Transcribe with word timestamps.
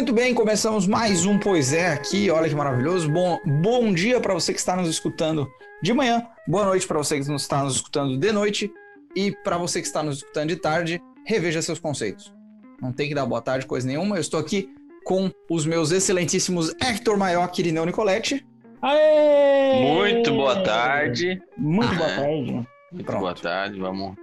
Muito 0.00 0.14
bem, 0.14 0.32
começamos 0.32 0.86
mais 0.86 1.26
um 1.26 1.38
Pois 1.38 1.74
é 1.74 1.92
aqui. 1.92 2.30
Olha 2.30 2.48
que 2.48 2.54
maravilhoso. 2.54 3.06
Bom, 3.10 3.38
bom 3.60 3.92
dia 3.92 4.18
para 4.18 4.32
você 4.32 4.50
que 4.50 4.58
está 4.58 4.74
nos 4.74 4.88
escutando 4.88 5.46
de 5.82 5.92
manhã. 5.92 6.26
Boa 6.48 6.64
noite 6.64 6.86
para 6.86 6.96
você 6.96 7.20
que 7.20 7.28
nos 7.28 7.42
está 7.42 7.62
nos 7.62 7.74
escutando 7.74 8.16
de 8.16 8.32
noite. 8.32 8.72
E 9.14 9.30
para 9.44 9.58
você 9.58 9.78
que 9.78 9.86
está 9.86 10.02
nos 10.02 10.16
escutando 10.16 10.48
de 10.48 10.56
tarde, 10.56 11.02
reveja 11.26 11.60
seus 11.60 11.78
conceitos. 11.78 12.32
Não 12.80 12.94
tem 12.94 13.10
que 13.10 13.14
dar 13.14 13.26
boa 13.26 13.42
tarde, 13.42 13.66
coisa 13.66 13.86
nenhuma. 13.86 14.16
Eu 14.16 14.22
estou 14.22 14.40
aqui 14.40 14.70
com 15.04 15.30
os 15.50 15.66
meus 15.66 15.92
excelentíssimos 15.92 16.74
Hector 16.80 17.18
Maior 17.18 17.52
e 17.54 17.60
Irineu 17.60 17.84
Nicoletti. 17.84 18.42
Aê! 18.80 19.82
Muito 19.82 20.32
boa 20.32 20.62
tarde. 20.62 21.42
Muito 21.58 21.94
boa 21.94 22.08
tarde. 22.08 22.66
Muito 22.90 23.12
boa 23.12 23.34
tarde. 23.34 23.78
Vamos, 23.78 24.16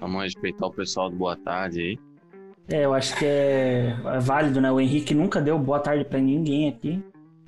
vamos 0.00 0.24
respeitar 0.24 0.66
o 0.66 0.72
pessoal 0.72 1.08
do 1.08 1.16
boa 1.16 1.36
tarde 1.36 1.80
aí. 1.80 2.05
É, 2.68 2.84
eu 2.84 2.92
acho 2.94 3.16
que 3.16 3.24
é, 3.24 3.94
é 4.14 4.18
válido, 4.18 4.60
né? 4.60 4.70
O 4.72 4.80
Henrique 4.80 5.14
nunca 5.14 5.40
deu 5.40 5.58
boa 5.58 5.78
tarde 5.78 6.04
pra 6.04 6.18
ninguém 6.18 6.68
aqui. 6.68 7.02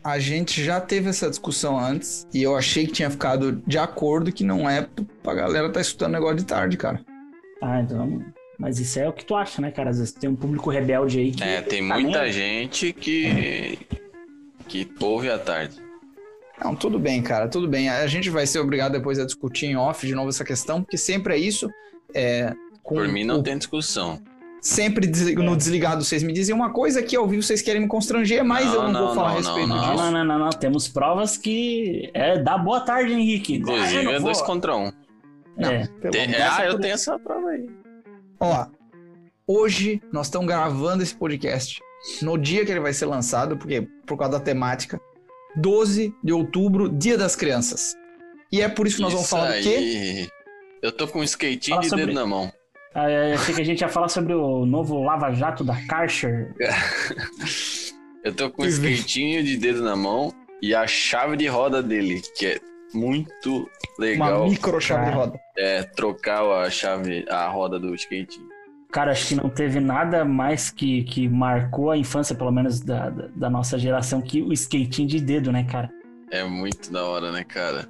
A 0.04 0.18
gente 0.18 0.62
já 0.62 0.80
teve 0.80 1.08
essa 1.10 1.28
discussão 1.28 1.78
antes 1.78 2.26
e 2.32 2.42
eu 2.42 2.56
achei 2.56 2.86
que 2.86 2.92
tinha 2.92 3.10
ficado 3.10 3.60
de 3.66 3.76
acordo 3.78 4.30
que 4.32 4.44
não 4.44 4.70
é 4.70 4.86
pra 5.22 5.34
galera 5.34 5.70
tá 5.70 5.80
escutando 5.80 6.12
negócio 6.12 6.36
de 6.36 6.44
tarde, 6.44 6.76
cara. 6.76 7.00
Ah, 7.60 7.80
então. 7.80 8.24
Mas 8.58 8.78
isso 8.78 8.98
é 9.00 9.08
o 9.08 9.12
que 9.12 9.24
tu 9.24 9.34
acha, 9.34 9.60
né, 9.60 9.70
cara? 9.72 9.90
Às 9.90 9.98
vezes 9.98 10.12
tem 10.14 10.30
um 10.30 10.36
público 10.36 10.70
rebelde 10.70 11.18
aí 11.18 11.32
que. 11.32 11.42
É, 11.42 11.60
tem 11.62 11.86
tá 11.86 11.98
muita 11.98 12.22
nem- 12.22 12.32
gente 12.32 12.92
que 12.92 13.78
que 14.68 14.88
ouve 15.00 15.30
à 15.30 15.38
tarde. 15.38 15.76
Não, 16.62 16.74
tudo 16.74 16.98
bem, 16.98 17.22
cara, 17.22 17.48
tudo 17.48 17.66
bem. 17.68 17.88
A 17.88 18.06
gente 18.06 18.30
vai 18.30 18.46
ser 18.46 18.58
obrigado 18.60 18.92
depois 18.92 19.18
a 19.18 19.24
discutir 19.24 19.66
em 19.66 19.76
off 19.76 20.06
de 20.06 20.14
novo 20.14 20.28
essa 20.28 20.44
questão, 20.44 20.82
porque 20.82 20.96
sempre 20.96 21.34
é 21.34 21.38
isso. 21.38 21.68
É, 22.14 22.52
com 22.82 22.96
Por 22.96 23.08
mim 23.08 23.24
não 23.24 23.40
o- 23.40 23.42
tem 23.42 23.56
discussão. 23.58 24.20
Sempre 24.68 25.06
des- 25.06 25.34
no 25.34 25.56
desligado 25.56 26.04
vocês 26.04 26.22
me 26.22 26.30
dizem 26.32 26.54
uma 26.54 26.70
coisa 26.70 27.02
que 27.02 27.16
ao 27.16 27.26
vivo 27.26 27.42
vocês 27.42 27.62
querem 27.62 27.80
me 27.80 27.88
constranger, 27.88 28.44
mas 28.44 28.66
Não, 28.66 28.74
eu 28.74 28.82
não, 28.82 28.92
vou 28.92 29.08
não, 29.08 29.14
falar 29.14 29.28
a 29.30 29.32
respeito 29.34 29.66
não, 29.66 29.76
Não, 29.76 29.90
disso. 29.92 30.04
não, 30.04 30.10
não, 30.12 30.24
não, 30.24 30.38
não. 30.40 30.50
Temos 30.50 30.88
provas 30.88 31.38
que. 31.38 32.10
É, 32.12 32.38
dá 32.38 32.58
boa 32.58 32.80
tarde, 32.80 33.12
Henrique. 33.14 33.54
Ah, 33.54 33.56
Inclusive 33.56 34.02
não 34.02 34.10
é 34.12 34.14
vou. 34.16 34.24
dois 34.24 34.42
contra 34.42 34.76
um. 34.76 34.92
Não, 35.56 35.70
É. 35.70 35.86
pelo 36.00 36.12
Tem- 36.12 36.24
amor- 36.26 36.36
ah, 36.58 36.66
eu 36.66 36.78
tenho 36.78 36.92
essa 36.94 37.18
prova 37.18 37.48
aí. 37.48 37.66
Ó, 38.38 38.66
hoje 39.46 40.02
nós 40.12 40.26
estamos 40.26 40.46
gravando 40.46 41.02
esse 41.02 41.14
podcast 41.14 41.80
no 42.20 42.36
dia 42.36 42.64
que 42.66 42.70
ele 42.70 42.80
vai 42.80 42.92
ser 42.92 43.06
lançado, 43.06 43.56
porque 43.56 43.88
por 44.06 44.18
causa 44.18 44.38
da 44.38 44.40
temática, 44.44 45.00
12 45.56 46.14
de 46.22 46.32
outubro, 46.32 46.88
Dia 46.90 47.16
das 47.16 47.34
Crianças. 47.34 47.96
E 48.52 48.60
é 48.60 48.68
por 48.68 48.86
isso 48.86 48.96
que 48.96 49.02
nós 49.02 49.12
vamos 49.12 49.26
Isso 49.26 49.36
falar 49.36 49.56
do 49.56 49.62
quê? 49.62 49.68
aí. 49.68 50.28
Eu 50.82 50.92
tô 50.92 51.08
com 51.08 51.20
um 51.20 51.24
skatinho 51.24 51.76
Fala 51.76 51.82
de 51.82 51.88
sobre- 51.88 52.06
dedo 52.06 52.14
na 52.14 52.26
mão. 52.26 52.52
Ah, 52.94 53.10
eu 53.10 53.34
achei 53.34 53.54
que 53.54 53.60
a 53.60 53.64
gente 53.64 53.80
ia 53.80 53.88
falar 53.88 54.08
sobre 54.08 54.34
o 54.34 54.64
novo 54.64 55.02
Lava 55.02 55.32
Jato 55.32 55.62
da 55.64 55.76
Karcher. 55.86 56.54
Eu 58.24 58.34
tô 58.34 58.50
com 58.50 58.62
um 58.62 58.68
vem. 58.68 58.92
skatinho 58.92 59.42
de 59.44 59.56
dedo 59.56 59.82
na 59.82 59.94
mão 59.94 60.32
e 60.60 60.74
a 60.74 60.86
chave 60.86 61.36
de 61.36 61.46
roda 61.46 61.82
dele, 61.82 62.20
que 62.36 62.46
é 62.46 62.58
muito 62.92 63.70
Uma 63.98 64.04
legal. 64.04 64.48
micro 64.48 64.80
chave 64.80 65.06
de 65.06 65.10
roda. 65.12 65.40
É 65.56 65.82
trocar 65.82 66.42
a 66.44 66.68
chave, 66.68 67.24
a 67.30 67.46
roda 67.48 67.78
do 67.78 67.94
skate. 67.94 68.40
Cara, 68.90 69.12
acho 69.12 69.28
que 69.28 69.34
não 69.34 69.48
teve 69.50 69.80
nada 69.80 70.24
mais 70.24 70.70
que, 70.70 71.04
que 71.04 71.28
marcou 71.28 71.90
a 71.90 71.96
infância, 71.96 72.34
pelo 72.34 72.50
menos 72.50 72.80
da, 72.80 73.10
da, 73.10 73.28
da 73.28 73.50
nossa 73.50 73.78
geração, 73.78 74.20
que 74.20 74.42
o 74.42 74.52
skatinho 74.52 75.06
de 75.06 75.20
dedo, 75.20 75.52
né, 75.52 75.64
cara? 75.64 75.90
É 76.30 76.42
muito 76.42 76.90
da 76.90 77.04
hora, 77.04 77.30
né, 77.30 77.44
cara? 77.44 77.88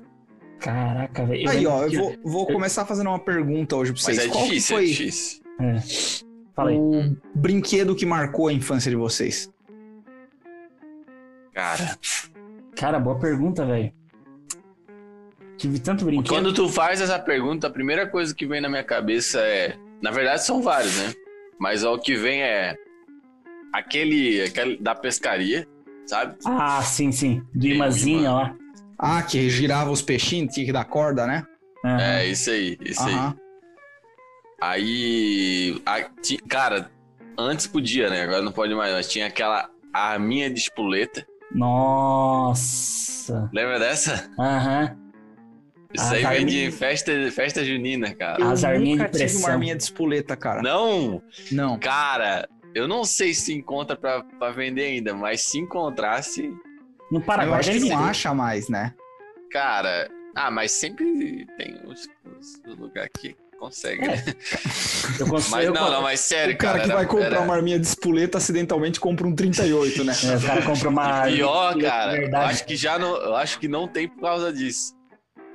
Caraca, 0.60 1.24
velho. 1.24 1.48
Aí, 1.48 1.66
ó, 1.66 1.84
eu 1.84 1.92
vou, 1.92 2.16
vou 2.24 2.46
começar 2.46 2.84
fazendo 2.84 3.08
uma 3.08 3.18
pergunta 3.18 3.76
hoje 3.76 3.92
pra 3.92 4.02
vocês. 4.02 4.18
Mas 4.18 4.26
é 4.26 4.30
Qual 4.30 4.44
difícil, 4.44 4.76
foi 4.76 4.84
é 4.84 4.88
difícil. 4.88 5.42
É. 5.60 5.76
Fala 6.54 6.70
aí. 6.70 6.76
o 6.76 7.16
brinquedo 7.34 7.94
que 7.94 8.04
marcou 8.04 8.48
a 8.48 8.52
infância 8.52 8.90
de 8.90 8.96
vocês? 8.96 9.50
Cara, 11.54 11.98
Cara, 12.78 13.00
boa 13.00 13.18
pergunta, 13.18 13.66
velho. 13.66 13.92
Tive 15.56 15.80
tanto 15.80 16.04
brinquedo. 16.04 16.28
quando 16.28 16.52
tu 16.52 16.68
faz 16.68 17.00
essa 17.00 17.18
pergunta, 17.18 17.66
a 17.66 17.70
primeira 17.70 18.06
coisa 18.06 18.32
que 18.32 18.46
vem 18.46 18.60
na 18.60 18.68
minha 18.68 18.84
cabeça 18.84 19.40
é. 19.40 19.76
Na 20.00 20.12
verdade, 20.12 20.44
são 20.44 20.62
vários, 20.62 20.96
né? 20.96 21.12
Mas 21.58 21.82
ó, 21.82 21.94
o 21.94 21.98
que 21.98 22.14
vem 22.14 22.40
é. 22.40 22.76
Aquele, 23.72 24.42
aquele 24.42 24.76
da 24.76 24.94
pescaria, 24.94 25.66
sabe? 26.06 26.36
Ah, 26.46 26.80
sim, 26.82 27.10
sim. 27.10 27.42
Do 27.52 27.66
um 27.66 28.32
lá. 28.32 28.56
Ah, 28.98 29.22
que 29.22 29.48
girava 29.48 29.90
os 29.90 30.02
peixinhos, 30.02 30.52
tinha 30.52 30.66
que 30.66 30.72
dar 30.72 30.84
corda, 30.84 31.26
né? 31.26 31.46
Aham. 31.84 32.00
É, 32.00 32.26
isso 32.26 32.50
aí, 32.50 32.76
isso 32.80 33.02
aí. 33.02 33.14
Aham. 33.14 33.36
Aí. 34.60 35.80
a- 35.86 36.02
ti- 36.20 36.38
cara, 36.48 36.90
antes 37.38 37.66
podia, 37.66 38.10
né? 38.10 38.22
Agora 38.22 38.42
não 38.42 38.50
pode 38.52 38.74
mais, 38.74 38.92
mas 38.92 39.08
tinha 39.08 39.26
aquela 39.26 39.70
arminha 39.92 40.50
de 40.50 40.58
espoleta. 40.58 41.24
Nossa. 41.52 43.48
Lembra 43.52 43.78
dessa? 43.78 44.28
Aham. 44.38 44.96
Isso 45.94 46.04
As 46.04 46.12
aí 46.12 46.26
vem 46.26 46.44
de 46.46 46.54
arminhas- 46.56 46.74
festa, 46.74 47.12
festa 47.30 47.64
junina, 47.64 48.14
cara. 48.14 48.50
As 48.50 48.62
eu 48.62 48.68
arminhas 48.70 48.98
nunca 48.98 49.10
de 49.10 49.18
tive 49.26 49.36
uma 49.38 49.48
arminha 49.50 49.74
de 49.76 49.82
espoleta, 49.84 50.36
cara. 50.36 50.60
Não! 50.60 51.22
Não. 51.50 51.78
Cara, 51.78 52.46
eu 52.74 52.86
não 52.86 53.04
sei 53.04 53.32
se 53.32 53.54
encontra 53.54 53.96
pra, 53.96 54.22
pra 54.38 54.50
vender 54.50 54.82
ainda, 54.84 55.14
mas 55.14 55.40
se 55.42 55.58
encontrasse, 55.58 56.52
No 57.10 57.18
eu 57.18 57.22
Paraguai 57.22 57.60
acho 57.60 57.70
que 57.70 57.80
não 57.80 57.98
acha 57.98 58.34
mais, 58.34 58.68
né? 58.68 58.94
cara. 59.50 60.10
Ah, 60.34 60.50
mas 60.50 60.70
sempre 60.72 61.46
tem 61.56 61.80
os, 61.84 62.06
os 62.38 62.78
lugares 62.78 63.10
que 63.18 63.34
consegue, 63.58 64.04
É, 64.04 64.08
né? 64.08 64.24
Eu 65.18 65.26
consigo, 65.26 65.50
Mas 65.56 65.64
eu 65.66 65.72
não, 65.72 65.90
não, 65.90 66.02
mas 66.02 66.20
sério, 66.20 66.54
o 66.54 66.58
cara 66.58 66.78
que 66.78 66.84
era- 66.84 66.94
vai 66.94 67.06
comprar 67.06 67.26
era- 67.26 67.40
uma 67.40 67.56
arminha 67.56 67.78
de 67.78 67.86
espoleta 67.86 68.38
acidentalmente 68.38 69.00
compra 69.00 69.26
um 69.26 69.34
38, 69.34 70.04
né? 70.04 70.12
É, 70.24 70.36
o 70.36 70.40
cara 70.46 70.62
compra 70.62 70.88
uma. 70.90 71.22
Pior, 71.24 71.76
cara, 71.80 72.16
eu 72.22 72.36
acho 72.36 72.64
que 72.66 72.76
já 72.76 72.98
não, 72.98 73.16
eu 73.16 73.34
acho 73.34 73.58
que 73.58 73.66
não 73.66 73.88
tem 73.88 74.06
por 74.06 74.20
causa 74.20 74.52
disso. 74.52 74.94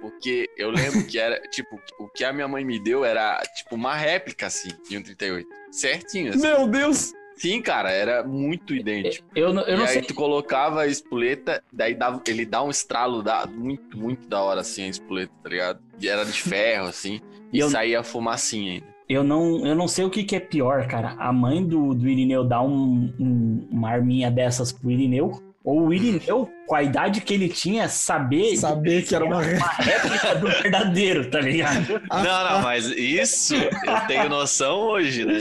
Porque 0.02 0.50
eu 0.58 0.70
lembro 0.70 1.06
que 1.06 1.18
era, 1.18 1.40
tipo, 1.50 1.80
o 1.98 2.10
que 2.10 2.26
a 2.26 2.34
minha 2.34 2.48
mãe 2.48 2.66
me 2.66 2.78
deu 2.78 3.06
era, 3.06 3.42
tipo, 3.56 3.76
uma 3.76 3.96
réplica, 3.96 4.48
assim, 4.48 4.68
de 4.90 4.98
um 4.98 5.02
38. 5.04 5.48
Certinho, 5.72 6.32
assim. 6.34 6.42
Meu 6.42 6.68
Deus! 6.68 7.14
Sim, 7.36 7.62
cara, 7.62 7.92
era 7.92 8.24
muito 8.24 8.74
idêntico. 8.76 9.28
Eu, 9.36 9.54
não- 9.54 9.64
eu 9.64 9.76
e 9.76 9.78
não 9.78 9.86
aí 9.86 9.94
sei. 9.94 10.02
tu 10.04 10.14
colocava 10.14 10.82
a 10.82 10.88
espoleta, 10.88 11.64
daí 11.72 11.94
dava, 11.96 12.22
ele 12.28 12.46
dá 12.46 12.62
um 12.64 12.70
estralo 12.70 13.22
da, 13.24 13.46
muito, 13.48 13.98
muito 13.98 14.28
da 14.28 14.42
hora, 14.42 14.62
assim, 14.62 14.84
a 14.84 14.88
espoleta, 14.88 15.32
tá 15.44 15.50
ligado? 15.50 15.80
E 16.00 16.08
era 16.08 16.24
de 16.26 16.42
ferro, 16.42 16.88
assim, 16.88 17.20
e, 17.52 17.58
E 17.58 17.60
eu- 17.60 17.70
saía 17.70 18.04
fumacinha 18.04 18.74
ainda. 18.74 18.94
Eu 19.10 19.24
não, 19.24 19.66
eu 19.68 19.76
não 19.76 19.88
sei 19.88 20.06
o 20.06 20.10
que, 20.10 20.24
que 20.24 20.36
é 20.36 20.40
pior, 20.40 20.88
cara. 20.88 21.16
A 21.20 21.32
mãe 21.34 21.64
do, 21.64 21.94
do 21.94 22.08
Irineu 22.08 22.44
dá 22.44 22.62
um, 22.62 23.14
um- 23.20 23.68
uma 23.70 23.90
arminha 23.90 24.32
dessas 24.32 24.72
pro 24.72 24.90
Irineu, 24.90 25.42
ou 25.64 25.88
o 25.88 25.94
Irineu, 25.94 26.50
com 26.66 26.76
a 26.76 26.82
idade 26.84 27.22
que 27.22 27.34
ele 27.34 27.48
tinha, 27.50 27.88
saber 27.88 28.56
Saber 28.58 29.02
que 29.06 29.14
era 29.16 29.24
uma. 29.24 29.38
uma 29.40 29.68
réplica 29.78 30.36
do 30.36 30.48
verdadeiro, 30.48 31.30
tá 31.30 31.40
ligado? 31.40 32.02
Não, 32.10 32.52
não, 32.52 32.62
mas 32.64 32.86
isso 32.88 33.56
eu 33.56 34.08
tenho 34.08 34.30
noção 34.30 34.80
hoje, 34.80 35.26
né? 35.26 35.38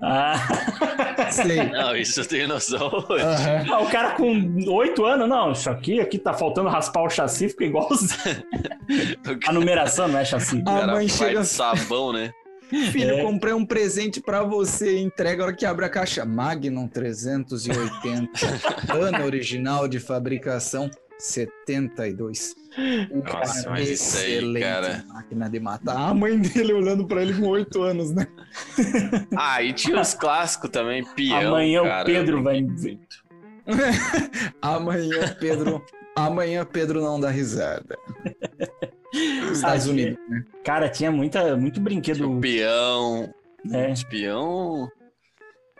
Ah, 0.00 0.38
Sei. 1.30 1.62
Não, 1.70 1.96
isso 1.96 2.20
eu 2.20 2.26
tenho 2.26 2.48
noção 2.48 3.04
hoje. 3.08 3.24
Aham. 3.24 3.66
Ah, 3.72 3.80
o 3.80 3.90
cara 3.90 4.10
com 4.12 4.54
oito 4.68 5.04
anos, 5.04 5.28
não, 5.28 5.52
isso 5.52 5.68
aqui, 5.70 6.00
aqui 6.00 6.18
tá 6.18 6.32
faltando 6.32 6.68
raspar 6.68 7.02
o 7.02 7.10
chassi, 7.10 7.48
fica 7.48 7.64
igual 7.64 7.88
a 9.46 9.52
numeração, 9.52 10.08
não 10.08 10.18
é 10.18 10.24
chassi. 10.24 10.62
A 10.66 10.78
Era 10.78 10.92
mãe 10.92 11.08
chega 11.08 11.40
de 11.40 11.46
sabão, 11.46 12.12
né? 12.12 12.32
Filho, 12.92 13.14
É. 13.18 13.22
comprei 13.22 13.54
um 13.54 13.64
presente 13.64 14.20
pra 14.20 14.42
você. 14.42 14.98
Entrega 14.98 15.42
a 15.42 15.46
hora 15.46 15.54
que 15.56 15.64
abre 15.64 15.86
a 15.86 15.88
caixa. 15.88 16.24
Magnum 16.26 16.86
380. 16.86 18.30
ano 18.92 19.24
original 19.24 19.88
de 19.88 19.98
fabricação 19.98 20.90
72. 21.18 22.54
Nossa, 23.24 23.70
mas 23.70 23.88
isso 23.88 24.16
aí, 24.18 24.34
Excelente 24.34 24.62
cara. 24.62 25.04
máquina 25.08 25.50
de 25.50 25.58
matar. 25.60 25.96
A 25.96 26.14
mãe 26.14 26.38
dele 26.38 26.72
olhando 26.72 27.06
pra 27.06 27.22
ele 27.22 27.34
com 27.34 27.48
8 27.48 27.82
anos, 27.82 28.10
né? 28.14 28.26
Ah, 29.36 29.62
e 29.62 29.72
tinha 29.72 30.00
os 30.00 30.14
clássicos 30.14 30.70
também, 30.70 31.04
peão, 31.14 31.48
Amanhã 31.48 31.82
cara, 31.82 32.02
o 32.02 32.06
Pedro 32.06 32.42
vai. 32.42 32.62
muito. 32.62 33.24
Amanhã, 34.62 35.36
Pedro. 35.38 35.84
Amanhã, 36.16 36.64
Pedro 36.64 37.00
não 37.00 37.20
dá 37.20 37.30
risada. 37.30 37.96
Estados 39.52 39.86
Ah, 39.86 39.90
Unidos, 39.90 40.18
né? 40.28 40.44
Cara, 40.64 40.88
tinha 40.88 41.10
muita, 41.10 41.56
muito 41.56 41.80
brinquedo. 41.80 42.16
Tinha 42.16 42.28
o 42.28 42.40
peão, 42.40 43.32
É, 43.72 43.90
espião 43.90 44.88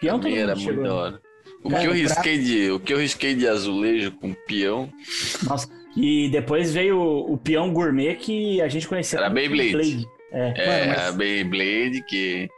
peão 0.01 0.19
também 0.21 0.39
era 0.39 0.55
muito 0.55 0.69
chegou. 0.69 0.85
da 0.85 0.95
hora. 0.95 1.21
O 1.63 1.71
Cara, 1.71 1.83
que 1.83 1.87
eu 1.89 1.93
pra- 1.93 2.01
risquei 2.01 2.39
de, 2.39 2.71
o 2.71 2.81
que 2.81 2.93
eu 2.95 2.99
risquei 2.99 3.35
de 3.35 3.47
azulejo 3.49 4.13
com 4.13 4.33
peão 4.33 4.91
Nossa, 5.49 5.69
e 5.97 6.29
depois 6.31 6.73
veio 6.73 6.97
o, 6.99 7.33
o 7.35 7.37
peão 7.39 7.73
gourmet 7.73 8.15
que 8.15 8.61
a 8.63 8.69
gente 8.69 8.87
conhecia. 8.87 9.19
Era 9.19 9.29
como 9.29 9.41
Beyblade. 9.41 10.09
É. 10.31 10.55
é 10.57 10.67
Mano, 10.67 10.93
mas- 10.93 11.09
a 11.09 11.13
Beyblade 11.13 12.03
que 12.07 12.49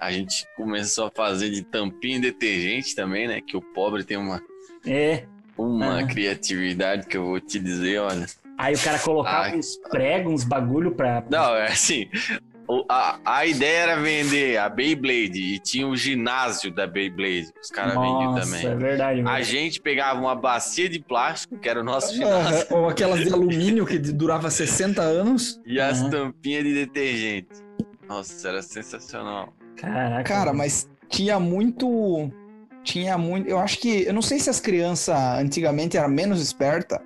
a 0.00 0.12
gente 0.12 0.46
começou 0.56 1.06
a 1.06 1.10
fazer 1.10 1.50
de 1.50 1.62
tampinha 1.62 2.18
e 2.18 2.20
detergente 2.20 2.94
também, 2.94 3.26
né? 3.26 3.40
Que 3.40 3.56
o 3.56 3.60
pobre 3.60 4.04
tem 4.04 4.16
uma 4.16 4.40
É. 4.86 5.24
uma 5.56 5.98
Ah. 6.00 6.06
criatividade 6.06 7.06
que 7.08 7.16
eu 7.16 7.24
vou 7.26 7.40
te 7.40 7.58
dizer, 7.58 7.98
olha. 8.00 8.26
Aí 8.56 8.74
o 8.74 8.78
cara 8.78 8.98
colocava 9.00 9.46
Ai. 9.46 9.56
uns 9.58 9.76
pregos, 9.90 10.32
uns 10.32 10.44
bagulho 10.44 10.92
pra. 10.92 11.24
Não, 11.30 11.54
é 11.56 11.66
assim, 11.66 12.08
a, 12.88 13.18
a 13.24 13.46
ideia 13.46 13.78
era 13.78 13.96
vender 13.96 14.58
a 14.58 14.68
Beyblade 14.68 15.38
e 15.40 15.58
tinha 15.58 15.86
o 15.86 15.96
ginásio 15.96 16.70
da 16.70 16.86
Beyblade. 16.86 17.52
que 17.52 17.60
Os 17.60 17.70
caras 17.70 17.94
vendiam 17.94 18.34
também. 18.34 18.66
é 18.66 18.74
verdade. 18.74 19.22
A 19.26 19.40
gente 19.42 19.80
pegava 19.80 20.20
uma 20.20 20.34
bacia 20.34 20.88
de 20.88 21.00
plástico, 21.00 21.58
que 21.58 21.68
era 21.68 21.80
o 21.80 21.84
nosso 21.84 22.14
ginásio, 22.14 22.66
Ou 22.70 22.88
aquelas 22.88 23.20
de 23.20 23.32
alumínio 23.32 23.86
que 23.86 23.98
durava 23.98 24.50
60 24.50 25.00
anos. 25.00 25.60
e 25.64 25.80
as 25.80 26.02
tampinhas 26.10 26.64
de 26.64 26.74
detergente. 26.74 27.48
Nossa, 28.08 28.48
era 28.48 28.62
sensacional. 28.62 29.52
Caraca. 29.76 30.24
Cara, 30.24 30.52
mas 30.52 30.88
tinha 31.08 31.38
muito. 31.38 32.30
Tinha 32.82 33.16
muito. 33.18 33.48
Eu 33.48 33.58
acho 33.58 33.78
que. 33.78 34.02
Eu 34.04 34.12
não 34.14 34.22
sei 34.22 34.38
se 34.38 34.48
as 34.50 34.60
crianças 34.60 35.14
antigamente 35.38 35.96
eram 35.96 36.08
menos 36.08 36.40
espertas. 36.42 36.98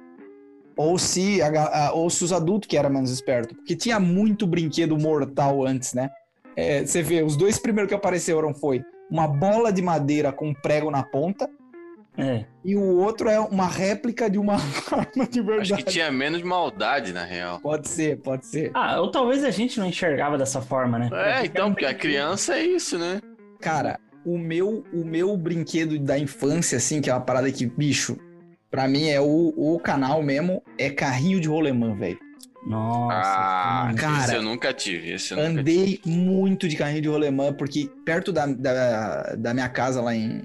Ou 0.82 0.98
se, 0.98 1.40
a 1.42 1.48
a- 1.88 1.92
ou 1.92 2.08
se 2.10 2.24
os 2.24 2.32
adultos 2.32 2.66
que 2.68 2.76
eram 2.76 2.90
menos 2.90 3.10
espertos. 3.10 3.56
Porque 3.56 3.76
tinha 3.76 3.98
muito 4.00 4.46
brinquedo 4.46 4.96
mortal 4.98 5.64
antes, 5.64 5.94
né? 5.94 6.10
É, 6.56 6.84
você 6.84 7.02
vê, 7.02 7.22
os 7.22 7.36
dois 7.36 7.58
primeiros 7.58 7.88
que 7.88 7.94
apareceram 7.94 8.52
foi 8.54 8.82
uma 9.10 9.26
bola 9.26 9.72
de 9.72 9.80
madeira 9.82 10.32
com 10.32 10.52
prego 10.54 10.90
na 10.90 11.02
ponta. 11.02 11.48
É. 12.16 12.44
E 12.62 12.76
o 12.76 12.98
outro 12.98 13.28
é 13.30 13.40
uma 13.40 13.66
réplica 13.66 14.28
de 14.28 14.38
uma 14.38 14.54
arma 14.92 15.26
de 15.26 15.40
Acho 15.40 15.44
verdade. 15.44 15.76
que 15.84 15.84
tinha 15.92 16.12
menos 16.12 16.42
maldade, 16.42 17.10
na 17.12 17.24
real. 17.24 17.58
Pode 17.60 17.88
ser, 17.88 18.18
pode 18.20 18.44
ser. 18.46 18.70
Ah, 18.74 19.00
ou 19.00 19.10
talvez 19.10 19.42
a 19.44 19.50
gente 19.50 19.80
não 19.80 19.86
enxergava 19.86 20.36
dessa 20.36 20.60
forma, 20.60 20.98
né? 20.98 21.08
É, 21.12 21.46
então, 21.46 21.70
porque 21.72 21.86
a 21.86 21.94
criança 21.94 22.54
é 22.56 22.64
isso, 22.66 22.98
né? 22.98 23.18
Cara, 23.60 23.98
o 24.26 24.36
meu, 24.36 24.84
o 24.92 25.04
meu 25.06 25.34
brinquedo 25.38 25.98
da 25.98 26.18
infância, 26.18 26.76
assim, 26.76 27.00
que 27.00 27.08
é 27.08 27.14
uma 27.14 27.20
parada 27.20 27.50
que, 27.50 27.64
bicho, 27.64 28.18
pra 28.72 28.88
mim 28.88 29.08
é 29.08 29.20
o, 29.20 29.52
o 29.56 29.78
canal 29.78 30.20
mesmo, 30.22 30.60
é 30.76 30.90
carrinho 30.90 31.38
de 31.40 31.46
rolemã, 31.46 31.94
velho. 31.94 32.18
Nossa. 32.66 33.16
ah, 33.16 33.92
cara, 33.96 34.24
esse 34.24 34.34
eu 34.36 34.42
nunca 34.42 34.72
tive. 34.72 35.12
Esse 35.12 35.32
eu 35.34 35.36
nunca 35.36 35.48
tive. 35.48 35.60
Andei 35.60 36.00
muito 36.06 36.66
de 36.68 36.74
carrinho 36.76 37.02
de 37.02 37.08
rolemã, 37.08 37.52
porque 37.52 37.90
perto 38.04 38.32
da, 38.32 38.46
da, 38.46 39.34
da 39.36 39.52
minha 39.54 39.68
casa 39.68 40.00
lá 40.00 40.14
em, 40.14 40.42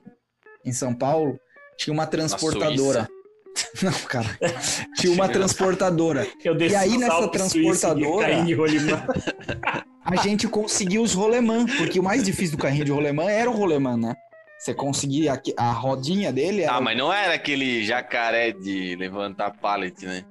em 0.66 0.74
São 0.74 0.94
Paulo, 0.94 1.40
tinha 1.78 1.94
uma 1.94 2.06
transportadora. 2.06 3.08
Não, 3.82 3.92
cara. 4.08 4.38
Tinha 5.00 5.14
uma 5.14 5.28
transportadora. 5.30 6.28
E 6.70 6.76
aí, 6.76 6.98
nessa 6.98 7.28
transportadora- 7.28 8.28
carrinho 8.28 8.46
de 8.46 8.54
rolimã. 8.54 9.08
A 10.04 10.16
gente 10.16 10.48
conseguiu 10.48 11.02
os 11.04 11.14
rolemã, 11.14 11.66
porque 11.78 12.00
o 12.00 12.04
mais 12.04 12.24
difícil 12.24 12.58
do 12.58 12.62
carrinho 12.62 12.86
de 12.86 12.92
rolemã 12.92 13.30
era 13.30 13.50
o 13.50 13.54
rolemã, 13.54 13.96
né? 13.98 14.16
Você 14.68 14.74
conseguia 14.74 15.42
a, 15.58 15.64
a 15.70 15.72
rodinha 15.72 16.34
dele, 16.34 16.64
era 16.64 16.74
Ah, 16.74 16.82
mas 16.82 16.98
não 16.98 17.12
era 17.14 17.34
aquele 17.36 17.86
jacaré 17.86 18.52
de 18.52 18.98
levantar 18.98 19.52
pallet, 19.52 20.06
né? 20.06 20.26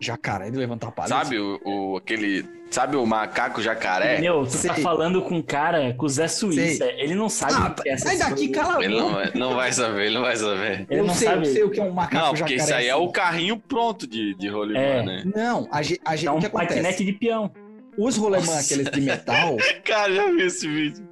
jacaré 0.00 0.50
de 0.50 0.56
levantar 0.56 0.90
palha. 0.90 1.08
Sabe 1.08 1.38
o, 1.38 1.60
o- 1.62 1.96
aquele. 1.98 2.46
Sabe 2.70 2.96
o 2.96 3.04
macaco 3.04 3.60
jacaré? 3.60 4.18
Meu, 4.22 4.46
tu 4.46 4.52
tá 4.52 4.74
Sei. 4.74 4.82
falando 4.82 5.20
com 5.20 5.34
um 5.34 5.42
cara, 5.42 5.92
com 5.92 6.06
o 6.06 6.08
Zé 6.08 6.28
Suíça. 6.28 6.86
Ele 6.96 7.14
não 7.14 7.28
sabe 7.28 7.52
Ah, 7.56 7.74
o 7.78 7.82
que 7.82 7.88
é 7.90 7.92
essa 7.92 8.06
sai 8.08 8.16
daqui, 8.16 8.48
cala 8.48 8.78
a 8.78 8.82
Ele 8.84 8.94
boca. 8.94 9.04
não, 9.04 9.12
vai- 9.12 9.30
não 9.34 9.54
vai 9.54 9.72
saber, 9.72 10.06
ele 10.06 10.14
não 10.14 10.22
vai 10.22 10.36
saber. 10.36 10.86
Ele 10.88 11.00
eu 11.00 11.04
não 11.04 11.14
sei, 11.14 11.28
sabe. 11.28 11.46
eu 11.46 11.52
sei 11.52 11.62
o 11.64 11.70
que 11.70 11.78
é 11.80 11.82
um 11.82 11.90
macaco 11.90 12.14
Não, 12.24 12.32
porque 12.34 12.56
jacaré. 12.56 12.62
isso 12.62 12.74
aí 12.74 12.86
é 12.88 12.96
o 12.96 13.08
carrinho 13.10 13.58
pronto 13.58 14.06
de, 14.06 14.34
de 14.34 14.48
rolimã, 14.48 14.80
É. 14.80 15.02
né? 15.02 15.22
Não, 15.36 15.68
a 15.70 15.82
gente, 15.82 16.00
a 16.06 16.16
gente, 16.16 16.28
É 16.28 16.32
um 16.32 16.38
que 16.40 16.46
acontece? 16.46 16.68
patinete 16.76 17.04
de 17.04 17.12
peão. 17.12 17.50
Os 17.98 18.16
rolemã, 18.16 18.58
aqueles 18.58 18.88
de 18.90 19.00
metal, 19.02 19.56
Cara, 19.84 20.14
já 20.14 20.30
vi 20.30 20.42
esse 20.44 20.66
vídeo. 20.66 21.06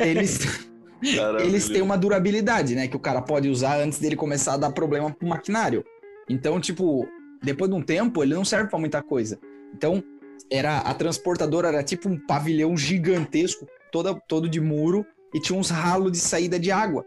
eles, 0.00 0.68
eles 1.02 1.68
têm 1.68 1.82
uma 1.82 1.96
durabilidade, 1.96 2.74
né? 2.74 2.88
Que 2.88 2.96
o 2.96 3.00
cara 3.00 3.20
pode 3.20 3.48
usar 3.48 3.78
antes 3.80 3.98
dele 3.98 4.16
começar 4.16 4.54
a 4.54 4.56
dar 4.56 4.70
problema 4.72 5.10
pro 5.10 5.28
maquinário. 5.28 5.84
Então, 6.28 6.60
tipo, 6.60 7.06
depois 7.42 7.70
de 7.70 7.76
um 7.76 7.82
tempo, 7.82 8.22
ele 8.22 8.34
não 8.34 8.44
serve 8.44 8.70
pra 8.70 8.78
muita 8.78 9.02
coisa. 9.02 9.38
Então, 9.74 10.02
era 10.50 10.78
a 10.78 10.94
transportadora 10.94 11.68
era 11.68 11.82
tipo 11.82 12.08
um 12.08 12.18
pavilhão 12.18 12.76
gigantesco, 12.76 13.66
toda, 13.92 14.14
todo 14.28 14.48
de 14.48 14.60
muro, 14.60 15.06
e 15.34 15.40
tinha 15.40 15.58
uns 15.58 15.70
ralos 15.70 16.12
de 16.12 16.18
saída 16.18 16.58
de 16.58 16.70
água. 16.70 17.04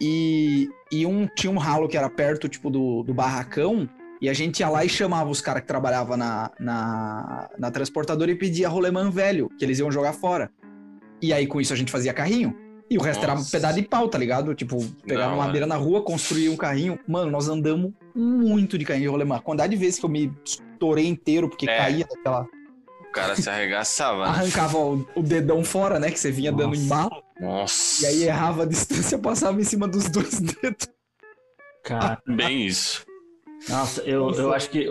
E, 0.00 0.68
e 0.92 1.04
um, 1.04 1.26
tinha 1.26 1.52
um 1.52 1.58
ralo 1.58 1.88
que 1.88 1.96
era 1.96 2.08
perto, 2.08 2.48
tipo, 2.48 2.70
do, 2.70 3.02
do 3.02 3.12
barracão, 3.12 3.88
e 4.20 4.28
a 4.28 4.32
gente 4.32 4.60
ia 4.60 4.68
lá 4.68 4.84
e 4.84 4.88
chamava 4.88 5.30
os 5.30 5.40
caras 5.40 5.62
que 5.62 5.68
trabalhavam 5.68 6.16
na, 6.16 6.50
na, 6.58 7.50
na 7.58 7.70
transportadora 7.70 8.30
e 8.30 8.34
pedia 8.34 8.68
rolemã 8.68 9.10
velho, 9.10 9.48
que 9.58 9.64
eles 9.64 9.78
iam 9.78 9.90
jogar 9.90 10.12
fora. 10.12 10.50
E 11.20 11.32
aí, 11.32 11.46
com 11.46 11.60
isso, 11.60 11.72
a 11.72 11.76
gente 11.76 11.90
fazia 11.90 12.12
carrinho. 12.12 12.56
E 12.90 12.96
o 12.96 13.02
resto 13.02 13.22
era 13.22 13.32
um 13.32 13.36
Nossa. 13.36 13.50
pedaço 13.50 13.74
de 13.74 13.82
pau, 13.82 14.08
tá 14.08 14.16
ligado? 14.16 14.54
Tipo, 14.54 14.78
pegava 15.06 15.30
Da 15.30 15.34
uma 15.36 15.44
madeira 15.46 15.66
na 15.66 15.76
rua, 15.76 16.02
construía 16.02 16.50
um 16.50 16.56
carrinho. 16.56 16.98
Mano, 17.06 17.30
nós 17.30 17.48
andamos 17.48 17.92
muito 18.14 18.78
de 18.78 18.84
carrinho 18.84 19.04
de 19.06 19.10
rolemã. 19.10 19.36
A 19.36 19.40
quantidade 19.40 19.70
de 19.74 19.76
vezes 19.78 19.98
que 19.98 20.06
eu 20.06 20.08
me 20.10 20.32
estourei 20.44 21.06
inteiro, 21.06 21.48
porque 21.50 21.68
É. 21.68 21.76
caía 21.76 22.06
daquela. 22.06 22.46
O 23.00 23.12
cara 23.12 23.36
se 23.36 23.48
arregaçava. 23.48 24.24
né? 24.24 24.28
Arrancava 24.30 24.78
o, 24.78 25.06
o 25.14 25.22
dedão 25.22 25.62
fora, 25.64 25.98
né? 26.00 26.10
Que 26.10 26.18
você 26.18 26.30
vinha 26.30 26.50
dando 26.50 26.68
Nossa. 26.70 26.80
embalo. 26.82 27.22
Nossa. 27.40 28.02
E 28.04 28.06
aí 28.06 28.22
errava 28.24 28.62
a 28.62 28.66
distância, 28.66 29.18
passava 29.18 29.60
em 29.60 29.64
cima 29.64 29.86
dos 29.86 30.08
dois 30.08 30.40
dedos. 30.40 30.88
Cara, 31.84 32.20
Bem 32.26 32.66
isso. 32.66 33.04
nossa, 33.68 34.00
eu, 34.02 34.30
eu 34.32 34.52
acho 34.52 34.70
que. 34.70 34.86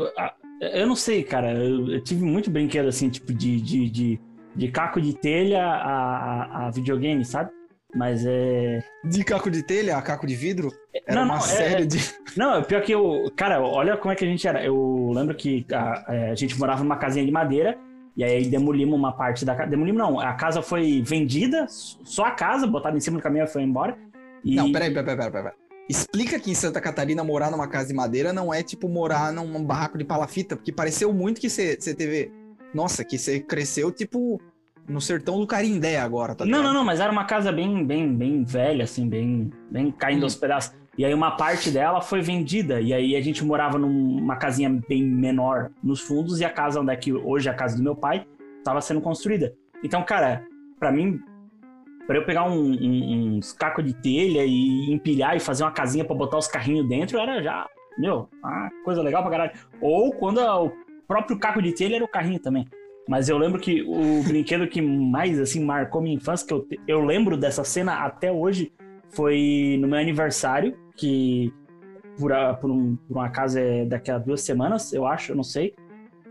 Eu 0.61 0.87
não 0.87 0.95
sei, 0.95 1.23
cara. 1.23 1.53
Eu, 1.53 1.91
eu 1.93 2.03
tive 2.03 2.23
muito 2.23 2.49
brinquedo 2.49 2.87
assim, 2.87 3.09
tipo, 3.09 3.33
de, 3.33 3.61
de, 3.61 3.89
de, 3.89 4.19
de 4.55 4.67
caco 4.69 4.99
de 4.99 5.13
telha 5.13 5.63
a, 5.63 6.63
a, 6.63 6.67
a 6.67 6.71
videogame, 6.71 7.23
sabe? 7.23 7.51
Mas 7.97 8.23
é. 8.27 8.83
De 9.03 9.23
caco 9.23 9.49
de 9.49 9.63
telha 9.63 9.97
a 9.97 10.01
caco 10.03 10.27
de 10.27 10.35
vidro. 10.35 10.71
Era 11.07 11.15
Não, 11.15 11.25
uma 11.25 11.37
não, 11.37 11.43
é- 11.43 11.47
série 11.47 11.85
de. 11.87 11.97
Não, 12.37 12.55
é 12.57 12.61
pior 12.61 12.83
que 12.83 12.91
eu. 12.91 13.31
Cara, 13.35 13.59
olha 13.59 13.97
como 13.97 14.11
é 14.11 14.15
que 14.15 14.23
a 14.23 14.27
gente 14.27 14.47
era. 14.47 14.63
Eu 14.63 15.11
lembro 15.15 15.35
que 15.35 15.65
a, 15.73 16.05
é, 16.07 16.29
a 16.29 16.35
gente 16.35 16.57
morava 16.59 16.83
numa 16.83 16.97
casinha 16.97 17.25
de 17.25 17.31
madeira. 17.31 17.75
E 18.15 18.23
aí 18.23 18.45
demolimos 18.45 18.97
uma 18.97 19.11
parte 19.11 19.43
da 19.43 19.55
casa. 19.55 19.69
Demolimos 19.69 19.99
não. 19.99 20.19
A 20.19 20.33
casa 20.33 20.61
foi 20.61 21.01
vendida, 21.03 21.65
só 21.69 22.25
a 22.25 22.31
casa, 22.31 22.67
botada 22.67 22.95
em 22.95 22.99
cima 22.99 23.17
do 23.17 23.23
caminhão 23.23 23.45
e 23.45 23.49
foi 23.49 23.63
embora. 23.63 23.97
E... 24.43 24.55
Não, 24.55 24.71
peraí, 24.71 24.93
peraí, 24.93 25.15
peraí, 25.15 25.31
peraí. 25.31 25.53
Explica 25.89 26.39
que 26.39 26.51
em 26.51 26.55
Santa 26.55 26.81
Catarina 26.81 27.23
morar 27.23 27.49
numa 27.49 27.67
casa 27.67 27.87
de 27.87 27.93
madeira 27.93 28.31
não 28.33 28.53
é 28.53 28.61
tipo 28.61 28.87
morar 28.89 29.31
num 29.31 29.63
barraco 29.63 29.97
de 29.97 30.03
palafita, 30.03 30.55
porque 30.55 30.71
pareceu 30.71 31.11
muito 31.11 31.41
que 31.41 31.49
você 31.49 31.75
teve. 31.77 32.31
Nossa, 32.73 33.03
que 33.03 33.17
você 33.17 33.39
cresceu 33.39 33.91
tipo 33.91 34.39
no 34.87 35.01
sertão 35.01 35.39
do 35.39 35.45
Carindé 35.47 35.97
agora, 35.99 36.33
tá 36.33 36.45
Não, 36.45 36.59
ligado? 36.59 36.63
não, 36.65 36.73
não, 36.79 36.85
mas 36.85 36.99
era 36.99 37.11
uma 37.11 37.25
casa 37.25 37.51
bem, 37.51 37.83
bem, 37.85 38.13
bem 38.15 38.43
velha, 38.43 38.83
assim, 38.85 39.07
bem, 39.07 39.51
bem 39.69 39.91
caindo 39.91 40.21
Hum. 40.21 40.25
aos 40.25 40.35
pedaços. 40.35 40.73
E 40.97 41.05
aí 41.05 41.13
uma 41.13 41.31
parte 41.37 41.69
dela 41.69 42.01
foi 42.01 42.21
vendida. 42.21 42.81
E 42.81 42.91
aí 42.93 43.15
a 43.15 43.21
gente 43.21 43.43
morava 43.45 43.77
numa 43.77 44.35
casinha 44.35 44.69
bem 44.89 45.03
menor 45.03 45.69
nos 45.83 45.99
fundos 46.01 46.39
e 46.39 46.45
a 46.45 46.49
casa 46.49 46.81
onde 46.81 46.91
é 46.91 46.95
que 46.95 47.13
hoje 47.13 47.47
é 47.47 47.51
a 47.51 47.55
casa 47.55 47.77
do 47.77 47.83
meu 47.83 47.95
pai 47.95 48.25
estava 48.57 48.81
sendo 48.81 48.99
construída. 49.01 49.53
Então, 49.83 50.01
cara, 50.03 50.43
pra 50.79 50.91
mim, 50.91 51.19
pra 52.07 52.15
eu 52.17 52.25
pegar 52.25 52.49
um, 52.49 52.71
um, 52.71 53.35
uns 53.37 53.53
cacos 53.53 53.85
de 53.85 53.93
telha 53.93 54.43
e 54.43 54.91
empilhar 54.91 55.35
e 55.35 55.39
fazer 55.39 55.63
uma 55.63 55.71
casinha 55.71 56.03
pra 56.03 56.15
botar 56.15 56.37
os 56.39 56.47
carrinhos 56.47 56.87
dentro, 56.89 57.19
era 57.19 57.43
já, 57.43 57.67
meu, 57.99 58.27
uma 58.43 58.69
coisa 58.83 59.01
legal 59.03 59.21
pra 59.21 59.29
caralho. 59.31 59.51
Ou 59.79 60.11
quando 60.13 60.39
o 60.39 60.71
próprio 61.07 61.37
caco 61.37 61.61
de 61.61 61.73
telha 61.73 61.97
era 61.97 62.03
o 62.05 62.07
carrinho 62.07 62.39
também. 62.39 62.65
Mas 63.07 63.29
eu 63.29 63.37
lembro 63.37 63.59
que 63.59 63.81
o 63.83 64.21
brinquedo 64.23 64.67
que 64.67 64.81
mais, 64.81 65.39
assim, 65.39 65.63
marcou 65.63 66.01
minha 66.01 66.15
infância, 66.15 66.45
que 66.45 66.53
eu, 66.53 66.61
te- 66.61 66.79
eu 66.87 66.99
lembro 67.03 67.37
dessa 67.37 67.63
cena 67.63 68.05
até 68.05 68.31
hoje, 68.31 68.71
foi 69.09 69.77
no 69.79 69.87
meu 69.87 69.97
aniversário, 69.99 70.75
que 70.95 71.53
por, 72.19 72.33
a, 72.33 72.53
por, 72.53 72.69
um, 72.69 72.95
por 73.07 73.17
um 73.17 73.21
acaso 73.21 73.57
é 73.59 73.85
daqui 73.85 74.11
a 74.11 74.17
duas 74.17 74.41
semanas, 74.41 74.91
eu 74.91 75.05
acho, 75.07 75.31
eu 75.31 75.35
não 75.35 75.43
sei. 75.43 75.73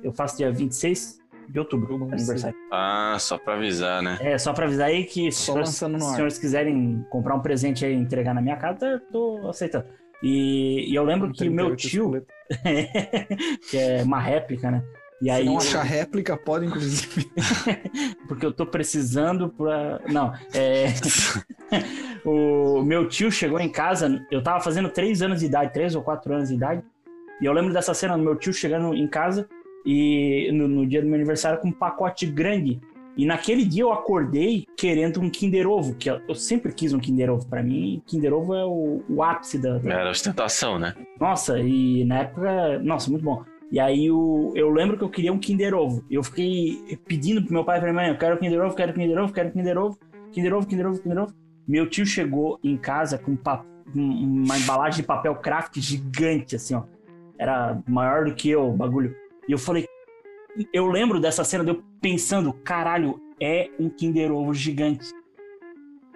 Eu 0.02 0.12
faço 0.12 0.36
dia 0.36 0.52
26 0.52 1.18
de 1.48 1.58
outubro, 1.58 1.94
Eu 1.94 1.98
não 1.98 2.08
aniversário. 2.12 2.56
Ah, 2.70 3.16
só 3.18 3.38
pra 3.38 3.54
avisar, 3.54 4.02
né? 4.02 4.18
É, 4.20 4.36
só 4.36 4.52
pra 4.52 4.66
avisar 4.66 4.88
aí 4.88 5.04
que 5.04 5.30
se 5.32 5.42
Só 5.44 5.60
os 5.60 5.68
senhores 6.14 6.38
quiserem 6.38 7.04
comprar 7.08 7.34
um 7.36 7.40
presente 7.40 7.84
aí 7.86 7.92
e 7.92 7.96
entregar 7.96 8.34
na 8.34 8.42
minha 8.42 8.56
casa, 8.56 8.86
eu 8.86 9.00
tô 9.10 9.48
aceitando. 9.48 9.86
E, 10.22 10.90
e 10.90 10.94
eu 10.94 11.04
lembro 11.04 11.32
que 11.32 11.48
o 11.48 11.52
meu 11.52 11.74
38 11.76 11.88
tio, 11.88 12.26
que 13.70 13.76
é 13.76 14.02
uma 14.02 14.20
réplica, 14.20 14.70
né? 14.70 14.82
E 15.22 15.30
aí, 15.30 15.44
Se 15.44 15.48
não 15.48 15.56
achar 15.56 15.82
réplica, 15.82 16.36
pode 16.36 16.66
inclusive. 16.66 17.30
porque 18.28 18.44
eu 18.44 18.52
tô 18.52 18.66
precisando 18.66 19.48
pra. 19.48 20.00
Não, 20.08 20.32
é. 20.52 20.88
o 22.24 22.82
meu 22.82 23.08
tio 23.08 23.30
chegou 23.30 23.58
em 23.58 23.68
casa, 23.70 24.24
eu 24.30 24.42
tava 24.42 24.60
fazendo 24.60 24.88
três 24.88 25.22
anos 25.22 25.40
de 25.40 25.46
idade, 25.46 25.72
três 25.72 25.94
ou 25.94 26.02
quatro 26.02 26.34
anos 26.34 26.48
de 26.48 26.54
idade, 26.54 26.82
e 27.40 27.44
eu 27.46 27.52
lembro 27.52 27.72
dessa 27.72 27.94
cena 27.94 28.16
do 28.16 28.22
meu 28.22 28.36
tio 28.36 28.52
chegando 28.52 28.94
em 28.94 29.06
casa 29.06 29.48
e 29.84 30.50
no, 30.52 30.68
no 30.68 30.86
dia 30.86 31.00
do 31.00 31.06
meu 31.06 31.14
aniversário 31.16 31.60
com 31.60 31.68
um 31.68 31.72
pacote 31.72 32.26
grande. 32.26 32.80
E 33.16 33.24
naquele 33.24 33.64
dia 33.64 33.82
eu 33.82 33.92
acordei 33.92 34.66
querendo 34.76 35.22
um 35.22 35.30
Kinder 35.30 35.66
Ovo, 35.66 35.94
que 35.94 36.10
eu, 36.10 36.20
eu 36.28 36.34
sempre 36.34 36.70
quis 36.74 36.92
um 36.92 36.98
Kinder 36.98 37.30
Ovo. 37.30 37.46
Pra 37.46 37.62
mim, 37.62 38.02
Kinder 38.04 38.34
Ovo 38.34 38.54
é 38.54 38.66
o, 38.66 39.02
o 39.08 39.22
ápice 39.22 39.56
da- 39.56 39.80
Era 39.82 40.10
ostentação, 40.10 40.78
né? 40.78 40.94
nossa, 41.18 41.58
e 41.58 42.04
na 42.04 42.18
época, 42.18 42.78
nossa, 42.80 43.10
muito 43.10 43.24
bom. 43.24 43.42
E 43.70 43.80
aí 43.80 44.10
o, 44.10 44.52
eu 44.54 44.70
lembro 44.70 44.96
que 44.96 45.02
eu 45.04 45.08
queria 45.10 45.32
um 45.32 45.38
Kinder 45.38 45.74
Ovo. 45.74 46.04
Eu 46.10 46.22
fiquei 46.22 46.98
pedindo 47.06 47.42
pro 47.42 47.52
meu 47.52 47.64
pai 47.64 47.78
e 47.78 47.80
pra 47.80 47.92
minha 47.92 48.02
mãe, 48.04 48.12
eu 48.12 48.18
quero 48.18 48.38
Kinder 48.38 48.60
Ovo, 48.64 48.74
quero 48.76 48.92
Kinder 48.92 49.18
Ovo, 49.18 49.32
quero 49.32 49.50
Kinder 49.52 49.78
Ovo, 49.78 49.98
Kinder 50.32 50.54
Ovo, 50.54 50.66
Kinder 50.66 50.86
Ovo, 50.86 51.02
Kinder 51.02 51.18
Ovo. 51.18 51.34
Meu 51.66 51.88
tio 51.90 52.06
chegou 52.06 52.60
em 52.62 52.76
casa 52.76 53.18
com 53.18 53.34
pa- 53.34 53.64
um- 53.94 54.42
uma 54.44 54.56
embalagem 54.56 55.00
de 55.00 55.06
papel 55.06 55.34
craft 55.36 55.78
gigante, 55.80 56.54
assim, 56.54 56.74
ó. 56.74 56.84
Era 57.38 57.82
maior 57.88 58.24
do 58.24 58.34
que 58.34 58.48
eu, 58.48 58.68
o 58.70 58.72
bagulho. 58.76 59.14
E 59.48 59.52
eu 59.52 59.58
falei, 59.58 59.84
eu 60.72 60.86
lembro 60.86 61.20
dessa 61.20 61.42
cena 61.44 61.64
de 61.64 61.70
eu 61.70 61.82
pensando, 62.00 62.52
caralho, 62.52 63.20
é 63.40 63.68
um 63.80 63.88
Kinder 63.90 64.30
Ovo 64.32 64.54
gigante. 64.54 65.10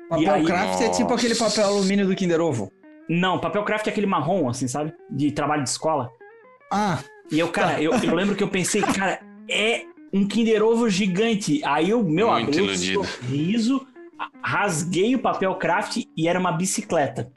Papel 0.08 0.32
aí- 0.34 0.44
craft 0.44 0.80
é 0.82 0.88
tipo 0.90 1.12
aquele 1.12 1.34
papel 1.34 1.66
alumínio 1.66 2.06
do 2.06 2.14
Kinder 2.14 2.40
Ovo. 2.40 2.70
Não, 3.08 3.40
papel 3.40 3.64
craft 3.64 3.88
é 3.88 3.90
aquele 3.90 4.06
marrom, 4.06 4.48
assim, 4.48 4.68
sabe? 4.68 4.92
De 5.10 5.32
trabalho 5.32 5.64
de 5.64 5.68
escola. 5.70 6.08
Ah, 6.72 6.98
E 7.30 7.38
eu, 7.38 7.48
cara, 7.48 7.80
eu, 7.80 7.92
eu 7.92 8.14
lembro 8.14 8.34
que 8.34 8.42
eu 8.42 8.48
pensei, 8.48 8.82
cara, 8.82 9.20
é 9.48 9.84
um 10.12 10.26
Kinder 10.26 10.62
Ovo 10.62 10.88
gigante. 10.88 11.60
Aí 11.64 11.90
eu, 11.90 12.02
meu, 12.02 12.30
Muito 12.30 12.58
abri 12.58 12.96
um 12.98 13.04
sorriso, 13.04 13.86
rasguei 14.42 15.14
o 15.14 15.18
papel 15.18 15.54
craft 15.54 16.04
e 16.16 16.28
era 16.28 16.38
uma 16.38 16.52
bicicleta. 16.52 17.32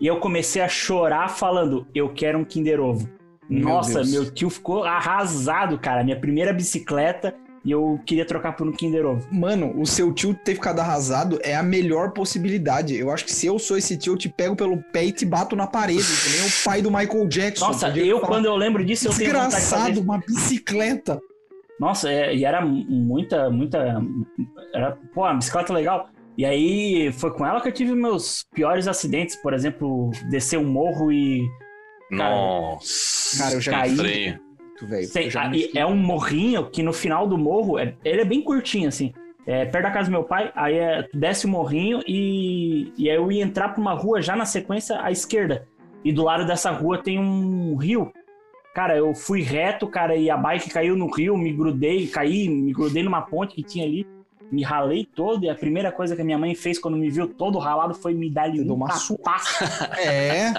E 0.00 0.06
eu 0.06 0.18
comecei 0.18 0.60
a 0.60 0.68
chorar 0.68 1.28
falando, 1.28 1.86
eu 1.94 2.12
quero 2.12 2.38
um 2.38 2.44
Kinder 2.44 2.80
Ovo. 2.80 3.08
Meu 3.48 3.68
Nossa, 3.68 3.94
Deus. 3.94 4.10
meu 4.10 4.30
tio 4.30 4.50
ficou 4.50 4.84
arrasado, 4.84 5.78
cara. 5.78 6.02
Minha 6.02 6.18
primeira 6.18 6.52
bicicleta 6.52 7.34
e 7.64 7.70
eu 7.70 7.98
queria 8.04 8.26
trocar 8.26 8.52
por 8.52 8.66
um 8.68 8.72
Kinder 8.72 9.06
Ovo. 9.06 9.26
mano, 9.32 9.72
o 9.80 9.86
seu 9.86 10.12
tio 10.12 10.34
ter 10.34 10.54
ficado 10.54 10.80
arrasado 10.80 11.38
é 11.42 11.54
a 11.56 11.62
melhor 11.62 12.12
possibilidade. 12.12 12.94
Eu 12.96 13.10
acho 13.10 13.24
que 13.24 13.32
se 13.32 13.46
eu 13.46 13.58
sou 13.58 13.78
esse 13.78 13.96
tio, 13.96 14.12
eu 14.12 14.18
te 14.18 14.28
pego 14.28 14.54
pelo 14.54 14.76
pé 14.92 15.06
e 15.06 15.12
te 15.12 15.24
bato 15.24 15.56
na 15.56 15.66
parede, 15.66 16.02
que 16.02 16.36
nem 16.36 16.46
o 16.46 16.52
pai 16.64 16.82
do 16.82 16.90
Michael 16.90 17.26
Jackson. 17.26 17.66
Nossa, 17.66 17.88
eu 17.88 18.18
falar, 18.18 18.28
quando 18.28 18.44
eu 18.46 18.56
lembro 18.56 18.84
disso, 18.84 19.08
eu 19.08 19.12
tenho 19.12 19.30
Desgraçado, 19.30 20.00
uma 20.00 20.18
bicicleta. 20.18 21.18
Nossa, 21.80 22.10
é- 22.10 22.34
e 22.36 22.44
era 22.44 22.64
muita, 22.64 23.50
muita. 23.50 24.00
Era, 24.72 24.98
pô, 25.14 25.22
uma 25.22 25.34
bicicleta 25.34 25.72
legal. 25.72 26.08
E 26.36 26.44
aí 26.44 27.12
foi 27.12 27.32
com 27.32 27.46
ela 27.46 27.60
que 27.60 27.68
eu 27.68 27.72
tive 27.72 27.94
meus 27.94 28.44
piores 28.54 28.86
acidentes, 28.86 29.36
por 29.36 29.54
exemplo, 29.54 30.10
descer 30.30 30.58
um 30.58 30.64
morro 30.64 31.10
e. 31.10 31.40
Cara, 32.10 32.34
Nossa. 32.34 33.38
Cara, 33.38 33.54
eu 33.54 33.60
já 33.60 33.72
caí. 33.72 34.38
Tu, 34.78 34.86
velho. 34.86 35.06
É 35.74 35.86
um 35.86 35.96
morrinho 35.96 36.66
que 36.70 36.82
no 36.82 36.92
final 36.92 37.26
do 37.26 37.38
morro, 37.38 37.78
é- 37.78 37.94
ele 38.04 38.20
é 38.20 38.24
bem 38.24 38.42
curtinho, 38.42 38.88
assim. 38.88 39.12
É 39.46 39.66
perto 39.66 39.84
da 39.84 39.90
casa 39.90 40.08
do 40.08 40.12
meu 40.12 40.24
pai, 40.24 40.50
aí 40.54 40.74
é, 40.76 41.02
tu 41.02 41.18
desce 41.18 41.44
o 41.44 41.48
morrinho 41.50 42.00
e, 42.06 42.90
e 42.96 43.10
aí 43.10 43.16
eu 43.16 43.30
ia 43.30 43.44
entrar 43.44 43.68
pra 43.68 43.80
uma 43.80 43.92
rua 43.92 44.22
já 44.22 44.34
na 44.34 44.46
sequência 44.46 44.98
à 45.02 45.10
esquerda. 45.10 45.66
E 46.02 46.12
do 46.12 46.22
lado 46.24 46.46
dessa 46.46 46.70
rua 46.70 46.98
tem 46.98 47.18
um 47.18 47.76
rio. 47.76 48.10
Cara, 48.74 48.96
eu 48.96 49.14
fui 49.14 49.42
reto, 49.42 49.86
cara, 49.86 50.16
e 50.16 50.28
a 50.30 50.36
bike 50.36 50.70
caiu 50.70 50.96
no 50.96 51.08
rio, 51.10 51.36
me 51.36 51.52
grudei, 51.52 52.06
caí, 52.06 52.48
me 52.48 52.72
grudei 52.72 53.02
numa 53.02 53.22
ponte 53.22 53.54
que 53.54 53.62
tinha 53.62 53.84
ali, 53.84 54.06
me 54.50 54.62
ralei 54.62 55.04
todo, 55.14 55.44
e 55.44 55.48
a 55.50 55.54
primeira 55.54 55.92
coisa 55.92 56.16
que 56.16 56.22
a 56.22 56.24
minha 56.24 56.38
mãe 56.38 56.54
fez 56.54 56.78
quando 56.78 56.96
me 56.96 57.08
viu 57.08 57.28
todo 57.28 57.58
ralado 57.58 57.94
foi 57.94 58.14
me 58.14 58.28
dar 58.28 58.44
ali 58.44 58.60
um 58.60 58.74
uma 58.74 58.88
tapaço. 58.88 59.16
É, 59.98 60.52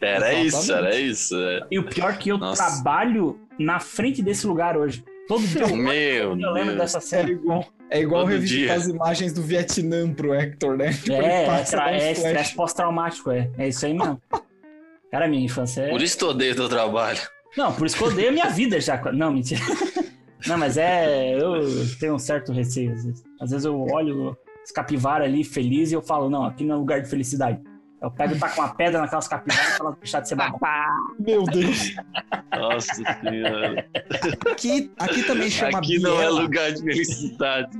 Era 0.00 0.34
isso, 0.34 0.72
era 0.72 0.96
isso. 0.98 1.36
é. 1.36 1.66
E 1.70 1.78
o 1.78 1.84
pior 1.84 2.12
é 2.12 2.16
que 2.16 2.28
eu 2.30 2.38
Nossa. 2.38 2.64
trabalho 2.64 3.38
na 3.58 3.78
frente 3.78 4.22
desse 4.22 4.46
lugar 4.46 4.76
hoje. 4.76 5.04
Todo 5.28 5.46
dia 5.46 5.66
Meu 5.66 6.38
eu 6.38 6.52
lembro 6.52 6.74
Deus. 6.76 6.78
dessa 6.78 6.98
é 6.98 7.00
cena. 7.00 7.30
igual, 7.30 7.64
é 7.88 8.00
igual 8.00 8.26
revisitar 8.26 8.76
as 8.76 8.86
imagens 8.88 9.32
do 9.32 9.42
Vietnã 9.42 10.12
pro 10.12 10.34
Hector, 10.34 10.76
né? 10.76 10.92
Tipo, 11.02 11.12
É, 11.14 11.46
é, 11.46 12.00
é 12.00 12.12
estresse 12.12 12.54
pós-traumático, 12.54 13.30
é. 13.30 13.50
É 13.56 13.68
isso 13.68 13.86
aí 13.86 13.94
mesmo. 13.94 14.20
Cara, 15.10 15.28
minha 15.28 15.44
infância 15.44 15.82
é. 15.82 15.90
Por 15.90 16.02
isso 16.02 16.18
que 16.18 16.24
eu 16.24 16.28
odeio 16.28 16.54
teu 16.54 16.68
trabalho. 16.68 17.20
Não, 17.56 17.72
por 17.72 17.86
isso 17.86 17.96
que 17.96 18.02
eu 18.02 18.08
odeio 18.08 18.28
a 18.30 18.32
minha 18.32 18.50
vida 18.50 18.80
já. 18.80 19.00
Não, 19.12 19.32
mentira. 19.32 19.60
Não, 20.46 20.58
mas 20.58 20.76
é. 20.76 21.40
Eu 21.40 21.62
tenho 21.98 22.14
um 22.14 22.18
certo 22.18 22.52
receio 22.52 22.92
às 22.92 23.04
vezes. 23.04 23.24
Às 23.40 23.50
vezes 23.50 23.64
eu 23.64 23.80
olho 23.92 24.36
os 24.64 24.70
capivaras 24.72 25.26
ali 25.28 25.44
feliz 25.44 25.90
e 25.92 25.94
eu 25.94 26.02
falo, 26.02 26.28
não, 26.28 26.44
aqui 26.44 26.64
não 26.64 26.74
é 26.74 26.78
lugar 26.78 27.00
de 27.00 27.08
felicidade. 27.08 27.60
Eu 28.04 28.10
pego 28.10 28.34
e 28.34 28.38
taco 28.38 28.60
uma 28.60 28.74
pedra 28.74 29.00
naquelas 29.00 29.26
capivaras 29.26 29.76
pra 29.78 29.86
elas 29.86 29.98
deixar 29.98 30.20
de 30.20 30.28
ser 30.28 30.34
babá. 30.34 30.86
Meu 31.18 31.44
Deus. 31.44 31.94
Nossa 32.54 32.94
senhora. 32.94 33.86
Aqui, 34.52 34.92
aqui 34.98 35.22
também 35.22 35.48
chama 35.50 35.78
Aqui 35.78 35.98
não 35.98 36.14
é 36.16 36.18
biela. 36.18 36.40
lugar 36.42 36.72
de 36.72 36.82
felicidade. 36.82 37.70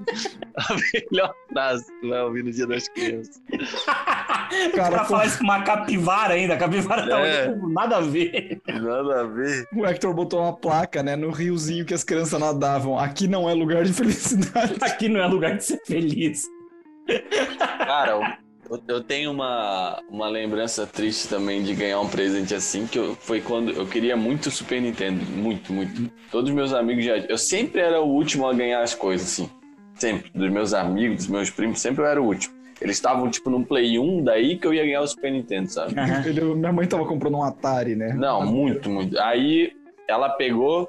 A 0.56 0.74
melhor 1.12 1.34
frase 1.52 1.84
que 1.86 2.00
tu 2.00 2.08
vai 2.08 2.20
ouvir 2.22 2.42
no 2.44 2.52
Dia 2.52 2.66
das 2.66 2.88
Crianças. 2.88 3.42
Cara, 4.74 4.90
pra 4.90 4.98
pô, 5.00 5.04
falar 5.06 5.26
isso 5.26 5.38
com 5.38 5.44
uma 5.44 5.62
capivara 5.62 6.34
ainda. 6.34 6.54
A 6.54 6.56
capivara 6.58 7.06
tá 7.08 7.20
É. 7.20 7.48
olhando, 7.48 7.68
nada 7.68 7.96
a 7.98 8.00
ver. 8.00 8.60
Nada 8.66 9.20
a 9.20 9.24
ver. 9.24 9.66
o 9.74 9.84
Hector 9.86 10.14
botou 10.14 10.40
uma 10.40 10.56
placa, 10.56 11.02
né, 11.02 11.16
no 11.16 11.30
riozinho 11.30 11.84
que 11.84 11.92
as 11.94 12.02
crianças 12.02 12.40
nadavam. 12.40 12.98
Aqui 12.98 13.28
não 13.28 13.48
é 13.48 13.52
lugar 13.52 13.84
de 13.84 13.92
felicidade. 13.92 14.74
Aqui 14.82 15.08
não 15.08 15.20
é 15.20 15.26
lugar 15.26 15.56
de 15.56 15.64
ser 15.64 15.80
feliz. 15.86 16.44
Cara, 17.78 18.38
eu, 18.88 19.02
tenho 19.02 19.30
uma, 19.30 20.00
uma 20.10 20.28
lembrança 20.28 20.86
triste 20.86 21.28
também 21.28 21.62
de 21.62 21.74
ganhar 21.74 22.00
um 22.00 22.08
presente 22.08 22.54
assim, 22.54 22.86
que 22.86 22.98
eu- 22.98 23.14
foi 23.16 23.40
quando 23.40 23.70
eu 23.72 23.86
queria 23.86 24.16
muito 24.16 24.46
o 24.46 24.50
Super 24.50 24.80
Nintendo. 24.80 25.24
Muito, 25.24 25.72
muito. 25.72 26.10
Todos 26.30 26.50
os 26.50 26.54
meus 26.56 26.72
amigos 26.72 27.04
já. 27.04 27.16
Eu 27.18 27.38
sempre 27.38 27.80
era 27.80 28.00
o 28.00 28.08
último 28.08 28.46
a 28.48 28.52
ganhar 28.54 28.82
as 28.82 28.94
coisas, 28.94 29.26
assim. 29.28 29.50
Sempre. 29.94 30.30
Dos 30.34 30.50
meus 30.50 30.74
amigos, 30.74 31.18
dos 31.18 31.26
meus 31.28 31.50
primos, 31.50 31.80
sempre 31.80 32.02
eu 32.02 32.06
era 32.06 32.20
o 32.20 32.24
último. 32.26 32.54
Eles 32.80 32.96
estavam, 32.96 33.30
tipo, 33.30 33.48
num 33.48 33.62
Play 33.62 33.98
1, 33.98 34.24
daí 34.24 34.58
que 34.58 34.66
eu 34.66 34.74
ia 34.74 34.84
ganhar 34.84 35.00
o 35.02 35.06
Super 35.06 35.30
Nintendo, 35.30 35.70
sabe? 35.70 35.94
Ele- 36.28 36.40
minha 36.54 36.72
mãe 36.72 36.86
tava 36.86 37.06
comprando 37.06 37.36
um 37.36 37.42
Atari, 37.42 37.94
né? 37.94 38.12
Não, 38.14 38.44
muito, 38.44 38.90
muito. 38.90 39.18
Aí 39.20 39.72
ela 40.08 40.30
pegou. 40.30 40.88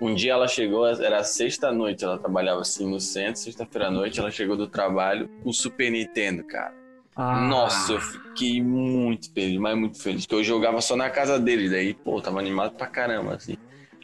Um 0.00 0.14
dia 0.14 0.32
ela 0.32 0.46
chegou, 0.46 0.86
era 0.86 1.24
sexta-noite, 1.24 2.04
ela 2.04 2.18
trabalhava 2.18 2.60
assim 2.60 2.88
no 2.88 3.00
centro, 3.00 3.40
sexta-feira 3.40 3.88
à 3.88 3.90
noite, 3.90 4.20
ela 4.20 4.30
chegou 4.30 4.56
do 4.56 4.68
trabalho, 4.68 5.28
o 5.44 5.52
Super 5.52 5.90
Nintendo, 5.90 6.44
cara. 6.44 6.72
Ah. 7.20 7.40
Nossa, 7.40 7.94
eu 7.94 8.00
fiquei 8.00 8.62
muito 8.62 9.32
feliz, 9.32 9.58
mas 9.58 9.76
muito 9.76 10.00
feliz, 10.00 10.24
porque 10.24 10.36
eu 10.36 10.44
jogava 10.44 10.80
só 10.80 10.94
na 10.94 11.10
casa 11.10 11.36
dele, 11.38 11.68
daí, 11.68 11.92
pô, 11.92 12.20
tava 12.22 12.38
animado 12.38 12.76
pra 12.76 12.86
caramba, 12.86 13.34
assim. 13.34 13.56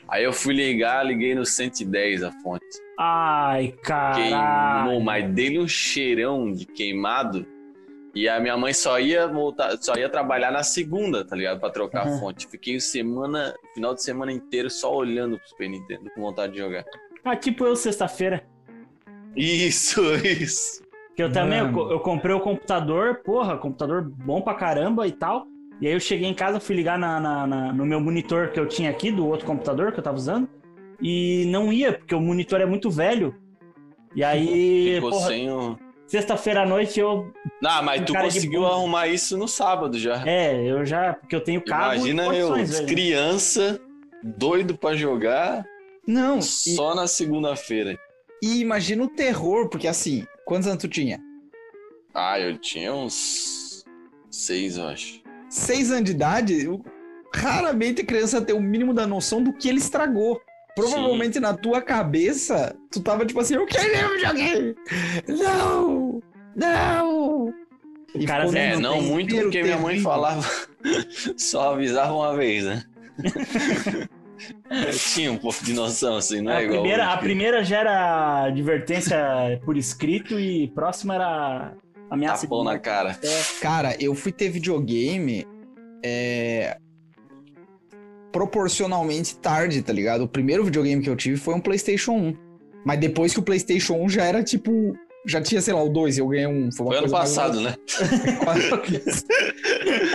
Aí 0.09 0.25
eu 0.25 0.33
fui 0.33 0.52
ligar, 0.52 1.06
liguei 1.06 1.33
no 1.35 1.47
110 1.47 2.25
a 2.25 2.33
fonte. 2.42 2.64
Ai, 2.99 3.68
Queimou, 3.85 4.30
caralho. 4.30 5.00
mas 5.00 5.30
dele 5.33 5.61
um 5.61 5.68
cheirão 5.68 6.52
de 6.52 6.66
queimado. 6.66 7.47
E 8.14 8.28
a 8.28 8.38
minha 8.38 8.56
mãe 8.56 8.73
só 8.73 8.99
ia 9.00 9.26
voltar, 9.26 9.76
só 9.80 9.94
ia 9.97 10.09
trabalhar 10.09 10.52
na 10.52 10.62
segunda, 10.62 11.25
tá 11.25 11.35
ligado? 11.35 11.59
Pra 11.59 11.71
trocar 11.71 12.06
a 12.06 12.11
Uhum. 12.11 12.21
fonte. 12.21 12.47
Fiquei 12.49 12.78
semana, 12.80 13.54
final 13.75 13.94
de 13.94 14.02
semana 14.04 14.30
inteiro 14.33 14.68
só 14.71 14.94
olhando 14.94 15.38
pro 15.38 15.49
Super 15.49 15.68
Nintendo 15.68 16.09
com 16.14 16.21
vontade 16.21 16.52
de 16.52 16.59
jogar. 16.59 16.85
Ah, 17.25 17.35
tipo 17.35 17.64
eu 17.64 17.75
sexta-feira. 17.75 18.44
Isso, 19.37 20.00
isso. 20.25 20.84
Que 21.16 21.23
eu 21.23 21.30
também, 21.33 21.61
eu, 21.61 21.90
eu 21.92 22.00
comprei 22.00 22.35
o 22.35 22.40
computador, 22.40 23.21
porra, 23.25 23.56
computador 23.56 24.02
bom 24.02 24.40
pra 24.40 24.54
caramba 24.54 25.06
e 25.06 25.12
tal. 25.12 25.47
E 25.80 25.87
aí 25.87 25.92
eu 25.92 26.00
cheguei 26.00 26.28
em 26.28 26.35
casa, 26.35 26.59
fui 26.61 26.75
ligar 26.75 26.99
na, 26.99 27.21
na- 27.21 27.47
na- 27.47 27.73
no 27.73 27.85
meu 27.87 28.00
monitor 28.00 28.49
que 28.50 28.59
eu 28.59 28.66
tinha 28.66 28.90
aqui, 28.90 29.11
do 29.12 29.26
outro 29.26 29.47
computador 29.47 29.92
que 29.92 29.99
eu 29.99 30.04
tava 30.04 30.16
usando. 30.16 30.49
E 31.00 31.44
não 31.49 31.73
ia, 31.73 31.92
porque 31.92 32.14
o 32.14 32.21
monitor 32.21 32.61
é 32.61 32.66
muito 32.66 32.90
velho. 32.90 33.35
E 34.14 34.23
aí, 34.25 34.94
Ficou 34.97 35.11
porra, 35.11 35.26
sem 35.28 35.50
o. 35.50 35.76
sexta-feira 36.06 36.62
à 36.62 36.66
noite 36.66 36.99
eu. 37.00 37.33
Não, 37.61 37.83
mas 37.83 38.00
Um 38.00 38.04
tu 38.04 38.12
conseguiu 38.14 38.64
arrumar 38.66 39.09
isso 39.09 39.37
no 39.37 39.49
sábado 39.49 39.99
já. 39.99 40.23
É, 40.26 40.54
eu 40.64 40.85
já. 40.85 41.14
Porque 41.14 41.35
eu 41.35 41.40
tenho 41.42 41.61
carro. 41.64 41.94
e 42.06 42.11
Imagina 42.11 42.26
eu, 42.37 42.54
velho. 42.54 42.87
criança, 42.87 43.80
doido 44.23 44.76
pra 44.76 44.94
jogar, 44.94 45.64
Não, 46.06 46.38
e, 46.38 46.42
só 46.42 46.94
na 46.94 47.06
segunda-feira. 47.09 47.99
e 48.42 48.61
imagina 48.61 49.02
o 49.02 49.09
terror, 49.09 49.68
porque 49.68 49.88
assim, 49.88 50.25
quantos 50.44 50.66
anos 50.68 50.80
tu 50.80 50.88
tinha? 50.88 51.20
Ah, 52.14 52.38
eu 52.38 52.56
tinha 52.58 52.92
uns 52.94 53.84
seis, 54.30 54.76
eu 54.76 54.86
acho. 54.86 55.22
Seis 55.48 55.90
anos 55.90 56.04
de 56.04 56.12
idade, 56.12 56.66
raramente 57.34 58.02
a 58.02 58.06
criança 58.06 58.40
tem 58.40 58.54
o 58.54 58.60
mínimo 58.60 58.94
da 58.94 59.06
noção 59.06 59.42
do 59.42 59.52
que 59.52 59.68
ele 59.68 59.78
estragou. 59.78 60.40
Provavelmente 60.74 61.38
na 61.38 61.54
tua 61.54 61.80
cabeça, 61.80 62.76
tu 62.90 63.00
tava 63.00 63.24
tipo 63.24 63.40
assim, 63.40 63.54
eu 63.54 63.66
quero 63.66 64.06
um 64.06 64.14
videogame! 64.14 64.76
Não! 65.28 66.22
Não! 66.56 67.54
E 68.14 68.26
cara 68.26 68.44
É, 68.56 68.76
não 68.76 69.00
muito 69.02 69.36
porque 69.36 69.62
minha 69.62 69.78
mãe 69.78 70.00
falava, 70.00 70.44
só 71.36 71.74
avisava 71.74 72.12
uma 72.12 72.36
vez, 72.36 72.64
né? 72.64 72.84
Eu 74.70 74.98
tinha 74.98 75.32
um 75.32 75.36
pouco 75.36 75.64
de 75.64 75.72
noção, 75.72 76.16
assim, 76.16 76.40
não 76.40 76.52
é 76.52 76.56
a, 76.56 76.62
igual. 76.62 76.80
primeira, 76.80 77.04
hoje, 77.04 77.12
a 77.12 77.16
primeira 77.18 77.64
já 77.64 77.78
era 77.80 78.44
advertência 78.44 79.18
por 79.64 79.76
escrito 79.76 80.38
e 80.38 80.68
próxima 80.68 81.14
era 81.14 81.72
ameaça 82.10 82.42
de 82.42 82.48
Tapão 82.48 82.64
na 82.64 82.78
cara. 82.78 83.18
É, 83.22 83.60
Cara, 83.60 83.96
eu 84.00 84.14
fui 84.14 84.32
ter 84.32 84.48
videogame 84.48 85.46
é, 86.04 86.76
proporcionalmente 88.32 89.36
tarde, 89.36 89.80
tá 89.80 89.92
ligado? 89.92 90.24
O 90.24 90.28
primeiro 90.28 90.64
videogame 90.64 91.02
que 91.02 91.08
eu 91.08 91.16
tive 91.16 91.36
foi 91.36 91.54
um 91.54 91.60
PlayStation 91.60 92.12
1. 92.12 92.36
Mas 92.84 92.98
depois 93.00 93.32
que 93.32 93.38
o 93.38 93.42
PlayStation 93.42 93.94
1 93.94 94.08
já 94.08 94.24
era 94.24 94.42
tipo. 94.42 94.96
Já 95.26 95.40
tinha, 95.40 95.61
sei 95.62 95.73
lá, 95.73 95.83
o 95.83 95.88
2 95.88 96.19
e 96.19 96.21
eu 96.21 96.28
ganhei 96.28 96.47
um. 96.47 96.71
Foi, 96.71 96.85
uma 96.87 96.93
Foi 96.93 96.99
ano 97.04 97.11
mais- 97.11 97.31
passado, 97.35 97.61
né? 97.61 97.75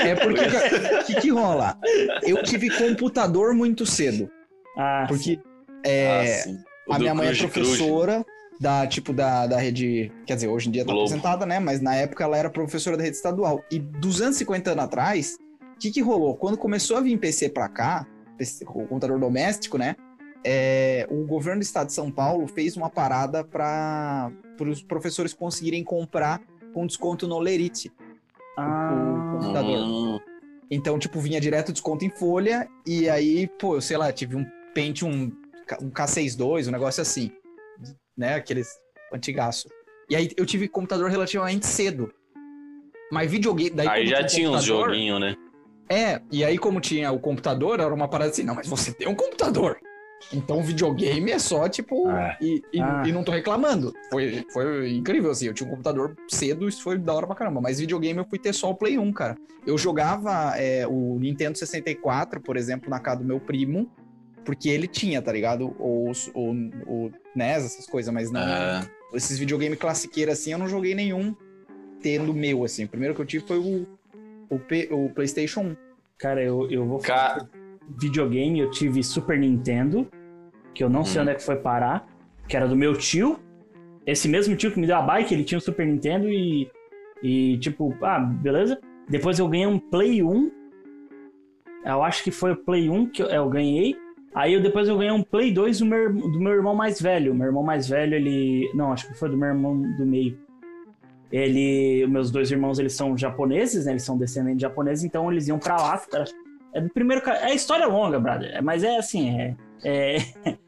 É 0.06 0.16
porque. 0.16 0.48
O 1.02 1.06
que, 1.06 1.16
que 1.22 1.30
rola? 1.32 1.78
Eu 2.24 2.44
tive 2.44 2.70
computador 2.70 3.54
muito 3.54 3.86
cedo. 3.86 4.30
ah, 4.78 5.06
Porque 5.08 5.40
é, 5.84 6.22
ah, 6.22 6.26
sim. 6.44 6.58
A 6.90 7.00
minha 7.00 7.14
mãe 7.16 7.28
é 7.28 7.36
Cruz 7.36 7.52
Cruz. 7.52 7.68
professora 7.78 8.26
da, 8.60 8.86
tipo, 8.88 9.14
da, 9.14 9.48
da 9.48 9.58
rede. 9.58 10.12
Quer 10.26 10.36
dizer, 10.36 10.48
hoje 10.48 10.70
em 10.70 10.72
dia 10.72 10.84
tá 10.86 10.92
Globo. 10.92 11.08
aposentada, 11.08 11.46
né? 11.46 11.60
Mas 11.60 11.82
na 11.82 11.96
época 11.96 12.24
ela 12.24 12.38
era 12.38 12.50
professora 12.50 12.98
da 12.98 13.04
rede 13.04 13.16
estadual. 13.16 13.64
E 13.72 13.80
250 13.80 14.72
anos 14.72 14.84
atrás, 14.84 15.38
o 15.76 15.80
que, 15.80 15.92
que 15.92 16.02
rolou? 16.02 16.36
Quando 16.36 16.58
começou 16.58 16.98
a 16.98 17.02
vir 17.02 17.18
PC 17.18 17.50
pra 17.50 17.70
cá, 17.70 18.06
PC, 18.38 18.64
o 18.66 18.88
computador 18.88 19.20
doméstico, 19.20 19.78
né? 19.78 19.96
É, 20.44 21.06
o 21.10 21.26
governo 21.26 21.60
do 21.60 21.64
estado 21.64 21.88
de 21.88 21.94
São 21.94 22.12
Paulo 22.12 22.48
fez 22.48 22.78
uma 22.78 22.90
parada 22.90 23.44
para 23.44 24.32
os 24.60 24.82
professores 24.82 25.34
conseguirem 25.34 25.84
comprar 25.84 26.42
com 26.74 26.86
desconto 26.86 27.28
no 27.28 27.40
Lerite. 27.40 27.92
Ah, 28.58 29.34
o 29.36 29.38
computador. 29.38 30.22
Então, 30.72 31.00
tipo, 31.00 31.20
vinha 31.20 31.42
direto 31.42 31.72
desconto 31.72 32.06
em 32.06 32.10
folha, 32.10 32.68
e 32.86 33.10
aí, 33.10 33.48
pô, 33.60 33.76
eu 33.76 33.82
sei 33.82 33.98
lá, 33.98 34.12
tive 34.12 34.36
um 34.36 34.46
Pentium, 34.74 35.32
um 35.82 35.90
K62, 35.90 36.68
um 36.68 36.72
negócio 36.72 37.02
assim, 37.02 37.32
né, 38.16 38.36
aqueles 38.36 38.70
antigaço. 39.12 39.68
E 40.10 40.16
aí 40.16 40.30
eu 40.38 40.46
tive 40.46 40.68
computador 40.68 41.10
relativamente 41.10 41.66
cedo. 41.66 42.14
Mas 43.12 43.32
videogame... 43.32 43.72
Daí, 43.72 43.88
aí 43.88 44.04
como 44.04 44.10
já 44.10 44.24
tinha 44.26 44.50
uns 44.50 44.58
computador- 44.58 44.90
joguinhos, 44.90 45.20
né? 45.20 45.36
É, 45.92 46.22
e 46.32 46.46
aí 46.46 46.58
como 46.60 46.80
tinha 46.80 47.12
o 47.12 47.20
computador, 47.20 47.80
era 47.80 47.92
uma 47.92 48.08
parada 48.08 48.30
assim, 48.30 48.44
não, 48.44 48.54
mas 48.54 48.68
você 48.68 48.94
tem 48.94 49.08
um 49.08 49.16
computador. 49.16 49.80
Então 50.34 50.62
videogame 50.62 51.32
é 51.32 51.40
só, 51.40 51.68
tipo, 51.70 52.10
É. 52.10 52.38
e, 52.42 52.62
e, 52.74 52.82
Ah. 52.82 53.04
e 53.06 53.12
não 53.12 53.24
tô 53.24 53.32
reclamando. 53.32 53.94
Foi, 54.12 54.46
foi 54.52 54.92
incrível, 54.92 55.32
assim, 55.32 55.48
eu 55.48 55.54
tinha 55.54 55.68
um 55.68 55.72
computador 55.72 56.16
cedo, 56.30 56.68
isso 56.68 56.84
foi 56.84 56.98
da 56.98 57.14
hora 57.14 57.26
pra 57.28 57.36
caramba. 57.36 57.62
Mas 57.62 57.80
videogame 57.80 58.20
eu 58.20 58.26
fui 58.26 58.38
ter 58.40 58.54
só 58.54 58.70
o 58.70 58.76
Play 58.76 58.98
1, 58.98 59.12
cara. 59.14 59.38
Eu 59.66 59.78
jogava 59.78 60.54
é, 60.58 60.86
o 60.88 61.18
Nintendo 61.20 61.58
64, 61.58 62.42
por 62.42 62.58
exemplo, 62.58 62.90
na 62.90 63.00
casa 63.00 63.20
do 63.22 63.26
meu 63.26 63.40
primo, 63.40 63.90
porque 64.46 64.70
ele 64.70 64.88
tinha, 64.88 65.22
tá 65.22 65.32
ligado? 65.32 65.76
O, 65.80 66.12
o, 66.34 66.52
o 66.88 67.12
NES, 67.36 67.66
essas 67.66 67.86
coisas, 67.86 68.14
mas 68.14 68.32
não... 68.32 68.42
Ah, 68.42 68.86
Esses 69.14 69.38
videogame 69.40 69.76
classiqueiros 69.76 70.34
assim, 70.34 70.52
eu 70.52 70.58
não 70.58 70.68
joguei 70.68 70.96
nenhum 70.96 71.36
tendo 72.02 72.34
meu, 72.34 72.64
assim. 72.64 72.86
O 72.86 72.88
primeiro 72.90 73.14
que 73.14 73.22
eu 73.22 73.26
tive 73.26 73.46
foi 73.46 73.58
o, 73.60 73.86
o, 74.50 74.58
P- 74.60 74.88
o 74.92 75.10
PlayStation 75.10 75.62
1. 75.62 75.76
cara, 76.18 76.42
eu, 76.44 76.70
eu 76.72 76.86
vou 76.86 77.00
Ca- 77.00 77.46
videogame, 77.98 78.60
eu 78.60 78.70
tive 78.70 79.04
Super 79.04 79.38
Nintendo, 79.40 80.08
que 80.74 80.84
eu 80.84 80.90
não 80.90 81.04
sei 81.04 81.20
Hum. 81.20 81.24
onde 81.24 81.32
é 81.32 81.36
que 81.36 81.44
foi 81.44 81.56
parar, 81.56 82.08
que 82.48 82.56
era 82.56 82.68
do 82.68 82.76
meu 82.76 82.96
tio. 82.96 83.40
Esse 84.06 84.28
mesmo 84.28 84.56
tio 84.56 84.72
que 84.72 84.80
me 84.80 84.88
deu 84.88 84.96
a 84.98 85.02
bike, 85.02 85.34
ele 85.34 85.44
tinha 85.44 85.58
o 85.58 85.62
Super 85.62 85.86
Nintendo 85.86 86.28
e, 86.30 86.70
e 87.22 87.58
tipo, 87.58 87.96
ah, 88.02 88.20
beleza. 88.20 88.80
Depois 89.08 89.40
eu 89.40 89.48
ganhei 89.48 89.68
um 89.68 89.80
Play 89.80 90.24
1. 90.24 90.52
Eu 91.86 92.04
acho 92.04 92.24
que 92.24 92.32
foi 92.32 92.52
o 92.52 92.56
Play 92.56 92.90
1 92.90 93.08
que 93.08 93.22
eu, 93.22 93.28
eu 93.28 93.50
ganhei. 93.50 93.96
Aí 94.34 94.54
eu, 94.54 94.62
depois 94.62 94.88
eu 94.88 94.98
ganhei 94.98 95.12
um 95.12 95.24
Play 95.24 95.52
2 95.52 95.80
do 95.80 95.86
meu, 95.86 96.14
do 96.14 96.40
meu 96.40 96.54
irmão 96.54 96.76
mais 96.76 97.02
velho. 97.02 97.34
Meu 97.34 97.48
irmão 97.48 97.64
mais 97.64 97.90
velho, 97.90 98.16
ele. 98.16 98.70
Não, 98.74 98.92
acho 98.92 99.08
que 99.08 99.14
foi 99.16 99.30
do 99.30 99.38
meu 99.38 99.50
irmão 99.50 99.82
do 99.98 100.06
meio. 100.06 100.38
Ele. 101.32 102.06
Meus 102.08 102.32
dois 102.32 102.52
irmãos, 102.52 102.80
eles 102.80 102.94
são 102.94 103.18
japoneses, 103.18 103.86
né? 103.86 103.94
Eles 103.94 104.04
são 104.04 104.18
descendentes 104.18 104.58
de 104.58 104.62
japoneses, 104.62 105.04
então 105.04 105.32
eles 105.32 105.48
iam 105.48 105.58
pra 105.60 105.76
lá. 105.78 106.02
É 106.74 106.82
do 106.82 106.90
primeiro. 106.90 107.28
É 107.30 107.54
história 107.54 107.88
longa, 107.88 108.20
brother. 108.20 108.52
É, 108.56 108.62
Mas 108.62 108.84
é 108.84 108.98
assim, 108.98 109.40
é. 109.40 109.56
é... 109.84 110.18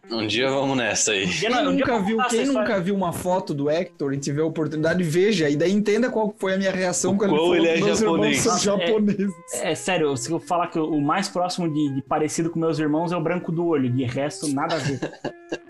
um 0.09 0.25
dia 0.25 0.49
vamos 0.49 0.75
nessa 0.77 1.11
aí. 1.11 1.25
Um 1.25 1.29
dia 1.29 1.49
Quem, 1.49 1.59
um 1.59 1.71
nunca 1.71 1.99
viu, 1.99 2.17
quem 2.29 2.45
nunca 2.45 2.79
viu 2.79 2.95
uma 2.95 3.13
foto 3.13 3.53
do 3.53 3.69
Hector 3.69 4.13
e 4.13 4.17
tiver 4.17 4.41
a 4.41 4.45
oportunidade, 4.45 5.03
veja. 5.03 5.49
E 5.49 5.55
daí 5.55 5.71
entenda 5.71 6.09
qual 6.09 6.33
foi 6.37 6.53
a 6.53 6.57
minha 6.57 6.71
reação 6.71 7.13
O 7.13 7.17
quando 7.17 7.31
ele 7.31 7.39
falou 7.39 7.55
ele 7.55 7.67
é 7.67 7.73
que 7.75 7.83
meus 7.83 7.99
japonês. 7.99 8.45
irmãos 8.45 8.61
são 8.61 8.79
é- 8.79 8.87
japoneses. 8.87 9.33
É 9.61 9.75
sério, 9.75 10.17
se 10.17 10.31
eu 10.31 10.39
falar 10.39 10.67
que 10.67 10.79
o 10.79 10.99
mais 10.99 11.29
próximo 11.29 11.71
de, 11.71 11.95
de 11.95 12.01
parecido 12.01 12.49
com 12.49 12.59
meus 12.59 12.79
irmãos 12.79 13.11
é 13.11 13.17
o 13.17 13.21
branco 13.21 13.51
do 13.51 13.65
olho, 13.67 13.91
de 13.91 14.03
resto, 14.03 14.47
nada 14.47 14.75
a 14.75 14.79
ver. 14.79 14.99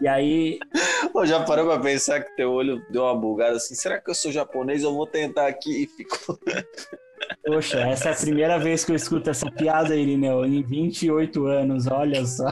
e 0.02 0.08
aí, 0.08 0.60
Pô, 1.12 1.26
já 1.26 1.44
parou 1.44 1.66
pra 1.66 1.80
pensar 1.80 2.22
que 2.22 2.36
teu 2.36 2.52
olho 2.52 2.82
deu 2.90 3.04
uma 3.04 3.16
bugada 3.16 3.58
assim? 3.58 3.76
Será 3.76 4.00
que 4.00 4.10
eu 4.10 4.16
sou 4.16 4.32
japonês? 4.32 4.84
Eu 4.84 4.94
vou 4.94 5.06
tentar 5.06 5.48
aqui 5.48 5.84
e 5.84 5.88
ficou. 5.88 6.40
poxa, 7.46 7.80
essa 7.82 8.10
é 8.10 8.12
a 8.14 8.16
primeira 8.16 8.58
vez 8.58 8.84
que 8.86 8.92
eu 8.92 8.96
escuto 8.96 9.30
essa 9.30 9.50
piada, 9.52 9.96
Irineu, 9.96 10.46
em 10.46 10.62
28 10.62 11.46
anos, 11.46 11.88
olha 11.88 12.26
só. 12.26 12.52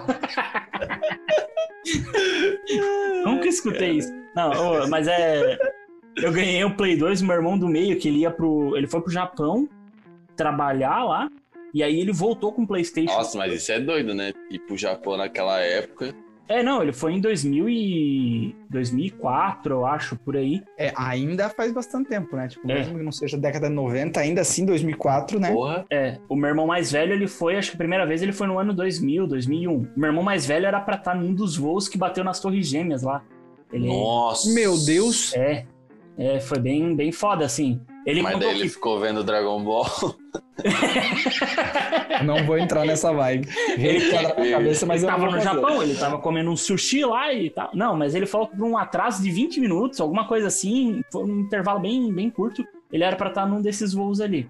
Nunca 3.25 3.47
escutei 3.47 3.97
isso. 3.97 4.11
Não, 4.35 4.51
ô, 4.51 4.87
mas 4.87 5.07
é. 5.07 5.57
Eu 6.17 6.31
ganhei 6.31 6.63
o 6.63 6.75
Play 6.75 6.97
2, 6.97 7.21
meu 7.21 7.35
irmão 7.35 7.57
do 7.57 7.67
meio, 7.67 7.97
que 7.97 8.07
ele 8.07 8.19
ia 8.19 8.31
pro. 8.31 8.75
Ele 8.75 8.87
foi 8.87 9.01
pro 9.01 9.11
Japão 9.11 9.67
trabalhar 10.35 11.03
lá. 11.03 11.29
E 11.73 11.83
aí 11.83 11.99
ele 11.99 12.11
voltou 12.11 12.51
com 12.51 12.63
o 12.63 12.67
Playstation. 12.67 13.13
Nossa, 13.13 13.37
mas 13.37 13.53
isso 13.53 13.71
é 13.71 13.79
doido, 13.79 14.13
né? 14.15 14.33
Ir 14.49 14.59
pro 14.59 14.75
Japão 14.77 15.17
naquela 15.17 15.59
época. 15.59 16.15
É, 16.49 16.63
não, 16.63 16.81
ele 16.81 16.91
foi 16.91 17.13
em 17.13 17.21
2000 17.21 17.69
e... 17.69 18.55
2004, 18.71 19.73
eu 19.73 19.85
acho, 19.85 20.15
por 20.15 20.35
aí. 20.35 20.63
É, 20.77 20.91
ainda 20.95 21.47
faz 21.47 21.71
bastante 21.71 22.09
tempo, 22.09 22.35
né? 22.35 22.47
Tipo, 22.47 22.69
É. 22.69 22.73
mesmo 22.73 22.97
que 22.97 23.03
não 23.03 23.11
seja 23.11 23.37
década 23.37 23.69
de 23.69 23.75
90, 23.75 24.19
ainda 24.19 24.41
assim, 24.41 24.65
2004, 24.65 25.39
né? 25.39 25.51
Porra. 25.51 25.85
É, 25.91 26.17
o 26.27 26.35
meu 26.35 26.49
irmão 26.49 26.65
mais 26.65 26.91
velho, 26.91 27.13
ele 27.13 27.27
foi, 27.27 27.55
acho 27.55 27.69
que 27.69 27.75
a 27.75 27.77
primeira 27.77 28.05
vez 28.05 28.23
ele 28.23 28.31
foi 28.31 28.47
no 28.47 28.57
ano 28.57 28.73
2000, 28.73 29.27
2001. 29.27 29.71
O 29.71 29.87
meu 29.95 30.09
irmão 30.09 30.23
mais 30.23 30.45
velho 30.45 30.65
era 30.65 30.81
pra 30.81 30.95
estar 30.95 31.13
num 31.15 31.33
dos 31.35 31.55
voos 31.55 31.87
que 31.87 31.97
bateu 31.99 32.23
nas 32.23 32.39
Torres 32.39 32.67
Gêmeas 32.67 33.03
lá. 33.03 33.23
Ele, 33.71 33.87
Nossa. 33.87 34.51
Meu 34.51 34.75
Deus! 34.83 35.31
É, 35.35 35.67
é, 36.17 36.39
foi 36.39 36.57
bem, 36.59 36.95
bem 36.95 37.11
foda, 37.11 37.45
assim. 37.45 37.79
Ele 38.05 38.23
Mas 38.23 38.39
daí 38.39 38.49
ele 38.49 38.63
que... 38.63 38.69
ficou 38.69 38.99
vendo 38.99 39.23
Dragon 39.23 39.63
Ball. 39.63 39.85
Não 42.23 42.45
vou 42.45 42.57
entrar 42.57 42.85
nessa 42.85 43.11
vibe. 43.13 43.47
Ele 43.77 44.09
quadra 44.09 44.35
na 44.43 44.51
cabeça, 44.51 44.85
mas 44.85 45.03
ele 45.03 45.11
eu 45.11 45.15
tava 45.15 45.25
no 45.25 45.31
fazer. 45.31 45.43
Japão, 45.43 45.83
ele 45.83 45.95
tava 45.95 46.17
comendo 46.19 46.51
um 46.51 46.57
sushi 46.57 47.03
lá 47.05 47.33
e 47.33 47.49
tal. 47.49 47.69
Não, 47.73 47.95
mas 47.95 48.15
ele 48.15 48.25
falou 48.25 48.47
que 48.47 48.57
por 48.57 48.65
um 48.65 48.77
atraso 48.77 49.21
de 49.21 49.31
20 49.31 49.59
minutos, 49.59 49.99
alguma 49.99 50.27
coisa 50.27 50.47
assim, 50.47 51.01
foi 51.11 51.23
um 51.23 51.39
intervalo 51.41 51.79
bem, 51.79 52.11
bem 52.13 52.29
curto, 52.29 52.65
ele 52.91 53.03
era 53.03 53.15
pra 53.15 53.29
estar 53.29 53.45
num 53.45 53.61
desses 53.61 53.93
voos 53.93 54.19
ali. 54.21 54.49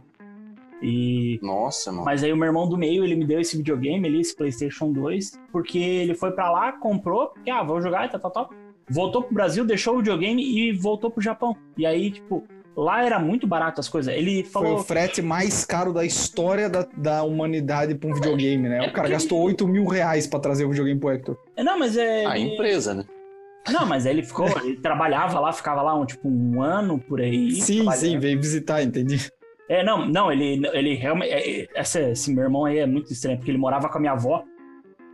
E 0.82 1.40
Nossa, 1.42 1.92
mano. 1.92 2.06
Mas 2.06 2.24
aí 2.24 2.32
o 2.32 2.38
meu 2.38 2.48
irmão 2.48 2.68
do 2.68 2.78
meio, 2.78 3.04
ele 3.04 3.16
me 3.16 3.26
deu 3.26 3.40
esse 3.40 3.58
videogame 3.58 4.08
ali, 4.08 4.22
esse 4.22 4.36
PlayStation 4.36 4.92
2, 4.92 5.40
porque 5.52 5.78
ele 5.78 6.16
foi 6.16 6.32
pra 6.32 6.50
lá, 6.50 6.72
comprou, 6.72 7.28
porque, 7.28 7.50
ah, 7.50 7.64
vou 7.64 7.82
jogar 7.82 8.06
e 8.06 8.10
tal, 8.10 8.20
tal, 8.20 8.32
tal. 8.32 8.50
Voltou 8.90 9.22
pro 9.22 9.34
Brasil, 9.34 9.66
deixou 9.66 9.96
o 9.96 9.98
videogame 9.98 10.42
e 10.42 10.72
voltou 10.72 11.12
pro 11.12 11.22
Japão. 11.22 11.56
E 11.78 11.86
aí, 11.86 12.10
tipo, 12.10 12.44
lá 12.80 13.04
era 13.04 13.20
muito 13.20 13.46
barato 13.46 13.80
as 13.80 13.90
coisas. 13.90 14.14
Ele 14.14 14.44
Foi 14.44 14.64
falou. 14.64 14.80
o 14.80 14.84
frete 14.84 15.22
mais 15.22 15.66
caro 15.66 15.94
da 15.94 16.06
história 16.06 16.70
da, 16.70 16.88
da 16.96 17.24
humanidade 17.24 17.96
pra 17.96 18.10
um 18.10 18.14
videogame, 18.14 18.70
né? 18.70 18.88
O 18.88 18.94
cara 18.94 19.10
gastou 19.10 19.42
8 19.42 19.68
mil 19.68 19.86
reais 19.86 20.26
pra 20.26 20.40
trazer 20.40 20.66
o 20.66 20.70
videogame 20.70 21.00
pro 21.00 21.10
Hector. 21.10 21.38
Não, 21.58 21.78
mas 21.78 21.98
é. 21.98 22.26
A 22.26 22.38
empresa, 22.38 22.94
né? 22.94 23.06
Não, 23.70 23.86
mas 23.86 24.06
aí 24.06 24.14
ele 24.14 24.24
ficou, 24.24 24.48
ele 24.64 24.78
trabalhava 24.78 25.40
lá, 25.40 25.52
ficava 25.52 25.82
lá 25.82 25.94
um, 25.94 26.06
tipo, 26.06 26.28
um 26.28 26.62
ano 26.62 26.98
por 26.98 27.20
aí. 27.20 27.52
Sim, 27.52 27.90
sim, 27.92 28.18
veio 28.18 28.40
visitar, 28.40 28.82
entendi. 28.82 29.30
É, 29.68 29.84
não, 29.84 30.08
não, 30.08 30.32
ele, 30.32 30.66
ele 30.74 30.96
realmente. 30.96 31.32
é, 31.32 31.62
é, 31.62 31.68
essa, 31.76 32.00
esse 32.02 32.34
meu 32.34 32.46
irmão 32.46 32.66
aí 32.66 32.80
é 32.80 32.88
muito 32.88 33.12
estranho, 33.12 33.38
porque 33.38 33.52
ele 33.52 33.58
morava 33.58 33.90
com 33.90 33.98
a 33.98 34.02
minha 34.02 34.14
avó. 34.14 34.44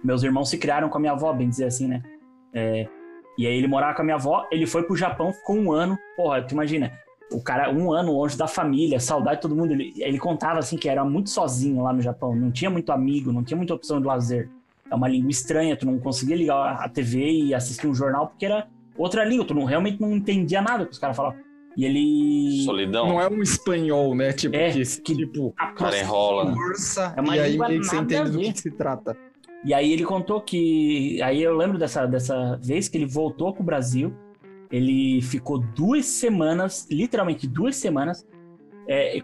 Meus 0.04 0.24
irmãos 0.24 0.50
se 0.50 0.58
criaram 0.58 0.88
com 0.88 0.98
a 0.98 1.02
minha 1.02 1.14
avó, 1.14 1.34
bem 1.34 1.50
dizer 1.50 1.66
assim, 1.66 1.88
né? 1.88 2.02
É, 2.54 2.88
e 3.38 3.46
aí 3.46 3.58
ele 3.58 3.68
morava 3.68 3.96
com 3.96 4.02
a 4.02 4.06
minha 4.06 4.16
avó, 4.16 4.48
ele 4.50 4.66
foi 4.66 4.84
pro 4.84 4.96
Japão, 4.96 5.34
ficou 5.34 5.58
um 5.58 5.72
ano. 5.72 5.98
Porra, 6.16 6.42
tu 6.42 6.54
imagina, 6.54 6.94
o 7.32 7.42
cara, 7.42 7.72
um 7.72 7.92
ano 7.92 8.12
longe 8.14 8.38
da 8.38 8.48
família, 8.48 9.00
saudade 9.00 9.38
de 9.38 9.42
todo 9.42 9.56
mundo. 9.56 9.72
Ele, 9.74 9.94
ele 9.98 10.18
contava 10.20 10.60
assim 10.60 10.78
que 10.78 10.88
era 10.88 11.04
muito 11.04 11.30
sozinho 11.30 11.82
lá 11.82 11.92
no 11.92 12.02
Japão, 12.02 12.36
não 12.36 12.52
tinha 12.52 12.70
muito 12.70 12.92
amigo, 12.92 13.32
não 13.32 13.44
tinha 13.44 13.58
muita 13.58 13.74
opção 13.74 14.00
de 14.00 14.08
lazer. 14.08 14.50
É 14.90 14.94
uma 14.96 15.08
língua 15.08 15.32
estranha, 15.32 15.76
tu 15.76 15.86
não 15.86 15.98
conseguia 16.00 16.36
ligar 16.36 16.76
a 16.80 16.88
TV 16.88 17.28
e 17.46 17.54
assistir 17.56 17.88
um 17.88 17.96
jornal 17.96 18.28
porque 18.28 18.46
era 18.46 18.68
outra 18.96 19.26
língua, 19.26 19.44
tu 19.46 19.54
não, 19.56 19.66
realmente 19.66 20.00
não 20.00 20.16
entendia 20.16 20.62
nada 20.62 20.86
que 20.86 20.92
os 20.92 21.00
caras 21.00 21.18
falavam. 21.18 21.40
E 21.76 21.84
ele. 21.84 22.64
Solidão. 22.64 23.08
Não 23.08 23.20
é 23.20 23.28
um 23.28 23.42
espanhol, 23.42 24.16
né? 24.16 24.32
Tipo, 24.32 24.56
É, 24.56 24.72
que, 24.72 24.84
que- 25.02 25.16
tipo, 25.16 25.54
a 25.58 25.72
O 25.72 25.76
cara 25.76 26.00
enrola, 26.00 26.46
né? 26.46 26.54
força, 26.54 27.14
É 27.18 27.22
uma 27.22 27.36
e 27.36 27.40
aí 27.40 27.52
língua 27.52 27.68
meio 27.68 27.82
que 27.82 27.88
você 27.88 27.98
entende 27.98 28.30
do 28.32 28.40
que 28.40 28.58
se 28.60 28.72
trata. 28.72 29.18
E 29.66 29.74
aí 29.74 29.92
ele 29.92 30.06
contou 30.06 30.40
que. 30.40 31.20
Aí 31.22 31.42
eu 31.42 31.58
lembro 31.58 31.78
dessa, 31.78 32.06
dessa 32.06 32.56
vez 32.64 32.88
que 32.88 32.98
ele 32.98 33.06
voltou 33.08 33.52
pro 33.52 33.64
Brasil. 33.64 34.14
Ele 34.72 35.22
ficou 35.22 35.60
duas 35.60 36.06
semanas, 36.06 36.88
literalmente 36.90 37.48
duas 37.48 37.76
semanas, 37.76 38.26
é, 38.88 39.18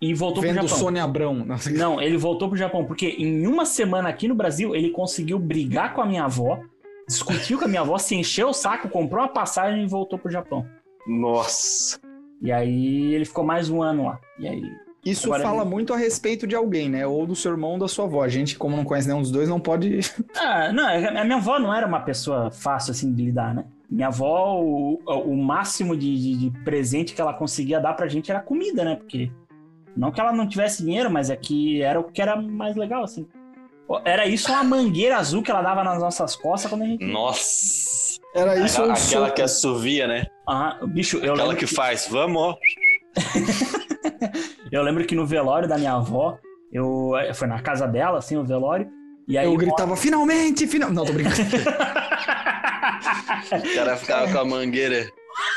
e 0.00 0.14
voltou 0.14 0.42
pro 0.42 0.52
Vendo 0.52 0.62
Japão. 0.68 0.78
Sônia 0.78 1.04
Abrão. 1.04 1.34
Nossa, 1.44 1.70
Não, 1.70 2.00
ele 2.00 2.16
voltou 2.16 2.48
pro 2.48 2.56
Japão, 2.56 2.84
porque 2.84 3.08
em 3.18 3.46
uma 3.46 3.64
semana 3.64 4.08
aqui 4.08 4.28
no 4.28 4.34
Brasil 4.34 4.74
ele 4.74 4.90
conseguiu 4.90 5.38
brigar 5.38 5.94
com 5.94 6.00
a 6.02 6.06
minha 6.06 6.24
avó, 6.24 6.60
discutiu 7.08 7.58
com 7.58 7.64
a 7.64 7.68
minha 7.68 7.80
avó, 7.80 7.96
se 7.98 8.14
encheu 8.14 8.48
o 8.48 8.52
saco, 8.52 8.88
comprou 8.88 9.22
uma 9.22 9.28
passagem 9.32 9.84
e 9.84 9.88
voltou 9.88 10.18
pro 10.18 10.30
Japão. 10.30 10.66
Nossa. 11.06 11.98
E 12.42 12.52
aí 12.52 13.14
ele 13.14 13.24
ficou 13.24 13.44
mais 13.44 13.70
um 13.70 13.82
ano 13.82 14.04
lá. 14.06 14.18
E 14.38 14.46
aí. 14.46 14.62
Isso 15.04 15.26
Agora- 15.28 15.44
fala 15.44 15.64
muito 15.64 15.94
a 15.94 15.96
respeito 15.96 16.48
de 16.48 16.56
alguém, 16.56 16.88
né? 16.90 17.06
Ou 17.06 17.24
do 17.26 17.36
seu 17.36 17.52
irmão 17.52 17.72
ou 17.74 17.78
da 17.78 17.86
sua 17.86 18.06
avó. 18.06 18.24
A 18.24 18.28
gente, 18.28 18.58
como 18.58 18.76
não 18.76 18.84
conhece 18.84 19.06
nenhum 19.06 19.22
dos 19.22 19.30
dois, 19.30 19.48
não 19.48 19.60
pode. 19.60 20.00
Ah, 20.36 20.72
não, 20.72 20.84
a 20.84 21.24
minha 21.24 21.36
avó 21.36 21.60
não 21.60 21.72
era 21.72 21.86
uma 21.86 22.00
pessoa 22.00 22.50
fácil 22.50 22.90
assim 22.90 23.12
de 23.14 23.22
lidar, 23.24 23.54
né? 23.54 23.64
Minha 23.88 24.08
avó, 24.08 24.60
o, 24.60 24.98
o 25.06 25.36
máximo 25.36 25.96
de, 25.96 26.16
de- 26.16 26.50
de 26.50 26.58
presente 26.64 27.14
que 27.14 27.20
ela 27.20 27.32
conseguia 27.32 27.78
dar 27.80 27.94
pra 27.94 28.08
gente 28.08 28.30
era 28.30 28.40
comida, 28.40 28.84
né? 28.84 28.96
Porque 28.96 29.30
não 29.96 30.10
que 30.10 30.20
ela 30.20 30.32
não 30.32 30.48
tivesse 30.48 30.82
dinheiro, 30.84 31.10
mas 31.10 31.30
é 31.30 31.36
que 31.36 31.80
era 31.82 31.98
o 32.00 32.04
que 32.04 32.20
era 32.20 32.36
mais 32.36 32.74
legal, 32.76 33.04
assim. 33.04 33.26
Era 34.04 34.26
isso 34.26 34.50
uma 34.50 34.64
mangueira 34.64 35.16
azul 35.16 35.42
que 35.42 35.50
ela 35.50 35.62
dava 35.62 35.84
nas 35.84 36.00
nossas 36.00 36.34
costas 36.34 36.68
quando 36.68 36.82
a 36.82 36.86
gente. 36.86 37.04
Nossa. 37.04 38.18
Era 38.34 38.56
isso 38.58 38.80
um 38.82 38.84
Aquela 38.90 38.96
soco. 38.96 39.34
que 39.34 39.42
assovia, 39.42 40.06
né? 40.08 40.26
Ah, 40.48 40.78
bicho, 40.88 41.18
eu 41.18 41.32
Aquela 41.34 41.48
lembro, 41.50 41.56
que 41.56 41.66
faz, 41.72 42.08
vamos, 42.10 42.42
ó. 42.42 42.56
eu 44.70 44.82
lembro 44.82 45.06
que 45.06 45.14
no 45.14 45.24
velório 45.24 45.68
da 45.68 45.78
minha 45.78 45.92
avó, 45.94 46.38
eu 46.72 47.12
foi 47.34 47.46
na 47.48 47.60
casa 47.62 47.86
dela, 47.86 48.18
assim, 48.18 48.36
o 48.36 48.44
velório, 48.44 48.88
E 49.28 49.36
aí, 49.36 49.44
Eu 49.46 49.56
gritava, 49.56 49.96
finalmente, 49.96 50.66
final. 50.66 50.90
Não, 50.92 51.04
tô 51.04 51.12
brincando. 51.12 51.36
O 53.52 53.74
cara 53.74 53.96
ficava 53.96 54.30
com 54.32 54.38
a 54.38 54.44
mangueira 54.44 55.10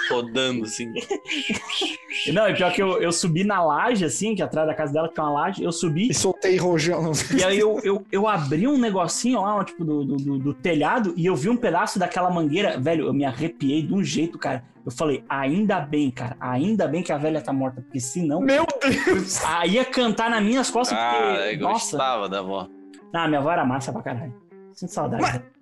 rodando 0.09 0.65
assim. 0.65 0.91
Não, 2.33 2.49
e 2.49 2.53
pior 2.55 2.73
que 2.73 2.81
eu, 2.81 2.99
eu 3.01 3.11
subi 3.11 3.43
na 3.43 3.63
laje, 3.63 4.03
assim, 4.03 4.35
que 4.35 4.41
atrás 4.41 4.67
da 4.67 4.73
casa 4.73 4.91
dela 4.91 5.07
tinha 5.07 5.23
uma 5.23 5.31
laje, 5.41 5.63
eu 5.63 5.71
subi. 5.71 6.09
E 6.09 6.13
soltei 6.13 6.57
rojão. 6.57 7.11
E 7.37 7.43
aí 7.43 7.59
eu, 7.59 7.79
eu, 7.83 8.03
eu 8.11 8.27
abri 8.27 8.67
um 8.67 8.77
negocinho 8.77 9.39
lá, 9.41 9.63
tipo, 9.63 9.85
do, 9.85 10.03
do, 10.03 10.15
do- 10.17 10.39
do 10.39 10.53
telhado, 10.53 11.13
e 11.15 11.25
eu 11.25 11.35
vi 11.35 11.47
um 11.49 11.55
pedaço 11.55 11.97
daquela 11.99 12.29
mangueira. 12.29 12.77
Velho, 12.79 13.05
eu 13.05 13.13
me 13.13 13.23
arrepiei 13.23 13.81
de 13.83 13.93
um 13.93 14.03
jeito, 14.03 14.37
cara. 14.37 14.63
Eu 14.85 14.91
falei, 14.91 15.23
ainda 15.29 15.79
bem, 15.79 16.09
cara, 16.09 16.35
ainda 16.39 16.87
bem 16.87 17.03
que 17.03 17.11
a 17.11 17.17
velha 17.17 17.39
tá 17.41 17.53
morta, 17.53 17.81
porque 17.81 17.99
senão. 17.99 18.41
Meu 18.41 18.65
Deus! 19.05 19.39
Ah, 19.45 19.65
ia 19.67 19.85
cantar 19.85 20.29
nas 20.29 20.43
minhas 20.43 20.69
costas, 20.71 20.97
Ah, 20.97 21.13
porque. 21.13 21.55
eu 21.55 21.59
Nossa. 21.59 21.95
gostava 21.97 22.27
da 22.27 22.39
avó. 22.39 22.67
Ah, 23.13 23.27
minha 23.27 23.39
avó 23.39 23.51
era 23.51 23.65
massa 23.65 23.91
pra 23.91 24.01
caralho. 24.01 24.33
Sinto 24.73 24.91
saudade. 24.91 25.43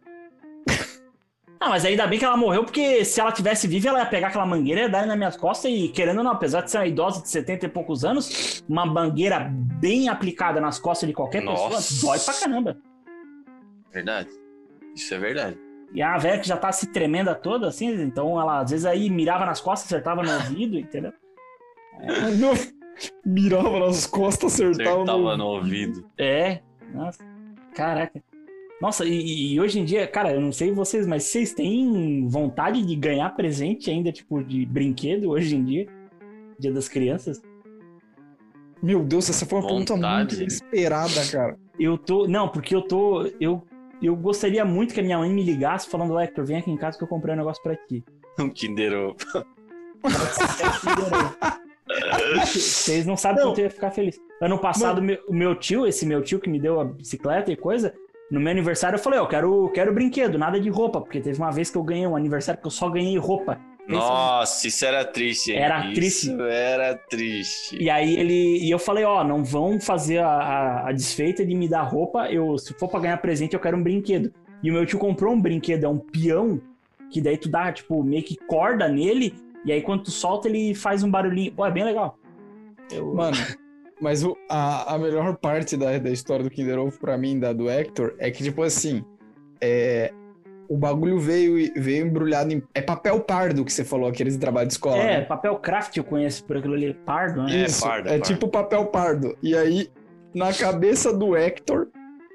Ah, 1.59 1.69
mas 1.69 1.83
ainda 1.83 2.05
bem 2.05 2.19
que 2.19 2.23
ela 2.23 2.37
morreu, 2.37 2.63
porque 2.63 3.03
se 3.03 3.19
ela 3.19 3.31
tivesse 3.31 3.67
viva, 3.67 3.89
ela 3.89 3.99
ia 3.99 4.05
pegar 4.05 4.27
aquela 4.27 4.45
mangueira 4.45 4.81
e 4.81 4.83
ia 4.83 4.89
dar 4.89 5.07
nas 5.07 5.17
minhas 5.17 5.35
costas 5.35 5.71
e, 5.71 5.87
querendo 5.89 6.19
ou 6.19 6.23
não, 6.23 6.31
apesar 6.31 6.61
de 6.61 6.69
ser 6.69 6.77
uma 6.77 6.85
idosa 6.85 7.19
de 7.19 7.29
70 7.29 7.65
e 7.65 7.69
poucos 7.69 8.05
anos, 8.05 8.63
uma 8.69 8.85
mangueira 8.85 9.39
bem 9.49 10.07
aplicada 10.07 10.61
nas 10.61 10.77
costas 10.77 11.09
de 11.09 11.15
qualquer 11.15 11.41
Nossa. 11.41 11.77
pessoa 11.77 12.15
dói 12.15 12.23
pra 12.23 12.33
caramba. 12.35 12.77
Verdade. 13.91 14.29
Isso 14.95 15.11
é 15.15 15.17
verdade. 15.17 15.57
E 15.93 15.99
a 16.01 16.15
velha 16.19 16.39
que 16.39 16.47
já 16.47 16.57
tá 16.57 16.71
se 16.71 16.87
tremenda 16.93 17.33
toda, 17.33 17.67
assim, 17.67 17.87
então 18.03 18.39
ela 18.39 18.59
às 18.59 18.69
vezes 18.69 18.85
aí 18.85 19.09
mirava 19.09 19.43
nas 19.43 19.59
costas, 19.59 19.87
acertava 19.91 20.21
no 20.21 20.31
ouvido, 20.31 20.77
entendeu? 20.79 21.11
Meu- 22.37 22.53
Mirava 23.25 23.79
nas 23.79 24.05
costas, 24.05 24.53
acertava, 24.53 24.93
Acertava 25.01 25.17
no... 25.31 25.37
no 25.37 25.45
ouvido. 25.45 26.07
É, 26.19 26.61
nossa, 26.93 27.23
caraca. 27.77 28.21
Nossa, 28.81 29.05
e, 29.05 29.53
e 29.53 29.61
hoje 29.61 29.79
em 29.79 29.85
dia, 29.85 30.07
cara, 30.07 30.33
eu 30.33 30.41
não 30.41 30.51
sei 30.51 30.71
vocês, 30.71 31.05
mas 31.05 31.23
vocês 31.23 31.53
têm 31.53 32.27
vontade 32.27 32.83
de 32.83 32.95
ganhar 32.95 33.29
presente 33.35 33.91
ainda, 33.91 34.11
tipo, 34.11 34.43
de 34.43 34.65
brinquedo 34.65 35.29
hoje 35.29 35.55
em 35.55 35.63
dia? 35.63 35.87
Dia 36.59 36.73
das 36.73 36.89
crianças? 36.89 37.41
Meu 38.81 39.03
Deus, 39.03 39.29
essa 39.29 39.45
foi 39.45 39.59
uma 39.59 39.67
pergunta 39.67 39.95
Vontade. 39.95 40.35
muito 40.35 40.41
inesperada, 40.41 41.25
cara. 41.31 41.57
Eu 41.79 41.97
tô. 41.97 42.27
Não, 42.27 42.49
porque 42.49 42.75
eu 42.75 42.81
tô. 42.81 43.25
Eu, 43.39 43.63
eu 44.01 44.15
gostaria 44.15 44.63
muito 44.63 44.93
que 44.93 44.99
a 44.99 45.03
minha 45.03 45.17
mãe 45.17 45.31
me 45.31 45.43
ligasse 45.43 45.89
falando, 45.89 46.19
Hector, 46.19 46.45
vem 46.45 46.57
aqui 46.57 46.69
em 46.69 46.77
casa 46.77 46.97
que 46.97 47.03
eu 47.03 47.07
comprei 47.07 47.33
um 47.33 47.37
negócio 47.37 47.61
pra 47.63 47.75
ti. 47.75 48.03
Um 48.39 48.51
Kinder 48.51 48.93
Ovo. 48.93 49.15
Vocês 52.45 53.03
não 53.07 53.17
sabem 53.17 53.41
Não. 53.41 53.49
quanto 53.49 53.57
eu 53.57 53.63
ia 53.63 53.71
ficar 53.71 53.89
feliz. 53.89 54.19
Ano 54.41 54.57
passado, 54.59 55.01
meu- 55.01 55.19
o 55.27 55.33
meu 55.33 55.55
tio, 55.55 55.85
esse 55.87 56.05
meu 56.05 56.21
tio 56.21 56.39
que 56.39 56.49
me 56.49 56.59
deu 56.59 56.79
a 56.79 56.85
bicicleta 56.85 57.51
e 57.51 57.55
coisa, 57.55 57.93
no 58.29 58.39
meu 58.39 58.51
aniversário 58.51 58.95
eu 58.97 59.01
falei, 59.01 59.19
eu 59.19 59.27
quero, 59.27 59.69
quero 59.73 59.93
brinquedo, 59.93 60.37
nada 60.37 60.59
de 60.59 60.69
roupa, 60.69 61.01
porque 61.01 61.19
teve 61.19 61.37
uma 61.39 61.51
vez 61.51 61.69
que 61.71 61.77
eu 61.77 61.83
ganhei 61.83 62.05
um 62.05 62.15
aniversário 62.15 62.59
que 62.61 62.67
eu 62.67 62.71
só 62.71 62.89
ganhei 62.89 63.17
roupa. 63.17 63.59
Nossa, 63.87 64.67
isso 64.67 64.85
era 64.85 65.05
triste, 65.05 65.51
hein? 65.53 65.59
Era 65.59 65.85
isso 65.85 65.93
triste. 65.95 66.35
era 66.41 66.95
triste. 67.09 67.77
E 67.81 67.89
aí 67.89 68.17
ele. 68.17 68.57
E 68.65 68.69
eu 68.69 68.77
falei, 68.77 69.05
ó, 69.05 69.23
não 69.23 69.45
vão 69.45 69.79
fazer 69.79 70.17
a, 70.17 70.27
a, 70.27 70.89
a 70.89 70.91
desfeita 70.91 71.45
de 71.45 71.55
me 71.55 71.69
dar 71.69 71.83
roupa. 71.83 72.29
Eu, 72.29 72.57
se 72.57 72.73
for 72.73 72.89
pra 72.89 72.99
ganhar 72.99 73.17
presente, 73.17 73.53
eu 73.53 73.61
quero 73.61 73.77
um 73.77 73.81
brinquedo. 73.83 74.31
E 74.61 74.69
o 74.69 74.73
meu 74.73 74.85
tio 74.85 74.99
comprou 74.99 75.33
um 75.33 75.39
brinquedo, 75.41 75.85
é 75.85 75.87
um 75.87 75.99
peão, 75.99 76.59
que 77.09 77.21
daí 77.21 77.37
tu 77.37 77.47
dá, 77.47 77.71
tipo, 77.71 78.03
meio 78.03 78.23
que 78.23 78.35
corda 78.35 78.89
nele, 78.89 79.33
e 79.63 79.71
aí 79.71 79.81
quando 79.81 80.03
tu 80.03 80.11
solta, 80.11 80.49
ele 80.49 80.75
faz 80.75 81.01
um 81.01 81.09
barulhinho. 81.09 81.53
Pô, 81.53 81.65
é 81.65 81.71
bem 81.71 81.85
legal. 81.85 82.17
Eu- 82.91 83.13
Mano, 83.15 83.37
mas 84.01 84.23
o- 84.23 84.37
a, 84.49 84.95
a 84.95 84.97
melhor 84.99 85.35
parte 85.37 85.75
da, 85.77 85.97
da 85.97 86.09
história 86.09 86.43
do 86.43 86.49
Kinder 86.49 86.77
Ovo 86.79 86.97
pra 86.99 87.17
mim, 87.17 87.39
da 87.39 87.53
do 87.53 87.69
Hector, 87.69 88.13
é 88.19 88.29
que, 88.31 88.43
tipo 88.43 88.61
assim, 88.63 89.03
é, 89.61 90.11
o 90.69 90.77
bagulho 90.77 91.19
veio, 91.19 91.57
e- 91.57 91.71
veio 91.75 92.05
embrulhado 92.05 92.51
em. 92.53 92.61
É 92.73 92.81
papel 92.81 93.19
pardo 93.21 93.63
que 93.65 93.71
você 93.71 93.83
falou, 93.83 94.07
aqueles 94.09 94.35
trabalhos 94.37 94.69
de 94.69 94.73
escola. 94.75 94.97
É, 94.97 95.17
né? 95.19 95.21
papel 95.25 95.55
craft 95.57 95.95
eu 95.97 96.03
conheço 96.03 96.43
por 96.45 96.57
aquilo 96.57 96.73
ali, 96.73 96.93
pardo, 96.93 97.43
né? 97.43 97.61
É, 97.61 97.65
Isso, 97.65 97.81
pardo, 97.83 98.07
é 98.07 98.11
pardo. 98.11 98.23
tipo 98.23 98.47
papel 98.49 98.85
pardo. 98.87 99.37
E 99.41 99.55
aí, 99.55 99.89
na 100.35 100.53
cabeça 100.53 101.11
do 101.15 101.35
Hector, 101.35 101.87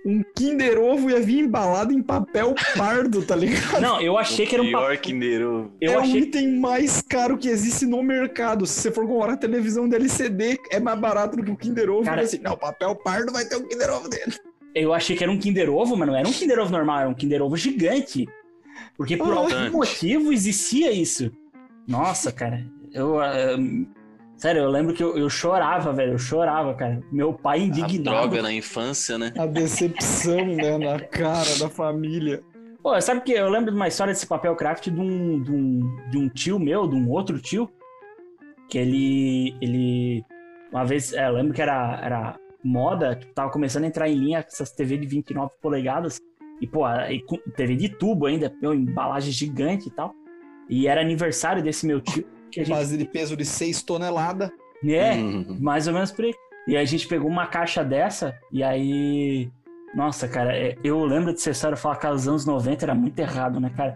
um 0.05 0.23
Kinder 0.37 0.79
Ovo 0.81 1.11
ia 1.11 1.21
vir 1.21 1.39
embalado 1.41 1.93
em 1.93 2.03
papel 2.03 2.55
pardo, 2.77 3.23
tá 3.23 3.37
ligado? 3.37 3.81
Não, 3.81 4.01
eu 4.01 4.19
achei 4.19 4.45
que 4.47 4.55
era 4.55 4.63
um 4.63 4.67
Pior 4.67 4.83
papel. 4.83 4.99
Kinder 5.01 5.47
Ovo. 5.47 5.73
Eu 5.81 5.93
é 5.93 5.97
o 5.97 6.01
achei 6.01 6.21
item 6.23 6.59
mais 6.59 7.01
caro 7.01 7.39
que 7.39 7.49
existe 7.49 7.87
no 7.87 8.03
mercado. 8.03 8.67
Se 8.67 8.81
você 8.81 8.91
for 8.91 9.07
comprar 9.07 9.37
televisão 9.37 9.89
da 9.89 9.97
LCD, 9.97 10.59
é 10.71 10.81
mais 10.81 10.99
barato 10.99 11.37
do 11.37 11.45
que 11.45 11.51
o 11.53 11.57
Kinder 11.57 11.89
Ovo. 11.91 12.05
Cara- 12.05 12.23
assim, 12.23 12.39
não, 12.39 12.57
papel 12.57 12.95
pardo 12.97 13.33
vai 13.33 13.45
ter 13.45 13.57
um 13.57 13.67
Kinder 13.69 13.91
Ovo 13.91 14.09
dentro. 14.09 14.41
Eu 14.75 14.93
achei 14.93 15.15
que 15.17 15.23
era 15.23 15.31
um 15.33 15.39
Kinder 15.39 15.71
Ovo, 15.71 15.97
mas 15.97 16.09
não 16.09 16.17
era 16.17 16.27
um 16.27 16.33
Kinder 16.33 16.59
Ovo 16.59 16.73
normal, 16.73 17.01
era 17.01 17.09
um 17.09 17.15
Kinder 17.15 17.43
Ovo 17.43 17.57
gigante. 17.57 18.27
Porque 18.97 19.17
por 19.17 19.33
Ah. 19.33 19.37
algum 19.37 19.71
motivo 19.79 20.33
existia 20.33 20.91
isso. 20.91 21.31
Nossa, 21.87 22.33
cara. 22.33 22.65
Eu. 22.93 23.21
ah, 23.21 23.57
sério, 24.43 24.63
eu 24.63 24.71
lembro 24.71 24.93
que 24.93 25.03
eu, 25.03 25.17
eu 25.17 25.31
chorava, 25.31 25.93
velho. 25.93 26.15
Eu 26.15 26.19
chorava, 26.19 26.75
cara. 26.75 27.01
Meu 27.13 27.33
pai 27.33 27.61
A 27.61 27.63
indignado. 27.63 28.17
droga 28.17 28.43
na 28.43 28.53
infância, 28.53 29.17
né? 29.17 29.33
A 29.39 29.47
decepção, 29.47 30.45
né, 30.45 30.77
na 30.79 30.99
cara 30.99 31.59
da 31.61 31.69
família. 31.69 32.43
Pô, 32.83 33.01
sabe 33.01 33.21
que 33.21 33.31
eu 33.31 33.49
lembro 33.49 33.71
de 33.71 33.77
uma 33.77 33.87
história 33.87 34.13
desse 34.13 34.27
papel 34.27 34.57
craft 34.57 34.89
de 34.89 35.01
um, 35.01 35.41
de 35.41 35.53
um, 35.53 36.11
de 36.11 36.19
um 36.19 36.29
tio 36.29 36.59
meu, 36.59 36.89
de 36.89 36.97
um 36.97 37.09
outro 37.09 37.39
tio, 37.39 37.71
que 38.69 38.77
ele. 38.79 39.55
ele 39.61 40.25
uma 40.73 40.85
vez, 40.85 41.13
é, 41.13 41.29
eu 41.29 41.35
lembro 41.35 41.55
que 41.55 41.63
era, 41.63 42.01
era 42.03 42.37
moda, 42.65 43.15
tipo, 43.15 43.33
tava 43.33 43.51
começando 43.53 43.85
a 43.85 43.87
entrar 43.87 44.09
em 44.09 44.17
linha 44.17 44.43
com 44.43 44.49
essas 44.49 44.73
TV 44.73 44.97
de 44.97 45.07
29 45.07 45.53
polegadas, 45.61 46.21
e, 46.61 46.67
pô, 46.67 46.83
e 47.09 47.23
com 47.23 47.37
TV 47.55 47.77
de 47.77 47.91
tubo 47.91 48.27
ainda, 48.27 48.53
meu, 48.61 48.75
embalagem 48.75 49.31
gigante 49.31 49.87
e 49.87 49.91
tal. 49.93 50.13
E 50.69 50.89
era 50.89 51.01
aniversário 51.01 51.63
desse 51.63 51.87
meu 51.87 52.01
tio, 52.01 52.27
que 52.53 52.61
a 52.61 52.65
gente. 52.65 52.75
Base 52.77 52.97
de 52.97 53.05
peso 53.05 53.37
de 53.37 53.45
6 53.45 53.83
toneladas. 53.83 54.51
É, 54.85 55.15
Hum. 55.15 55.59
mais 55.61 55.87
ou 55.87 55.95
menos 55.95 56.11
por 56.13 56.25
aí. 56.25 56.35
E 56.67 56.77
a 56.77 56.85
gente 56.85 57.07
pegou 57.09 57.29
uma 57.29 57.47
caixa 57.47 57.83
dessa, 57.85 58.37
e 58.53 58.63
aí. 58.63 59.51
Nossa, 59.95 60.27
cara, 60.29 60.57
é, 60.57 60.77
eu 60.83 61.05
lembro 61.05 61.35
de 61.35 61.41
ser 61.41 61.55
sério 61.55 61.77
falar 61.77 61.97
que 61.97 62.07
os 62.07 62.27
anos 62.27 62.47
90 62.47 62.85
era 62.85 62.95
muito 62.95 63.19
errado, 63.19 63.61
né, 63.61 63.71
cara? 63.77 63.95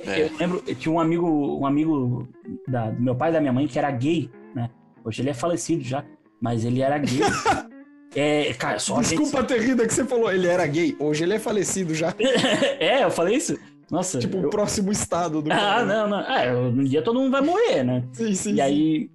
É. 0.00 0.22
Eu 0.24 0.30
lembro, 0.38 0.62
eu 0.66 0.74
tinha 0.74 0.92
um 0.92 0.98
amigo, 0.98 1.58
um 1.60 1.66
amigo 1.66 2.26
da- 2.66 2.90
do 2.90 3.00
meu 3.02 3.14
pai 3.14 3.30
e 3.30 3.32
da 3.34 3.40
minha 3.40 3.52
mãe 3.52 3.66
que 3.68 3.78
era 3.78 3.90
gay, 3.90 4.30
né? 4.54 4.70
Hoje 5.04 5.22
ele 5.22 5.30
é 5.30 5.34
falecido 5.34 5.82
já, 5.84 6.04
mas 6.40 6.64
ele 6.64 6.80
era 6.80 6.98
gay. 6.98 7.20
é, 8.16 8.52
cara, 8.54 8.78
só 8.78 8.98
a 8.98 9.02
gente. 9.02 9.18
Desculpa 9.20 9.44
ter 9.44 9.60
rido 9.60 9.86
que 9.86 9.92
você 9.94 10.04
falou, 10.04 10.32
ele 10.32 10.46
era 10.48 10.66
gay. 10.66 10.96
Hoje 10.98 11.22
ele 11.24 11.34
é 11.34 11.38
falecido 11.38 11.94
já. 11.94 12.14
é, 12.80 13.04
eu 13.04 13.10
falei 13.10 13.36
isso? 13.36 13.58
Nossa. 13.90 14.18
tipo, 14.18 14.36
eu- 14.36 14.48
o 14.48 14.50
próximo 14.50 14.90
estado 14.92 15.40
do 15.42 15.50
Ah, 15.52 15.84
não, 15.84 16.08
não. 16.08 16.20
É, 16.20 16.54
um 16.54 16.84
dia 16.84 17.02
todo 17.02 17.18
mundo 17.18 17.30
vai 17.30 17.40
morrer, 17.40 17.82
né? 17.84 18.04
Sim, 18.12 18.34
sim, 18.34 18.50
E 18.52 18.54
sim. 18.54 18.60
aí. 18.60 19.10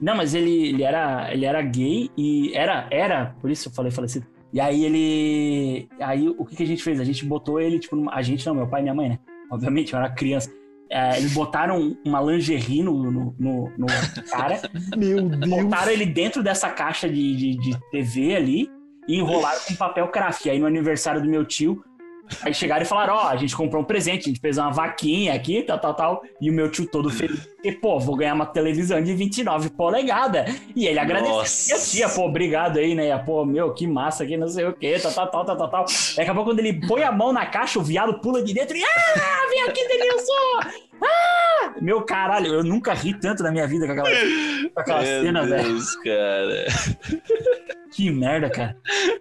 Não, 0.00 0.14
mas 0.14 0.34
ele, 0.34 0.68
ele, 0.68 0.82
era, 0.82 1.32
ele 1.32 1.44
era 1.46 1.62
gay 1.62 2.10
e 2.18 2.52
era, 2.54 2.86
era, 2.90 3.34
por 3.40 3.50
isso 3.50 3.68
eu 3.68 3.72
falei 3.72 3.90
falecido. 3.90 4.26
E 4.52 4.60
aí 4.60 4.84
ele. 4.84 5.88
Aí 6.00 6.28
o 6.28 6.44
que, 6.44 6.56
que 6.56 6.62
a 6.62 6.66
gente 6.66 6.82
fez? 6.82 7.00
A 7.00 7.04
gente 7.04 7.24
botou 7.24 7.60
ele, 7.60 7.78
tipo, 7.78 7.96
numa- 7.96 8.12
a 8.14 8.22
gente 8.22 8.46
não, 8.46 8.54
meu 8.54 8.66
pai 8.68 8.80
e 8.80 8.82
minha 8.82 8.94
mãe, 8.94 9.08
né? 9.10 9.18
Obviamente, 9.50 9.92
eu 9.92 9.98
era 9.98 10.10
criança. 10.10 10.50
É, 10.90 11.16
eles 11.18 11.32
botaram 11.34 11.96
uma 12.04 12.20
lingerie 12.20 12.82
no, 12.82 13.10
no, 13.10 13.34
no, 13.38 13.72
no 13.76 13.86
cara, 14.30 14.60
Meu 14.96 15.28
Deus. 15.28 15.48
botaram 15.64 15.90
ele 15.90 16.06
dentro 16.06 16.42
dessa 16.44 16.70
caixa 16.70 17.08
de, 17.08 17.34
de, 17.36 17.56
de 17.56 17.76
TV 17.90 18.36
ali 18.36 18.70
e 19.08 19.16
enrolaram 19.18 19.58
com 19.66 19.74
papel 19.74 20.06
craft. 20.08 20.44
E 20.46 20.50
aí 20.50 20.58
no 20.60 20.66
aniversário 20.66 21.20
do 21.22 21.28
meu 21.28 21.44
tio, 21.44 21.82
aí 22.42 22.54
chegaram 22.54 22.82
e 22.82 22.86
falaram: 22.86 23.14
Ó, 23.14 23.28
a 23.28 23.36
gente 23.36 23.56
comprou 23.56 23.82
um 23.82 23.84
presente, 23.84 24.22
a 24.22 24.28
gente 24.28 24.40
fez 24.40 24.58
uma 24.58 24.70
vaquinha 24.70 25.34
aqui, 25.34 25.62
tal, 25.62 25.78
tal, 25.78 25.94
tal. 25.94 26.22
E 26.40 26.50
o 26.50 26.52
meu 26.52 26.70
tio 26.70 26.86
todo 26.86 27.10
feliz, 27.10 27.46
porque, 27.66 27.72
pô, 27.72 27.98
vou 27.98 28.16
ganhar 28.16 28.34
uma 28.34 28.46
televisão 28.46 29.02
de 29.02 29.12
29 29.14 29.70
polegadas. 29.70 30.54
E 30.74 30.86
ele 30.86 30.98
agradeceu. 30.98 31.76
E 31.76 31.80
tia, 31.80 32.08
pô, 32.08 32.24
obrigado 32.26 32.78
aí, 32.78 32.94
né? 32.94 33.16
Pô, 33.18 33.44
meu, 33.44 33.74
que 33.74 33.86
massa 33.86 34.24
aqui, 34.24 34.36
não 34.36 34.48
sei 34.48 34.66
o 34.66 34.72
quê, 34.72 34.98
tal, 35.00 35.12
tal, 35.12 35.30
tal, 35.30 35.44
tal, 35.44 35.56
tal, 35.56 35.68
tal. 35.70 35.84
Daqui 36.16 36.30
a 36.30 36.34
pouco, 36.34 36.50
quando 36.50 36.60
ele 36.60 36.86
põe 36.86 37.02
a 37.02 37.10
mão 37.10 37.32
na 37.32 37.46
caixa, 37.46 37.78
o 37.78 37.82
viado 37.82 38.20
pula 38.20 38.42
de 38.42 38.54
dentro 38.54 38.76
e. 38.76 38.84
Ah, 38.84 39.48
vem 39.48 39.62
aqui, 39.62 39.86
Denilson! 39.88 40.86
Ah! 41.02 41.74
Meu 41.80 42.02
caralho, 42.02 42.46
eu 42.54 42.64
nunca 42.64 42.92
ri 42.94 43.12
tanto 43.18 43.42
na 43.42 43.50
minha 43.50 43.66
vida 43.66 43.86
com 43.86 43.92
aquela, 43.92 44.08
com 44.74 44.80
aquela 44.80 45.02
cena, 45.04 45.42
Meu 45.42 45.50
velho. 45.50 45.68
Deus, 45.68 45.96
cara. 45.96 46.66
Que 47.92 48.10
merda, 48.10 48.48
cara. 48.50 48.76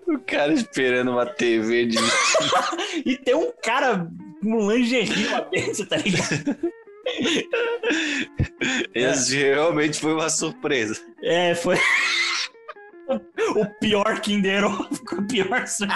O 0.08 0.18
cara 0.20 0.54
esperando 0.54 1.12
uma 1.12 1.26
TV 1.26 1.86
de. 1.88 1.98
E 3.06 3.18
tem 3.18 3.36
um 3.36 3.52
cara 3.62 4.08
com 4.42 4.50
um 4.64 4.72
lingerie 4.72 5.28
lá 5.28 5.42
dentro, 5.42 5.86
tá 5.86 5.98
ligado? 5.98 6.58
Esse 8.94 9.38
realmente 9.38 10.00
foi 10.00 10.14
uma 10.14 10.30
surpresa. 10.30 11.00
É, 11.24 11.54
foi. 11.56 11.78
O 13.08 13.66
pior 13.80 14.20
Kinder 14.22 14.66
Ovo, 14.66 14.90
o 15.12 15.28
pior. 15.28 15.68
sur- 15.68 15.88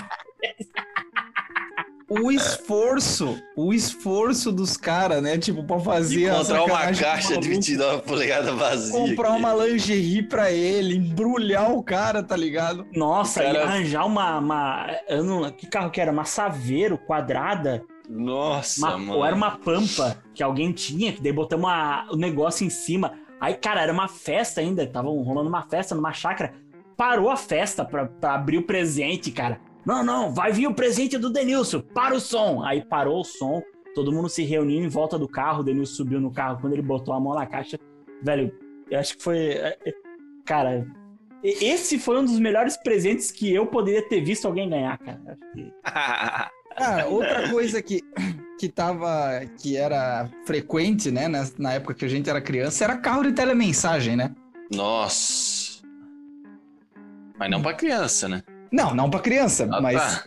o 2.09 2.31
esforço, 2.31 3.37
o 3.55 3.73
esforço 3.73 4.51
dos 4.51 4.75
caras, 4.75 5.21
né? 5.21 5.37
Tipo, 5.37 5.63
pra 5.63 5.79
fazer 5.79 6.29
Encontrar 6.31 6.63
uma 6.63 6.77
caixa 6.93 7.19
de 7.27 7.29
maluco, 7.29 7.41
29 7.49 8.01
polegadas 8.03 8.55
vazia. 8.55 8.91
Comprar 8.93 9.29
aqui. 9.29 9.39
uma 9.39 9.53
lingerie 9.53 10.23
pra 10.23 10.51
ele, 10.51 10.95
embrulhar 10.97 11.71
o 11.71 11.83
cara, 11.83 12.23
tá 12.23 12.35
ligado? 12.35 12.85
Nossa, 12.93 13.41
Cara- 13.43 13.59
e 13.59 13.61
arranjar 13.61 14.05
uma. 14.05 14.39
uma 14.39 14.87
eu 15.07 15.23
não, 15.23 15.51
que 15.51 15.67
carro 15.67 15.89
que 15.91 16.01
era? 16.01 16.11
Uma 16.11 16.25
Saveiro 16.25 16.97
quadrada. 16.97 17.83
Nossa, 18.09 18.79
Uma- 18.87 18.97
mano. 18.97 19.13
ou 19.17 19.25
era 19.25 19.35
uma 19.35 19.51
pampa 19.51 20.17
que 20.33 20.41
alguém 20.41 20.71
tinha, 20.71 21.13
que 21.13 21.21
daí 21.21 21.31
botamos 21.31 21.69
o 22.11 22.15
negócio 22.15 22.65
em 22.65 22.69
cima. 22.69 23.13
Aí, 23.39 23.53
cara, 23.53 23.81
era 23.81 23.93
uma 23.93 24.07
festa 24.07 24.59
ainda. 24.61 24.85
Tava 24.87 25.07
rolando 25.09 25.47
uma 25.47 25.61
festa 25.61 25.93
numa 25.95 26.11
chácara. 26.11 26.53
Parou 26.97 27.29
a 27.29 27.37
festa 27.37 27.85
pra, 27.85 28.07
pra 28.07 28.33
abrir 28.33 28.57
o 28.57 28.63
presente, 28.63 29.31
cara. 29.31 29.61
Não, 29.85 30.03
não, 30.03 30.33
vai 30.33 30.51
vir 30.51 30.67
o 30.67 30.73
presente 30.73 31.17
do 31.17 31.29
Denilson. 31.31 31.81
Para 31.81 32.15
o 32.15 32.19
som. 32.19 32.63
Aí 32.63 32.83
parou 32.83 33.21
o 33.21 33.23
som. 33.23 33.61
Todo 33.95 34.11
mundo 34.11 34.29
se 34.29 34.43
reuniu 34.43 34.83
em 34.83 34.87
volta 34.87 35.17
do 35.17 35.27
carro. 35.27 35.61
O 35.61 35.63
Denilson 35.63 35.95
subiu 35.95 36.19
no 36.21 36.31
carro. 36.31 36.59
Quando 36.61 36.73
ele 36.73 36.81
botou 36.81 37.13
a 37.13 37.19
mão 37.19 37.33
na 37.33 37.45
caixa, 37.45 37.79
velho, 38.21 38.53
eu 38.89 38.99
acho 38.99 39.17
que 39.17 39.23
foi. 39.23 39.37
é, 39.53 39.77
é, 39.85 39.93
Cara, 40.45 40.85
esse 41.43 41.97
foi 41.99 42.19
um 42.19 42.25
dos 42.25 42.39
melhores 42.39 42.75
presentes 42.77 43.31
que 43.31 43.53
eu 43.53 43.65
poderia 43.67 44.07
ter 44.07 44.21
visto 44.21 44.45
alguém 44.45 44.69
ganhar, 44.69 44.97
cara. 44.97 45.21
Acho 45.27 45.53
que- 45.53 45.73
Cara, 46.79 47.07
outra 47.07 47.49
coisa 47.49 47.81
que, 47.81 48.01
que 48.57 48.69
tava. 48.69 49.41
que 49.61 49.75
era 49.75 50.29
frequente, 50.45 51.11
né? 51.11 51.27
Na, 51.27 51.45
na 51.57 51.73
época 51.73 51.93
que 51.93 52.05
a 52.05 52.07
gente 52.07 52.29
era 52.29 52.39
criança, 52.39 52.83
era 52.85 52.95
carro 52.97 53.23
de 53.23 53.33
telemensagem, 53.33 54.15
né? 54.15 54.33
Nossa. 54.73 55.81
Mas 57.37 57.49
não 57.51 57.61
pra 57.61 57.73
criança, 57.73 58.29
né? 58.29 58.43
Não, 58.71 58.93
não 58.93 59.09
pra 59.09 59.19
criança, 59.19 59.67
Ah, 59.71 59.81
mas 59.81 59.95
tá. 59.95 60.23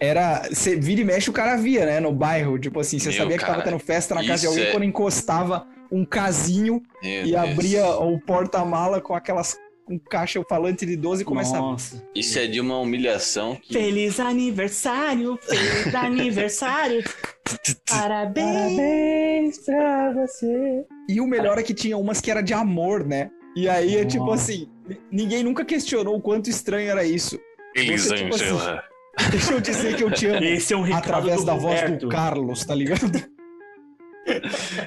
era. 0.00 0.42
Você 0.50 0.76
vira 0.76 1.00
e 1.00 1.04
mexe, 1.04 1.30
o 1.30 1.32
cara 1.32 1.56
via, 1.56 1.84
né? 1.86 2.00
No 2.00 2.12
bairro. 2.12 2.58
Tipo 2.58 2.80
assim, 2.80 2.98
você 2.98 3.08
Meu, 3.10 3.18
sabia 3.18 3.36
que 3.38 3.44
tava 3.44 3.58
cara, 3.58 3.70
tendo 3.70 3.78
festa 3.78 4.14
na 4.14 4.24
casa 4.24 4.42
de 4.42 4.46
alguém 4.46 4.64
é- 4.64 4.70
quando 4.70 4.84
encostava 4.84 5.66
um 5.90 6.04
casinho 6.04 6.82
Meu 7.02 7.26
e 7.26 7.30
Deus. 7.32 7.36
abria 7.36 7.86
o 7.86 8.18
porta-mala 8.20 9.00
com 9.00 9.14
aquelas. 9.14 9.56
com 9.84 9.98
caixa 9.98 10.40
falante 10.48 10.86
de 10.86 10.96
12 10.96 11.22
e 11.22 11.24
começa 11.24 11.56
a. 11.56 11.60
Nossa. 11.60 12.02
Isso 12.14 12.38
é 12.38 12.46
de 12.46 12.60
uma 12.60 12.78
humilhação 12.78 13.56
que. 13.60 13.72
Feliz 13.74 14.20
aniversário, 14.20 15.36
feliz 15.42 15.92
aniversário. 15.94 17.02
Parabéns 17.90 19.58
pra 19.58 20.12
você. 20.12 20.84
E 21.08 21.20
o 21.20 21.26
melhor 21.26 21.58
é 21.58 21.62
que 21.62 21.74
tinha 21.74 21.96
umas 21.98 22.20
que 22.20 22.30
era 22.30 22.40
de 22.40 22.54
amor, 22.54 23.04
né? 23.04 23.30
E 23.56 23.68
aí 23.68 23.96
é 23.96 24.04
tipo 24.04 24.30
assim, 24.30 24.66
ninguém 25.10 25.42
nunca 25.42 25.64
questionou 25.64 26.16
o 26.16 26.20
quanto 26.22 26.48
estranho 26.48 26.90
era 26.90 27.04
isso. 27.04 27.38
Você, 27.76 28.14
tipo. 28.14 28.36
Deixa 29.30 29.52
eu 29.52 29.60
dizer 29.60 29.96
que 29.96 30.04
eu 30.04 30.10
te 30.10 30.26
amo. 30.26 30.42
Esse 30.44 30.72
é 30.72 30.76
um 30.76 30.94
Através 30.94 31.44
da 31.44 31.54
voz 31.54 31.80
Roberto. 31.82 32.00
do 32.02 32.08
Carlos, 32.08 32.64
tá 32.64 32.74
ligado? 32.74 33.00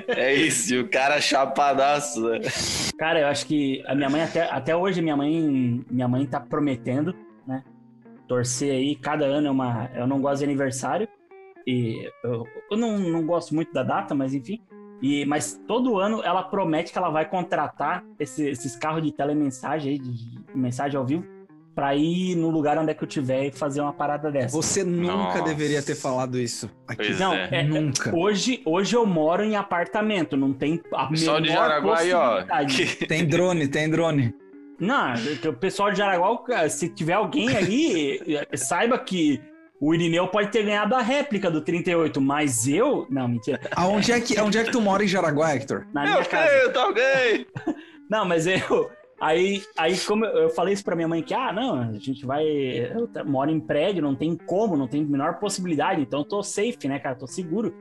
É 0.07 0.33
isso, 0.33 0.73
e 0.73 0.79
o 0.79 0.89
cara 0.89 1.19
chapadaço, 1.19 2.21
né? 2.29 2.39
Cara, 2.97 3.19
eu 3.19 3.27
acho 3.27 3.45
que 3.45 3.83
a 3.85 3.93
minha 3.93 4.09
mãe 4.09 4.21
até, 4.23 4.43
até 4.49 4.75
hoje 4.75 5.01
minha 5.01 5.17
mãe 5.17 5.83
minha 5.91 6.07
mãe 6.07 6.25
tá 6.25 6.39
prometendo, 6.39 7.13
né? 7.45 7.61
Torcer 8.29 8.71
aí, 8.71 8.95
cada 8.95 9.25
ano 9.25 9.47
é 9.47 9.51
uma, 9.51 9.91
eu 9.93 10.07
não 10.07 10.21
gosto 10.21 10.39
de 10.39 10.45
aniversário 10.45 11.07
e 11.67 12.09
eu, 12.23 12.47
eu 12.71 12.77
não, 12.77 12.97
não 12.97 13.25
gosto 13.25 13.53
muito 13.53 13.73
da 13.73 13.83
data, 13.83 14.15
mas 14.15 14.33
enfim. 14.33 14.61
E 15.01 15.25
mas 15.25 15.61
todo 15.67 15.99
ano 15.99 16.23
ela 16.23 16.41
promete 16.43 16.93
que 16.93 16.97
ela 16.97 17.09
vai 17.09 17.27
contratar 17.27 18.05
esse- 18.17 18.47
esses 18.47 18.75
carros 18.77 19.03
de 19.03 19.11
telemensagem 19.11 19.91
aí, 19.93 19.99
de, 19.99 20.13
de 20.13 20.57
mensagem 20.57 20.97
ao 20.97 21.05
vivo, 21.05 21.25
pra 21.75 21.93
ir 21.93 22.35
no 22.35 22.49
lugar 22.49 22.77
onde 22.77 22.89
é 22.91 22.93
que 22.93 23.03
eu 23.03 23.07
tiver 23.07 23.47
e 23.47 23.51
fazer 23.51 23.81
uma 23.81 23.91
parada 23.91 24.31
dessa. 24.31 24.55
Você 24.55 24.81
nunca 24.83 25.11
Nossa. 25.13 25.41
deveria 25.43 25.83
ter 25.83 25.93
falado 25.95 26.39
isso. 26.39 26.71
Aqui. 26.87 27.07
Pois 27.07 27.19
Não, 27.19 27.33
é. 27.33 27.49
é- 27.51 27.63
Nunca. 27.63 28.15
Hoje, 28.15 28.61
hoje 28.65 28.95
eu 28.95 29.05
moro 29.05 29.43
em 29.43 29.55
apartamento, 29.57 30.37
não 30.37 30.53
tem 30.53 30.81
a 30.93 31.07
Pessoal 31.07 31.41
de 31.41 31.49
Jaraguá 31.49 31.99
aí, 31.99 32.13
ó. 32.13 32.43
que- 32.65 33.05
Tem 33.05 33.25
drone, 33.25 33.67
tem 33.67 33.89
drone. 33.89 34.33
Não, 34.79 35.13
o 35.49 35.53
pessoal 35.53 35.91
de 35.91 35.97
Jaraguá, 35.97 36.67
se 36.69 36.89
tiver 36.89 37.13
alguém 37.13 37.49
aí, 37.55 38.19
saiba 38.55 38.97
que 38.97 39.41
o 39.79 39.93
Irineu 39.93 40.27
pode 40.29 40.49
ter 40.51 40.63
ganhado 40.63 40.95
a 40.95 41.01
réplica 41.01 41.51
do 41.51 41.59
38, 41.61 42.19
mas 42.21 42.67
eu. 42.67 43.05
Não, 43.09 43.27
mentira. 43.27 43.59
Aonde 43.75 44.11
é 44.13 44.19
que, 44.21 44.37
aonde 44.37 44.57
é 44.57 44.63
que 44.63 44.71
tu 44.71 44.79
mora 44.81 45.03
em 45.03 45.07
Jaraguá, 45.07 45.53
Hector? 45.55 45.85
Na 45.93 46.03
Meu 46.03 46.13
minha 46.13 46.25
casa. 46.25 46.49
filho, 46.49 46.73
tá 46.73 46.83
alguém! 46.83 47.45
Não, 48.09 48.23
mas 48.25 48.45
eu. 48.47 48.89
Aí, 49.25 49.63
aí 49.75 49.97
como 50.01 50.23
eu 50.23 50.51
falei 50.51 50.75
isso 50.75 50.83
pra 50.83 50.95
minha 50.95 51.07
mãe 51.07 51.23
que, 51.23 51.33
ah, 51.33 51.51
não, 51.51 51.79
a 51.79 51.93
gente 51.93 52.23
vai. 52.27 52.45
Eu 52.45 53.09
moro 53.25 53.49
em 53.49 53.59
prédio, 53.59 54.03
não 54.03 54.13
tem 54.13 54.37
como, 54.37 54.77
não 54.77 54.87
tem 54.87 55.01
a 55.01 55.05
menor 55.05 55.39
possibilidade, 55.39 55.99
então 55.99 56.19
eu 56.19 56.25
tô 56.25 56.43
safe, 56.43 56.87
né, 56.87 56.99
cara? 56.99 57.15
Tô 57.15 57.25
seguro. 57.25 57.73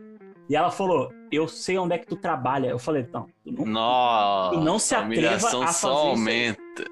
E 0.49 0.57
ela 0.57 0.71
falou, 0.71 1.13
eu 1.31 1.47
sei 1.47 1.77
onde 1.77 1.95
é 1.95 1.99
que 1.99 2.07
tu 2.07 2.17
trabalha. 2.17 2.69
Eu 2.69 2.79
falei, 2.79 3.07
não, 3.13 3.27
tu 3.45 3.53
não 3.53 3.67
Nossa, 3.67 4.55
Tu 4.55 4.61
não 4.61 4.79
se 4.79 4.95
atreva 4.95 5.37
a 5.37 5.39
só 5.39 5.61
fazer 5.67 5.71
isso 5.71 5.87
aí. 5.87 5.93
aumenta. 5.93 6.85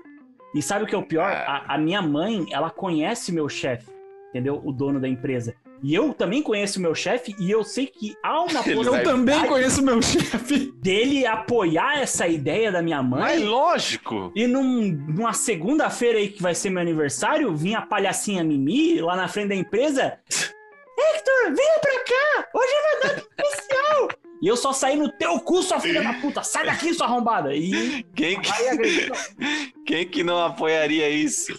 E 0.54 0.60
sabe 0.60 0.84
o 0.84 0.86
que 0.86 0.94
é 0.94 0.98
o 0.98 1.06
pior? 1.06 1.32
A, 1.32 1.74
a 1.74 1.78
minha 1.78 2.02
mãe, 2.02 2.44
ela 2.50 2.68
conhece 2.68 3.32
meu 3.32 3.48
chefe, 3.48 3.90
entendeu? 4.28 4.60
O 4.62 4.70
dono 4.70 5.00
da 5.00 5.08
empresa. 5.08 5.54
E 5.82 5.94
eu 5.94 6.14
também 6.14 6.40
conheço 6.42 6.78
o 6.78 6.82
meu 6.82 6.94
chefe 6.94 7.34
e 7.40 7.50
eu 7.50 7.64
sei 7.64 7.86
que 7.86 8.14
há 8.22 8.40
uma 8.42 8.60
Ele 8.66 8.78
Eu 8.86 9.02
também 9.02 9.46
conheço 9.46 9.82
meu 9.82 10.00
chefe. 10.00 10.72
dele 10.76 11.26
apoiar 11.26 11.98
essa 12.00 12.26
ideia 12.28 12.70
da 12.70 12.80
minha 12.80 13.02
Mas 13.02 13.40
mãe. 13.40 13.44
lógico. 13.48 14.32
E 14.36 14.46
num- 14.46 14.92
numa 15.08 15.32
segunda-feira 15.32 16.18
aí 16.18 16.28
que 16.28 16.40
vai 16.42 16.54
ser 16.54 16.70
meu 16.70 16.80
aniversário, 16.80 17.54
vinha 17.54 17.78
a 17.78 17.82
palhacinha 17.86 18.44
Mimi 18.44 19.00
lá 19.00 19.16
na 19.16 19.26
frente 19.26 19.48
da 19.48 19.54
empresa. 19.56 20.18
Hector, 20.98 21.54
venha 21.56 21.78
pra 21.80 21.98
cá! 22.04 22.48
Hoje 22.54 22.72
é 22.72 22.80
uma 22.96 23.14
data 23.14 23.28
especial! 23.44 24.08
E 24.42 24.48
eu 24.48 24.56
só 24.56 24.72
saí 24.72 24.96
no 24.96 25.08
teu 25.08 25.38
cu, 25.38 25.62
sua 25.62 25.78
filha 25.78 26.02
da 26.02 26.14
puta! 26.14 26.42
Sai 26.42 26.66
daqui, 26.66 26.92
sua 26.92 27.06
arrombada! 27.06 27.54
E 27.54 28.04
Quem 28.12 28.40
que, 28.40 28.50
quem 29.86 30.04
que 30.08 30.24
não 30.24 30.44
apoiaria 30.44 31.08
isso? 31.08 31.56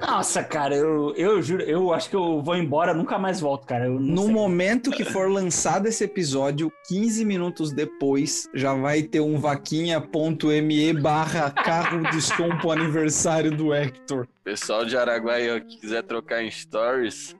Nossa, 0.00 0.44
cara, 0.44 0.76
eu, 0.76 1.12
eu 1.16 1.42
juro, 1.42 1.64
eu 1.64 1.92
acho 1.92 2.08
que 2.08 2.14
eu 2.14 2.40
vou 2.40 2.54
embora, 2.54 2.94
nunca 2.94 3.18
mais 3.18 3.40
volto, 3.40 3.66
cara. 3.66 3.88
No 3.88 4.22
sei. 4.22 4.32
momento 4.32 4.92
que 4.92 5.04
for 5.04 5.28
lançado 5.28 5.88
esse 5.88 6.04
episódio, 6.04 6.72
15 6.86 7.24
minutos 7.24 7.72
depois, 7.72 8.48
já 8.54 8.72
vai 8.72 9.02
ter 9.02 9.18
um 9.18 9.36
vaquinha.me 9.36 10.92
barra 10.92 11.50
carro 11.50 12.08
de 12.08 12.22
som 12.22 12.56
pro 12.58 12.70
aniversário 12.70 13.50
do 13.50 13.74
Hector. 13.74 14.28
Pessoal 14.44 14.84
de 14.84 14.96
ó, 14.96 15.60
que 15.60 15.80
quiser 15.80 16.04
trocar 16.04 16.44
em 16.44 16.50
stories. 16.52 17.34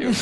Eu... 0.00 0.14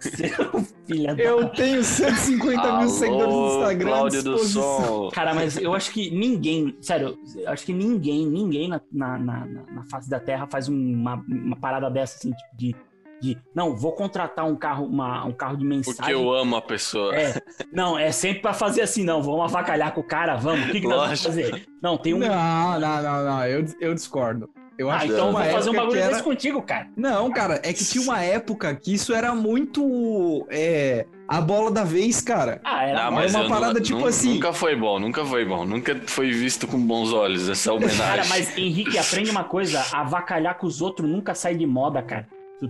Seu 0.00 0.64
filho 0.86 1.16
da... 1.16 1.22
Eu 1.22 1.48
tenho 1.50 1.84
150 1.84 2.78
mil 2.78 2.88
seguidores 2.88 3.34
no 3.34 3.40
Alô, 3.40 3.58
Instagram. 3.58 3.88
à 3.88 3.92
Cláudio 3.92 4.22
do 4.22 4.34
disposição. 4.34 4.86
Som. 4.86 5.10
Cara, 5.10 5.34
mas 5.34 5.56
eu 5.56 5.74
acho 5.74 5.90
que 5.92 6.10
ninguém, 6.10 6.76
sério, 6.80 7.18
eu 7.36 7.50
acho 7.50 7.66
que 7.66 7.72
ninguém, 7.72 8.26
ninguém 8.26 8.68
na, 8.68 8.80
na, 8.90 9.18
na, 9.18 9.46
na 9.46 9.84
face 9.84 10.08
da 10.08 10.18
Terra 10.18 10.46
faz 10.50 10.68
uma, 10.68 11.22
uma 11.28 11.56
parada 11.56 11.90
dessa, 11.90 12.16
assim, 12.16 12.32
tipo, 12.32 12.56
de, 12.56 12.74
de 13.20 13.38
não, 13.54 13.76
vou 13.76 13.92
contratar 13.92 14.46
um 14.46 14.56
carro, 14.56 14.86
uma, 14.86 15.24
um 15.24 15.32
carro 15.32 15.56
de 15.56 15.64
mensagem. 15.64 15.96
Porque 15.96 16.14
eu 16.14 16.32
amo 16.32 16.56
a 16.56 16.62
pessoa. 16.62 17.14
É, 17.14 17.40
não, 17.72 17.98
é 17.98 18.10
sempre 18.12 18.40
pra 18.40 18.54
fazer 18.54 18.82
assim, 18.82 19.04
não, 19.04 19.22
vamos 19.22 19.44
avacalhar 19.44 19.92
com 19.92 20.00
o 20.00 20.04
cara, 20.04 20.36
vamos, 20.36 20.68
o 20.68 20.72
que, 20.72 20.80
que 20.80 20.88
nós 20.88 21.02
vamos 21.02 21.22
fazer? 21.22 21.66
Não, 21.82 21.96
tem 21.98 22.14
um... 22.14 22.18
Não, 22.18 22.80
não, 22.80 23.02
não, 23.02 23.24
não. 23.24 23.46
Eu, 23.46 23.64
eu 23.80 23.94
discordo. 23.94 24.48
Eu 24.80 24.90
ah, 24.90 24.94
acho 24.94 25.08
que 25.08 25.12
então 25.12 25.26
eu 25.26 25.32
vou 25.32 25.40
uma 25.42 25.50
fazer 25.50 25.68
um 25.68 25.72
época 25.74 25.80
bagulho 25.82 25.90
que 25.90 25.98
era... 25.98 26.12
desse 26.12 26.22
contigo, 26.22 26.62
cara. 26.62 26.88
Não, 26.96 27.30
cara, 27.30 27.60
é 27.62 27.70
que 27.70 27.84
tinha 27.84 28.02
uma 28.02 28.22
época 28.22 28.74
que 28.74 28.94
isso 28.94 29.12
era 29.12 29.34
muito 29.34 30.46
é, 30.48 31.04
a 31.28 31.38
bola 31.38 31.70
da 31.70 31.84
vez, 31.84 32.22
cara. 32.22 32.62
Ah, 32.64 32.86
era 32.86 33.04
Não, 33.04 33.10
bom. 33.10 33.16
mas 33.16 33.34
uma 33.34 33.46
parada 33.46 33.74
nu- 33.74 33.84
tipo 33.84 34.06
assim. 34.06 34.34
Nunca 34.36 34.54
foi 34.54 34.74
bom, 34.74 34.98
nunca 34.98 35.22
foi 35.22 35.44
bom. 35.44 35.66
Nunca 35.66 36.00
foi 36.06 36.30
visto 36.30 36.66
com 36.66 36.80
bons 36.80 37.12
olhos 37.12 37.46
essa 37.46 37.70
homenagem. 37.74 37.98
Cara, 37.98 38.24
mas 38.24 38.56
Henrique, 38.56 38.96
aprende 38.96 39.30
uma 39.30 39.44
coisa, 39.44 39.84
avacalhar 39.92 40.56
com 40.56 40.66
os 40.66 40.80
outros 40.80 41.06
nunca 41.06 41.34
sai 41.34 41.54
de 41.54 41.66
moda, 41.66 42.00
cara. 42.02 42.26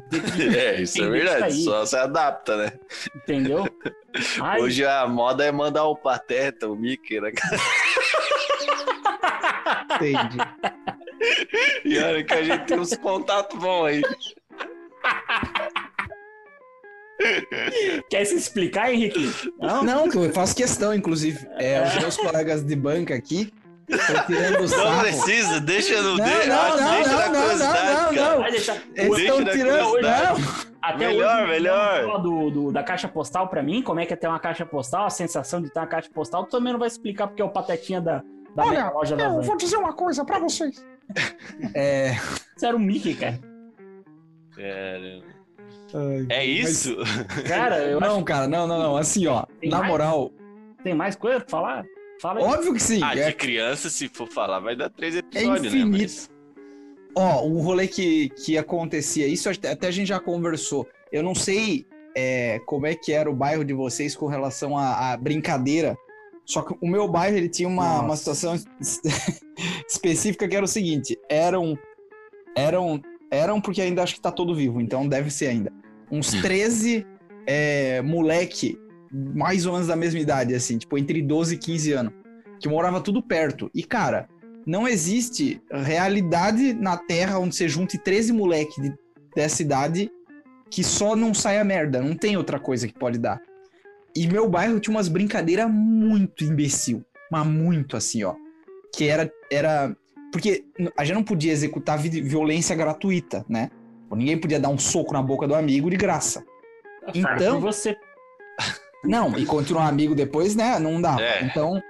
É, 0.56 0.82
isso 0.82 1.02
é 1.04 1.08
verdade. 1.08 1.54
isso. 1.54 1.64
Só 1.64 1.86
se 1.86 1.96
adapta, 1.96 2.56
né? 2.56 2.72
entendeu? 3.14 3.68
Ai, 4.42 4.60
Hoje 4.60 4.84
a 4.84 5.06
moda 5.06 5.44
é 5.44 5.52
mandar 5.52 5.84
o 5.84 5.94
Pateta, 5.94 6.68
o 6.68 6.74
Mickey, 6.74 7.20
né? 7.20 7.30
cara? 7.30 7.56
Entendi. 9.94 10.38
E 11.90 11.98
olha 11.98 12.22
que 12.24 12.32
a 12.32 12.42
gente 12.42 12.64
tem 12.66 12.78
uns 12.78 12.96
contatos 12.96 13.58
bons 13.58 13.84
aí. 13.86 14.02
quer 18.08 18.24
se 18.24 18.34
explicar, 18.36 18.92
Henrique? 18.92 19.52
Não? 19.58 19.82
Não, 19.82 20.08
que 20.08 20.16
eu 20.16 20.32
faço 20.32 20.54
questão, 20.54 20.94
inclusive. 20.94 21.46
É, 21.58 21.82
os 21.82 21.94
meus 21.98 22.16
colegas 22.16 22.64
de 22.64 22.76
banca 22.76 23.14
aqui 23.14 23.52
estão 23.88 24.24
tirando 24.26 24.58
o 24.58 24.60
Não 24.60 24.68
sarro. 24.68 25.00
precisa, 25.00 25.60
deixa 25.60 26.00
no 26.00 26.16
Não, 26.16 26.24
de... 26.24 26.46
não, 26.46 26.76
não, 26.76 26.90
deixa 26.94 27.10
não, 27.10 27.32
não, 27.32 27.56
não, 27.58 28.12
não, 28.12 28.12
não. 28.12 28.38
Vai 28.38 28.50
deixar. 28.52 28.76
Eles 28.94 29.16
Deixa 29.16 29.32
estão 29.34 29.44
tirando. 29.52 30.00
Não, 30.00 30.70
Até 30.80 31.08
Melhor, 31.08 31.42
hoje, 31.42 31.50
melhor. 31.50 32.22
Do, 32.22 32.50
do- 32.50 32.72
da 32.72 32.82
caixa 32.84 33.08
postal 33.08 33.48
pra 33.48 33.62
mim, 33.62 33.82
como 33.82 33.98
é 34.00 34.06
que 34.06 34.12
é 34.12 34.16
ter 34.16 34.28
uma 34.28 34.38
caixa 34.40 34.64
postal, 34.64 35.06
a 35.06 35.10
sensação 35.10 35.60
de 35.60 35.70
ter 35.70 35.80
uma 35.80 35.86
caixa 35.88 36.08
postal, 36.14 36.44
tu 36.44 36.50
também 36.50 36.72
não 36.72 36.78
vai 36.78 36.88
explicar 36.88 37.26
porque 37.26 37.42
é 37.42 37.44
o 37.44 37.50
patetinha 37.50 38.00
da, 38.00 38.22
da 38.54 38.64
Olha, 38.64 38.88
loja 38.90 39.16
da 39.16 39.24
eu 39.24 39.42
vou 39.42 39.56
dizer 39.56 39.76
uma 39.76 39.92
coisa 39.92 40.24
pra 40.24 40.38
vocês. 40.38 40.82
É, 41.74 42.12
Isso 42.56 42.66
era 42.66 42.76
o 42.76 42.80
Mickey, 42.80 43.14
cara. 43.14 43.38
Cara, 44.54 45.22
É 46.28 46.44
isso? 46.44 46.96
Cara, 47.46 47.78
eu 47.84 48.00
Não, 48.00 48.16
acho 48.16 48.24
cara, 48.24 48.46
não, 48.48 48.66
não, 48.66 48.78
não. 48.78 48.96
Assim, 48.96 49.26
ó, 49.26 49.44
Tem 49.60 49.70
na 49.70 49.78
mais? 49.78 49.90
moral, 49.90 50.32
tem 50.82 50.94
mais 50.94 51.16
coisa 51.16 51.40
pra 51.40 51.48
falar. 51.48 51.84
Fala 52.20 52.40
aí. 52.40 52.46
óbvio 52.46 52.74
que 52.74 52.82
sim. 52.82 53.00
Ah, 53.02 53.16
é 53.16 53.28
de 53.28 53.34
criança, 53.34 53.88
se 53.88 54.08
for 54.08 54.28
falar, 54.28 54.60
vai 54.60 54.76
dar 54.76 54.90
três 54.90 55.16
episódios, 55.16 55.72
infinito. 55.72 55.90
né? 55.90 55.98
Mas... 56.04 56.30
Ó, 57.14 57.46
um 57.46 57.60
rolê 57.62 57.88
que, 57.88 58.28
que 58.30 58.56
acontecia, 58.58 59.26
isso 59.26 59.48
até 59.48 59.88
a 59.88 59.90
gente 59.90 60.08
já 60.08 60.20
conversou. 60.20 60.86
Eu 61.10 61.22
não 61.22 61.34
sei 61.34 61.86
é, 62.14 62.60
como 62.66 62.86
é 62.86 62.94
que 62.94 63.12
era 63.12 63.28
o 63.30 63.34
bairro 63.34 63.64
de 63.64 63.72
vocês 63.72 64.14
com 64.14 64.26
relação 64.26 64.76
à, 64.76 65.12
à 65.12 65.16
brincadeira. 65.16 65.96
Só 66.44 66.62
que 66.62 66.74
o 66.80 66.86
meu 66.86 67.08
bairro 67.08 67.36
ele 67.36 67.48
tinha 67.48 67.68
uma, 67.68 67.84
Nossa. 68.02 68.04
uma 68.04 68.16
situação 68.16 68.58
específica 69.90 70.48
que 70.48 70.56
era 70.56 70.64
o 70.64 70.68
seguinte: 70.68 71.18
eram. 71.28 71.78
Eram. 72.56 73.00
Eram 73.30 73.60
porque 73.60 73.80
ainda 73.80 74.02
acho 74.02 74.14
que 74.14 74.20
tá 74.20 74.32
todo 74.32 74.54
vivo, 74.54 74.80
então 74.80 75.06
deve 75.06 75.30
ser 75.30 75.46
ainda. 75.46 75.72
Uns 76.10 76.32
13 76.32 77.06
é, 77.46 78.02
moleque, 78.02 78.76
mais 79.12 79.66
ou 79.66 79.72
menos 79.72 79.86
da 79.86 79.94
mesma 79.94 80.18
idade, 80.18 80.52
assim, 80.52 80.78
tipo, 80.78 80.98
entre 80.98 81.22
12 81.22 81.54
e 81.54 81.58
15 81.58 81.92
anos, 81.92 82.12
que 82.58 82.68
morava 82.68 83.00
tudo 83.00 83.22
perto. 83.22 83.70
E, 83.72 83.84
cara, 83.84 84.28
não 84.66 84.88
existe 84.88 85.62
realidade 85.70 86.72
na 86.74 86.96
Terra 86.96 87.38
onde 87.38 87.54
você 87.54 87.68
junte 87.68 87.96
13 87.98 88.32
moleque 88.32 88.80
de, 88.80 88.92
dessa 89.34 89.62
idade 89.62 90.10
que 90.70 90.84
só 90.84 91.14
não 91.14 91.32
saia 91.32 91.64
merda. 91.64 92.02
Não 92.02 92.16
tem 92.16 92.36
outra 92.36 92.58
coisa 92.58 92.86
que 92.86 92.94
pode 92.94 93.18
dar. 93.18 93.40
E 94.14 94.26
meu 94.26 94.48
bairro 94.48 94.80
tinha 94.80 94.94
umas 94.94 95.08
brincadeiras 95.08 95.70
muito 95.70 96.44
imbecil. 96.44 97.04
Mas 97.30 97.46
muito 97.46 97.96
assim, 97.96 98.24
ó. 98.24 98.34
Que 98.94 99.08
era. 99.08 99.32
era 99.50 99.94
porque 100.32 100.64
a 100.96 101.04
gente 101.04 101.14
não 101.14 101.24
podia 101.24 101.52
executar 101.52 101.98
vi- 101.98 102.20
violência 102.22 102.74
gratuita, 102.76 103.44
né? 103.48 103.70
Ninguém 104.12 104.38
podia 104.38 104.58
dar 104.60 104.68
um 104.68 104.78
soco 104.78 105.12
na 105.12 105.22
boca 105.22 105.46
do 105.46 105.54
amigo 105.54 105.88
de 105.90 105.96
graça. 105.96 106.44
Fala 107.22 107.36
então- 107.36 107.60
você. 107.60 107.96
Não, 109.04 109.38
e 109.38 109.46
continuar 109.46 109.88
amigo 109.88 110.14
depois, 110.14 110.54
né? 110.54 110.78
Não 110.78 111.00
dá. 111.00 111.16
É. 111.20 111.42
Então, 111.44 111.82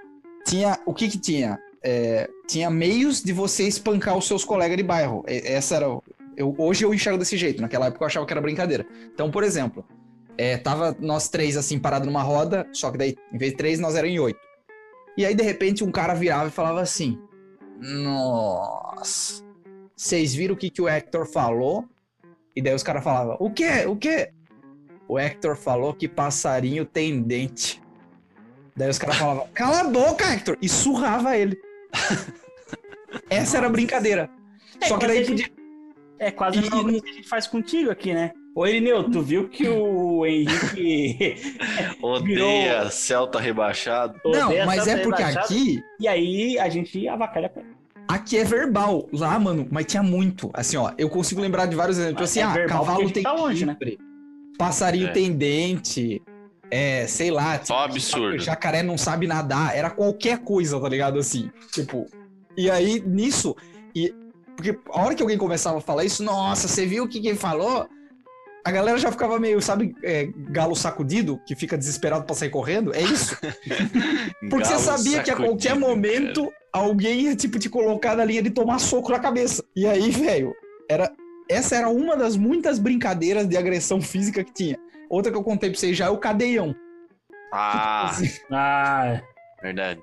tinha. 0.45 0.79
O 0.85 0.93
que 0.93 1.09
que 1.09 1.17
tinha? 1.17 1.59
É, 1.83 2.29
tinha 2.47 2.69
meios 2.69 3.21
de 3.21 3.33
você 3.33 3.63
espancar 3.67 4.17
os 4.17 4.25
seus 4.27 4.45
colegas 4.45 4.77
de 4.77 4.83
bairro. 4.83 5.23
E- 5.27 5.41
Essa 5.45 5.75
era. 5.75 5.85
Eu, 6.37 6.55
hoje 6.57 6.85
eu 6.85 6.93
enxergo 6.93 7.19
desse 7.19 7.35
jeito. 7.35 7.61
Naquela 7.61 7.87
época 7.87 8.03
eu 8.03 8.07
achava 8.07 8.25
que 8.25 8.31
era 8.31 8.39
brincadeira. 8.41 8.85
Então, 9.13 9.29
por 9.29 9.43
exemplo, 9.43 9.83
é, 10.37 10.55
tava 10.57 10.95
nós 10.99 11.27
três 11.27 11.57
assim 11.57 11.77
parados 11.77 12.07
numa 12.07 12.23
roda, 12.23 12.65
só 12.71 12.89
que 12.89 12.97
daí, 12.97 13.15
em 13.33 13.37
vez 13.37 13.51
de 13.51 13.57
três, 13.57 13.79
nós 13.79 13.95
éramos 13.95 14.15
em 14.15 14.19
oito. 14.19 14.39
E 15.17 15.25
aí, 15.25 15.35
de 15.35 15.43
repente, 15.43 15.83
um 15.83 15.91
cara 15.91 16.13
virava 16.13 16.47
e 16.47 16.51
falava 16.51 16.81
assim: 16.81 17.19
Nossa, 17.79 19.43
vocês 19.95 20.33
viram 20.33 20.53
o 20.55 20.57
que, 20.57 20.69
que 20.69 20.81
o 20.81 20.87
Hector 20.87 21.25
falou? 21.25 21.85
E 22.55 22.61
daí 22.61 22.73
os 22.73 22.83
caras 22.83 23.03
falavam: 23.03 23.37
O 23.39 23.51
quê? 23.51 23.85
O 23.87 23.95
quê? 23.95 24.31
O 25.07 25.19
Hector 25.19 25.55
falou 25.55 25.93
que 25.93 26.07
passarinho 26.07 26.85
tem 26.85 27.21
dente. 27.21 27.81
Daí 28.75 28.89
os 28.89 28.97
caras 28.97 29.17
falavam, 29.17 29.47
cala 29.53 29.81
a 29.81 29.83
boca, 29.83 30.23
Hector! 30.31 30.57
E 30.61 30.69
surrava 30.69 31.37
ele. 31.37 31.59
Essa 33.29 33.57
era 33.57 33.67
a 33.67 33.69
brincadeira. 33.69 34.29
É, 34.79 34.87
Só 34.87 34.97
que 34.97 35.05
quase 35.05 35.07
daí 35.07 35.25
gente- 35.25 35.49
podia. 35.49 35.61
É 36.19 36.31
quase 36.31 36.59
E- 36.59 36.69
coisa 36.69 37.01
que 37.01 37.09
a 37.09 37.13
gente 37.13 37.27
faz 37.27 37.47
contigo 37.47 37.91
aqui, 37.91 38.13
né? 38.13 38.31
Ô, 38.55 38.65
Irineu, 38.65 39.09
tu 39.09 39.21
viu 39.21 39.49
que 39.49 39.67
o 39.67 40.00
Henrique. 40.25 41.35
Odeia 42.01 42.69
Virou- 42.77 42.91
Celta 42.91 43.39
rebaixado. 43.39 44.19
Não, 44.25 44.47
odeia 44.47 44.65
mas 44.65 44.83
Santa 44.83 44.91
é 44.91 45.03
porque 45.03 45.23
aqui. 45.23 45.83
E 45.99 46.07
aí 46.07 46.59
a 46.59 46.69
gente 46.69 47.07
avacalha 47.07 47.49
com. 47.49 47.61
Aqui 48.07 48.37
é 48.37 48.43
verbal. 48.43 49.07
Lá, 49.13 49.39
mano, 49.39 49.67
mas 49.71 49.85
tinha 49.85 50.03
muito. 50.03 50.49
Assim, 50.53 50.77
ó, 50.77 50.91
eu 50.97 51.09
consigo 51.09 51.39
lembrar 51.41 51.65
de 51.65 51.75
vários 51.75 51.97
exemplos. 51.97 52.21
Mas 52.21 52.29
Assim, 52.31 52.39
é 52.41 52.43
ah, 52.43 52.67
cavalo 52.67 53.09
tem 53.09 53.23
tá 53.23 53.31
longe, 53.33 53.65
né? 53.65 53.77
passarinho 54.57 55.07
É. 55.07 55.11
tem 55.11 55.31
dente, 55.31 56.21
é, 56.69 57.07
sei 57.07 57.31
lá. 57.31 57.53
tipo, 57.53 57.67
Só 57.67 57.79
absurdo. 57.85 58.39
Jacaré 58.39 58.83
não 58.83 58.97
sabe 58.97 59.27
nadar. 59.27 59.75
Era 59.75 59.89
qualquer 59.89 60.39
coisa, 60.39 60.79
tá 60.79 60.89
ligado? 60.89 61.19
Assim, 61.19 61.49
tipo. 61.71 62.05
E 62.57 62.69
aí, 62.69 63.01
nisso. 63.05 63.55
E, 63.95 64.13
porque 64.57 64.77
a 64.91 65.01
hora 65.01 65.15
que 65.15 65.21
alguém 65.23 65.37
começava 65.37 65.77
a 65.77 65.81
falar 65.81 66.03
isso, 66.03 66.21
nossa, 66.23 66.67
você 66.67 66.85
viu 66.85 67.05
o 67.05 67.07
que 67.07 67.21
quem 67.21 67.35
falou? 67.35 67.87
A 68.63 68.71
galera 68.71 68.97
já 68.99 69.11
ficava 69.11 69.39
meio, 69.39 69.59
sabe, 69.61 69.95
é, 70.03 70.29
galo 70.49 70.75
sacudido, 70.75 71.39
que 71.47 71.55
fica 71.55 71.77
desesperado 71.77 72.25
pra 72.25 72.35
sair 72.35 72.49
correndo? 72.49 72.93
É 72.93 73.01
isso. 73.01 73.35
Porque 74.49 74.65
você 74.65 74.73
Galo 74.73 74.97
sabia 74.97 75.23
que 75.23 75.31
a 75.31 75.35
qualquer 75.35 75.75
momento 75.75 76.51
alguém 76.71 77.21
ia, 77.21 77.35
tipo, 77.35 77.57
te 77.57 77.69
colocar 77.69 78.15
na 78.15 78.23
linha 78.23 78.43
de 78.43 78.51
tomar 78.51 78.79
soco 78.79 79.11
na 79.11 79.19
cabeça. 79.19 79.63
E 79.75 79.87
aí, 79.87 80.11
velho, 80.11 80.53
era. 80.89 81.11
Essa 81.49 81.75
era 81.75 81.89
uma 81.89 82.15
das 82.15 82.37
muitas 82.37 82.79
brincadeiras 82.79 83.47
de 83.47 83.57
agressão 83.57 83.99
física 84.01 84.43
que 84.43 84.53
tinha. 84.53 84.77
Outra 85.09 85.31
que 85.31 85.37
eu 85.37 85.43
contei 85.43 85.69
pra 85.69 85.77
vocês 85.79 85.97
já 85.97 86.05
é 86.05 86.09
o 86.09 86.17
cadeião. 86.17 86.73
cara. 87.51 87.73
Ah, 87.73 88.09
Assim, 88.09 88.29
Ah, 88.49 89.21
verdade. 89.61 90.01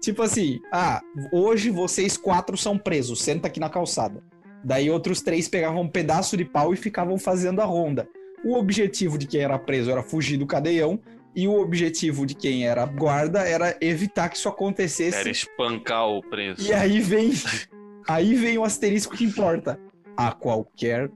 Tipo 0.00 0.22
assim, 0.22 0.60
ah, 0.72 1.00
hoje 1.32 1.70
vocês 1.70 2.16
quatro 2.16 2.56
são 2.56 2.76
presos, 2.78 3.20
senta 3.22 3.46
aqui 3.48 3.60
na 3.60 3.68
calçada. 3.68 4.22
Daí 4.64 4.90
outros 4.90 5.20
três 5.22 5.48
pegavam 5.48 5.82
um 5.82 5.88
pedaço 5.88 6.36
de 6.36 6.44
pau 6.44 6.72
e 6.72 6.76
ficavam 6.76 7.18
fazendo 7.18 7.60
a 7.60 7.64
ronda. 7.64 8.08
O 8.44 8.54
objetivo 8.54 9.16
de 9.18 9.26
quem 9.26 9.40
era 9.40 9.58
preso 9.58 9.90
era 9.90 10.02
fugir 10.02 10.36
do 10.36 10.46
cadeião, 10.46 11.00
e 11.34 11.48
o 11.48 11.54
objetivo 11.60 12.26
de 12.26 12.34
quem 12.34 12.66
era 12.66 12.84
guarda 12.84 13.40
era 13.40 13.76
evitar 13.80 14.28
que 14.28 14.36
isso 14.36 14.48
acontecesse. 14.48 15.16
Era 15.16 15.30
espancar 15.30 16.06
o 16.08 16.20
preço. 16.22 16.60
E 16.62 16.72
aí 16.72 17.00
vem, 17.00 17.32
aí 18.06 18.34
vem 18.34 18.58
o 18.58 18.64
asterisco 18.64 19.16
que 19.16 19.24
importa. 19.24 19.78
A 20.16 20.30
qualquer 20.32 21.10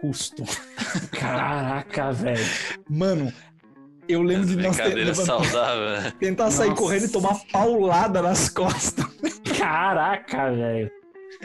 custo. 0.00 0.42
caraca, 1.12 2.12
velho. 2.12 2.44
Mano, 2.88 3.30
eu 4.08 4.22
lembro 4.22 4.46
de 4.46 4.56
nós 4.56 4.76
ter, 4.76 4.84
Brincadeira 4.84 5.10
levantar- 5.10 5.44
saudável, 5.44 6.02
né? 6.02 6.12
tentar 6.18 6.50
sair 6.50 6.70
Nossa. 6.70 6.82
correndo 6.82 7.04
e 7.04 7.08
tomar 7.08 7.38
paulada 7.52 8.22
nas 8.22 8.48
costas. 8.48 9.04
Caraca, 9.58 10.50
velho. 10.52 10.90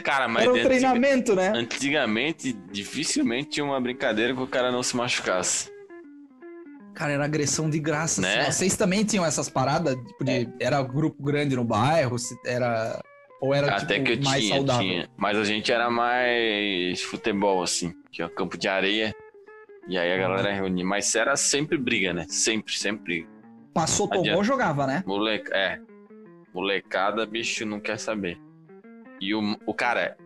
Cara, 0.02 0.26
mas 0.28 0.42
Era 0.42 0.50
um 0.52 0.54
antiga- 0.54 0.68
treinamento, 0.68 1.34
né? 1.36 1.52
antigamente, 1.54 2.52
dificilmente 2.72 3.50
tinha 3.50 3.64
uma 3.64 3.80
brincadeira 3.80 4.34
que 4.34 4.40
o 4.40 4.46
cara 4.46 4.72
não 4.72 4.82
se 4.82 4.96
machucasse. 4.96 5.72
Cara, 6.94 7.12
era 7.12 7.24
agressão 7.24 7.68
de 7.70 7.78
graça. 7.78 8.20
Né? 8.20 8.40
assim. 8.40 8.52
Vocês 8.52 8.76
também 8.76 9.04
tinham 9.04 9.24
essas 9.24 9.48
paradas? 9.48 9.96
Tipo, 9.96 10.24
de, 10.24 10.48
Era 10.60 10.80
grupo 10.82 11.22
grande 11.22 11.56
no 11.56 11.64
bairro? 11.64 12.16
Era. 12.46 13.00
Ou 13.40 13.52
era 13.52 13.76
Até 13.76 13.94
tipo, 13.94 14.06
que 14.06 14.12
eu 14.12 14.22
mais 14.22 14.42
tinha, 14.44 14.56
saudável? 14.56 14.82
tinha. 14.82 15.08
Mas 15.16 15.36
a 15.36 15.44
gente 15.44 15.70
era 15.72 15.90
mais 15.90 17.02
futebol, 17.02 17.62
assim. 17.62 17.92
Que 18.12 18.22
é 18.22 18.26
o 18.26 18.30
campo 18.30 18.56
de 18.56 18.68
areia. 18.68 19.14
E 19.88 19.98
aí 19.98 20.12
a 20.12 20.16
galera 20.16 20.52
reunia. 20.52 20.84
Mas 20.84 21.14
era 21.14 21.36
sempre 21.36 21.76
briga, 21.76 22.12
né? 22.14 22.26
Sempre, 22.28 22.72
sempre. 22.78 23.28
Passou, 23.74 24.08
tomou, 24.08 24.42
jogava, 24.44 24.86
né? 24.86 25.02
Moleca, 25.06 25.54
é. 25.54 25.80
Molecada, 26.54 27.26
bicho, 27.26 27.66
não 27.66 27.80
quer 27.80 27.98
saber. 27.98 28.38
E 29.20 29.34
o, 29.34 29.56
o 29.66 29.74
cara, 29.74 30.16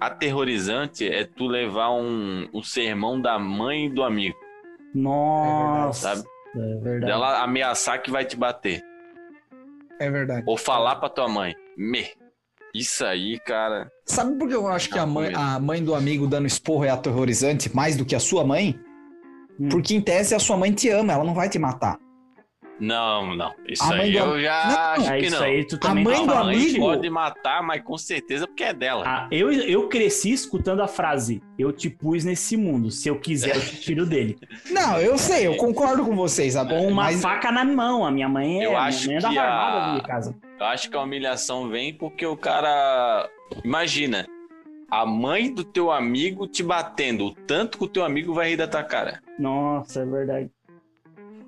aterrorizante 0.00 1.06
é 1.06 1.24
tu 1.24 1.46
levar 1.46 1.90
um, 1.90 2.48
um 2.52 2.62
sermão 2.62 3.20
da 3.20 3.38
mãe 3.38 3.92
do 3.92 4.02
amigo, 4.02 4.36
Nossa. 4.94 6.14
sabe? 6.14 6.28
É 6.56 6.74
verdade. 6.80 7.06
Dela 7.06 7.42
ameaçar 7.42 8.00
que 8.02 8.10
vai 8.10 8.24
te 8.24 8.36
bater. 8.36 8.82
É 9.98 10.10
verdade. 10.10 10.44
Ou 10.46 10.56
falar 10.56 10.96
pra 10.96 11.08
tua 11.08 11.28
mãe. 11.28 11.54
Me. 11.76 12.06
Isso 12.74 13.04
aí, 13.04 13.38
cara. 13.40 13.90
Sabe 14.04 14.36
por 14.36 14.48
que 14.48 14.54
eu 14.54 14.66
acho 14.66 14.90
que 14.90 14.98
a 14.98 15.06
mãe, 15.06 15.32
a 15.34 15.58
mãe 15.60 15.82
do 15.82 15.94
amigo 15.94 16.26
dando 16.26 16.46
esporro 16.46 16.84
é 16.84 16.90
aterrorizante 16.90 17.74
mais 17.74 17.96
do 17.96 18.04
que 18.04 18.14
a 18.14 18.20
sua 18.20 18.44
mãe? 18.44 18.78
Hum. 19.58 19.68
Porque 19.68 19.94
em 19.94 20.00
tese 20.00 20.34
a 20.34 20.40
sua 20.40 20.56
mãe 20.56 20.72
te 20.72 20.88
ama, 20.88 21.12
ela 21.12 21.24
não 21.24 21.34
vai 21.34 21.48
te 21.48 21.58
matar. 21.58 21.98
Não, 22.80 23.34
não. 23.36 23.54
Isso 23.68 23.82
A 23.84 23.94
aí 23.94 24.12
do 24.12 24.18
eu 24.18 24.40
já 24.40 24.64
Não, 24.66 24.78
acho 25.04 25.12
É 25.12 25.18
que 25.18 25.26
isso 25.26 25.36
não. 25.36 25.42
aí, 25.44 25.64
tu 25.64 25.76
A 25.76 25.78
também 25.78 26.04
mãe 26.04 26.26
tá 26.26 26.42
do 26.42 26.48
amigo- 26.48 26.78
Pode 26.84 27.08
matar, 27.10 27.62
mas 27.62 27.82
com 27.82 27.96
certeza 27.96 28.46
porque 28.46 28.64
é 28.64 28.72
dela. 28.72 29.04
Ah, 29.06 29.28
eu, 29.30 29.52
eu 29.52 29.88
cresci 29.88 30.32
escutando 30.32 30.82
a 30.82 30.88
frase: 30.88 31.40
Eu 31.58 31.72
te 31.72 31.88
pus 31.88 32.24
nesse 32.24 32.56
mundo. 32.56 32.90
Se 32.90 33.08
eu 33.08 33.18
quiser, 33.20 33.54
eu 33.56 33.60
te 33.60 33.80
tiro 33.80 34.04
dele. 34.04 34.36
Não, 34.70 34.98
eu 34.98 35.16
sei, 35.16 35.46
eu 35.46 35.56
concordo 35.56 36.04
com 36.04 36.16
vocês. 36.16 36.54
sabe? 36.54 36.70
Com 36.70 36.88
uma 36.88 37.04
Mas 37.04 37.22
faca 37.22 37.52
na 37.52 37.64
mão. 37.64 38.04
A 38.04 38.10
minha 38.10 38.28
mãe 38.28 38.60
é. 38.60 38.66
Eu 38.66 38.70
a 38.70 38.72
minha 38.72 38.80
acho 38.82 39.06
mãe 39.06 39.16
andava 39.18 39.32
que 39.34 39.38
a- 39.40 39.88
minha 39.92 40.02
casa. 40.02 40.36
Eu 40.58 40.66
acho 40.66 40.90
que 40.90 40.96
a 40.96 41.00
humilhação 41.00 41.68
vem 41.68 41.94
porque 41.94 42.26
o 42.26 42.36
cara. 42.36 43.28
Imagina, 43.64 44.26
a 44.90 45.06
mãe 45.06 45.52
do 45.52 45.62
teu 45.64 45.90
amigo 45.92 46.46
te 46.46 46.62
batendo, 46.62 47.26
o 47.26 47.34
tanto 47.34 47.78
que 47.78 47.84
o 47.84 47.88
teu 47.88 48.04
amigo 48.04 48.34
vai 48.34 48.50
rir 48.50 48.56
da 48.56 48.66
tua 48.66 48.82
cara. 48.82 49.20
Nossa, 49.38 50.00
é 50.00 50.04
verdade. 50.06 50.50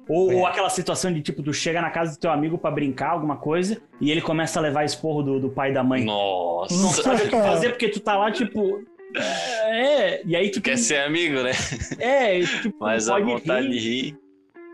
Ou, 0.09 0.31
É. 0.31 0.35
ou 0.37 0.47
aquela 0.47 0.71
situação 0.71 1.13
de 1.13 1.21
tipo, 1.21 1.43
tu 1.43 1.53
chega 1.53 1.81
na 1.81 1.91
casa 1.91 2.13
do 2.13 2.19
teu 2.19 2.31
amigo 2.31 2.57
pra 2.57 2.71
brincar, 2.71 3.11
alguma 3.11 3.37
coisa, 3.37 3.81
e 4.01 4.11
ele 4.11 4.21
começa 4.21 4.59
a 4.59 4.63
levar 4.63 4.85
esporro 4.85 5.23
do, 5.23 5.41
do 5.41 5.51
pai 5.51 5.71
e 5.71 5.75
da 5.75 5.83
mãe. 5.83 6.05
Nossa! 6.05 6.75
Não 6.75 6.91
sabe 6.91 7.23
o 7.23 7.25
que 7.25 7.31
fazer 7.31 7.71
porque 7.71 7.89
tu 7.89 8.01
tá 8.01 8.17
lá, 8.17 8.31
tipo. 8.31 8.83
É, 9.17 10.25
e 10.27 10.37
aí 10.37 10.51
tu 10.51 10.61
Tu 10.61 10.63
quer 10.63 10.77
ser 10.79 10.99
amigo, 10.99 11.43
né? 11.43 11.53
É, 11.99 12.41
tipo, 12.41 12.77
Mas 12.81 13.09
a 13.09 13.19
vontade 13.19 13.67
rir. 13.69 13.73
de 13.73 13.79
rir. 13.79 14.19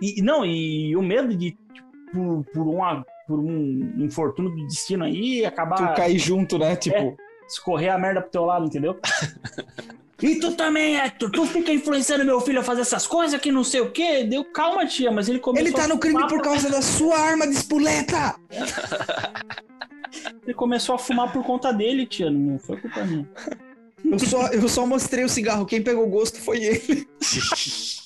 E, 0.02 0.22
não, 0.22 0.44
e 0.44 0.96
o 0.96 1.02
medo 1.02 1.34
de, 1.34 1.52
tipo, 1.52 1.88
por, 2.12 2.44
por, 2.52 2.68
uma, 2.68 3.04
por 3.26 3.38
um 3.38 3.94
infortúnio 3.98 4.50
do 4.50 4.66
destino 4.66 5.04
aí, 5.04 5.40
tu 5.42 5.46
acabar 5.46 5.94
cair 5.94 6.18
junto, 6.18 6.58
né? 6.58 6.74
Tipo, 6.76 7.16
escorrer 7.48 7.92
a 7.92 7.98
merda 7.98 8.20
pro 8.20 8.30
teu 8.30 8.44
lado, 8.44 8.66
entendeu? 8.66 8.98
E 10.22 10.36
tu 10.36 10.52
também, 10.52 10.96
Hector, 10.96 11.30
tu 11.30 11.44
fica 11.46 11.72
influenciando 11.72 12.24
meu 12.24 12.40
filho 12.40 12.60
a 12.60 12.62
fazer 12.62 12.82
essas 12.82 13.06
coisas 13.06 13.40
que 13.40 13.50
não 13.50 13.64
sei 13.64 13.80
o 13.80 13.90
quê. 13.90 14.22
Deu 14.22 14.44
calma, 14.44 14.86
tia, 14.86 15.10
mas 15.10 15.28
ele 15.28 15.40
começou 15.40 15.66
Ele 15.66 15.74
tá 15.74 15.84
a 15.84 15.88
no 15.88 15.98
crime 15.98 16.14
fumar 16.14 16.28
por 16.30 16.40
causa 16.40 16.70
da 16.70 16.80
sua 16.80 17.18
arma 17.18 17.46
de 17.46 17.54
espoleta! 17.54 18.36
Ele 20.44 20.52
começou 20.54 20.94
a 20.94 20.98
fumar 20.98 21.32
por 21.32 21.42
conta 21.42 21.72
dele, 21.72 22.04
tia. 22.04 22.30
Não 22.30 22.58
foi 22.58 22.76
culpa 22.76 23.02
minha. 23.04 23.26
Eu 24.04 24.18
só, 24.18 24.48
eu 24.48 24.68
só 24.68 24.86
mostrei 24.86 25.24
o 25.24 25.28
cigarro, 25.28 25.64
quem 25.64 25.82
pegou 25.82 26.06
gosto 26.08 26.38
foi 26.38 26.62
ele. 26.62 27.08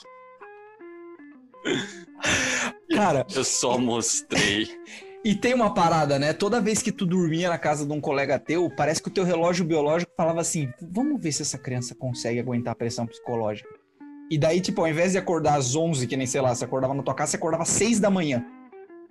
Cara, 2.95 3.27
Eu 3.35 3.43
só 3.43 3.77
mostrei. 3.79 4.71
E 5.27 5.35
tem 5.35 5.53
uma 5.53 5.75
parada, 5.75 6.21
né? 6.21 6.33
Toda 6.33 6.61
vez 6.61 6.81
que 6.81 6.93
tu 6.93 7.05
dormia 7.05 7.49
na 7.49 7.59
casa 7.59 7.85
de 7.85 7.93
um 7.93 8.01
colega 8.01 8.39
teu, 8.39 8.71
parece 8.71 9.03
que 9.03 9.09
o 9.09 9.11
teu 9.11 9.25
relógio 9.25 9.65
biológico 9.65 10.13
falava 10.17 10.41
assim: 10.41 10.73
vamos 10.81 11.21
ver 11.21 11.33
se 11.33 11.43
essa 11.43 11.59
criança 11.59 11.97
consegue 11.97 12.39
aguentar 12.39 12.71
a 12.71 12.77
pressão 12.77 13.09
psicológica. 13.09 13.69
E 14.31 14.39
daí, 14.39 14.61
tipo, 14.61 14.83
ao 14.83 14.89
invés 14.89 15.13
de 15.13 15.19
acordar 15.19 15.57
às 15.57 15.75
11, 15.75 16.07
que 16.07 16.17
nem 16.17 16.29
sei 16.29 16.41
lá, 16.41 16.55
você 16.55 16.65
acordava 16.65 16.95
na 16.95 17.03
tua 17.03 17.13
casa, 17.13 17.33
você 17.33 17.37
acordava 17.39 17.65
às 17.65 17.71
6 17.71 17.99
da 17.99 18.09
manhã. 18.09 18.47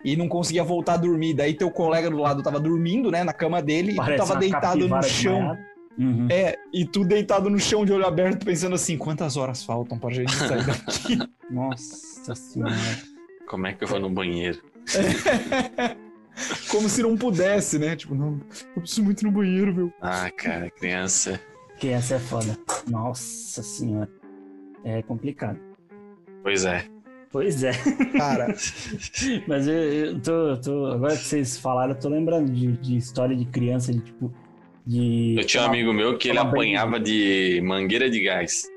E 0.06 0.16
não 0.16 0.30
conseguia 0.30 0.64
voltar 0.64 0.94
a 0.94 0.98
dormir. 0.98 1.34
Daí 1.34 1.54
teu 1.54 1.70
colega 1.70 2.10
do 2.10 2.16
lado 2.16 2.42
tava 2.42 2.62
dormindo, 2.62 3.12
né, 3.12 3.22
na 3.26 3.34
cama 3.34 3.62
dele, 3.62 3.92
e 3.92 3.96
tu 3.96 3.98
Parece 3.98 4.26
tava 4.26 4.40
deitado 4.40 4.88
no 4.88 5.04
chão. 5.04 5.58
Uhum. 5.98 6.28
É, 6.32 6.56
e 6.74 6.86
tu 6.86 7.04
deitado 7.04 7.50
no 7.50 7.60
chão 7.60 7.84
de 7.84 7.92
olho 7.92 8.06
aberto, 8.06 8.46
pensando 8.46 8.76
assim: 8.76 8.98
quantas 8.98 9.36
horas 9.36 9.66
faltam 9.66 10.00
pra 10.00 10.12
gente 10.12 10.34
sair 10.34 10.64
daqui? 10.66 11.20
Nossa 11.52 12.34
senhora. 12.36 12.74
Como 13.50 13.68
é 13.68 13.74
que 13.74 13.84
eu 13.84 13.88
vou 13.90 14.00
no 14.00 14.10
banheiro? 14.10 14.62
Como 16.70 16.90
se 16.90 17.02
não 17.02 17.16
pudesse, 17.18 17.80
né? 17.80 17.96
Tipo, 17.96 18.16
não, 18.16 18.40
eu 18.76 18.82
preciso 18.82 19.04
muito 19.04 19.22
ir 19.22 19.26
no 19.26 19.32
banheiro, 19.32 19.74
meu. 19.74 19.94
Ah, 20.02 20.30
cara, 20.32 20.70
criança. 20.70 21.40
Essa 21.84 22.16
é 22.16 22.20
foda. 22.20 22.58
Nossa 22.90 23.62
senhora. 23.62 24.10
É 24.84 25.02
complicado. 25.02 25.60
Pois 26.44 26.66
é. 26.66 26.86
Pois 27.32 27.64
é. 27.64 27.72
Cara, 28.18 28.48
Mas 29.48 29.68
eu, 29.68 29.74
eu 29.74 30.20
tô, 30.22 30.58
tô- 30.58 30.86
Agora 30.88 31.18
que 31.18 31.24
vocês 31.24 31.58
falaram, 31.58 31.94
eu 31.94 32.00
tô 32.00 32.08
lembrando 32.10 32.52
de, 32.52 32.72
de 32.78 32.98
história 32.98 33.36
de 33.36 33.46
criança, 33.46 33.92
de 33.92 34.00
tipo. 34.00 34.34
De. 34.86 35.36
Eu 35.38 35.46
tinha 35.46 35.64
um 35.64 35.66
amigo 35.66 35.92
meu 35.94 36.18
que 36.18 36.30
ele 36.30 36.40
apanhava 36.40 37.00
de 37.00 37.60
mangueira 37.64 38.10
de 38.10 38.22
gás. 38.22 38.68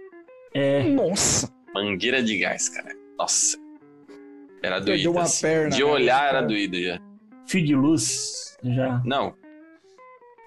É. 0.55 0.83
nossa, 0.85 1.53
Mangueira 1.75 2.23
de 2.23 2.39
gás, 2.39 2.69
cara. 2.69 2.95
Nossa. 3.19 3.57
Era 4.63 4.81
uma 5.11 5.23
assim. 5.23 5.43
perna. 5.43 5.71
De 5.71 5.85
né? 5.85 5.85
olhar 5.85 6.23
era 6.25 6.33
Cara, 6.39 6.47
doído 6.47 6.83
já. 6.83 7.01
Fio 7.49 7.65
de 7.65 7.75
luz. 7.75 8.57
Já. 8.63 9.01
Não. 9.05 9.35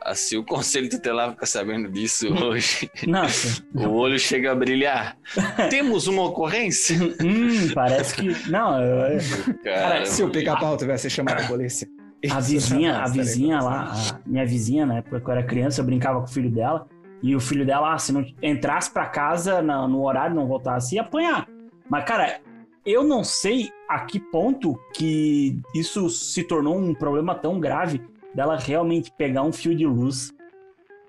Assim, 0.04 0.36
o 0.36 0.44
conselho 0.44 0.90
tutelar 0.90 1.32
fica 1.32 1.46
sabendo 1.46 1.88
disso 1.90 2.28
hoje. 2.34 2.90
Nossa. 3.08 3.64
o 3.76 3.90
olho 3.92 4.18
chega 4.18 4.52
a 4.52 4.56
brilhar. 4.56 5.16
Temos 5.70 6.08
uma 6.08 6.24
ocorrência? 6.24 6.98
hum, 7.24 7.72
parece 7.74 8.16
que. 8.16 8.50
Não, 8.50 8.82
eu- 8.82 9.20
Cara, 9.64 10.06
Se 10.06 10.24
o 10.24 10.30
pica-pau 10.30 10.76
tivesse 10.76 11.10
chamado 11.10 11.44
a 11.44 11.48
polícia. 11.48 11.88
A 12.32 12.40
vizinha, 12.40 12.98
a 13.00 13.08
vizinha 13.08 13.60
lá, 13.62 13.94
a 13.94 14.20
minha 14.30 14.46
vizinha, 14.46 14.86
na 14.86 14.98
época 14.98 15.20
que 15.20 15.28
eu 15.28 15.32
era 15.32 15.44
criança, 15.44 15.82
eu 15.82 15.86
brincava 15.86 16.20
com 16.20 16.26
o 16.26 16.30
filho 16.32 16.52
dela. 16.52 16.88
E 17.24 17.36
o 17.36 17.40
filho 17.40 17.66
dela, 17.66 17.94
ah, 17.94 17.98
se 18.00 18.12
não 18.12 18.24
entrasse 18.42 18.92
pra 18.92 19.06
casa 19.08 19.62
no 19.62 20.04
horário, 20.04 20.36
não 20.36 20.48
voltasse, 20.48 20.96
ia 20.96 21.02
apanhar. 21.02 21.48
Mas, 21.90 22.04
cara, 22.06 22.40
eu 22.86 23.04
não 23.04 23.24
sei 23.24 23.72
a 23.88 24.00
que 24.02 24.20
ponto 24.20 24.80
que 24.94 25.60
isso 25.76 26.10
se 26.10 26.44
tornou 26.44 26.78
um 26.78 26.94
problema 26.94 27.36
tão 27.36 27.60
grave 27.60 28.02
dela 28.34 28.58
realmente 28.58 29.12
pegar 29.12 29.44
um 29.44 29.52
fio 29.54 29.76
de 29.76 29.86
luz. 29.86 30.32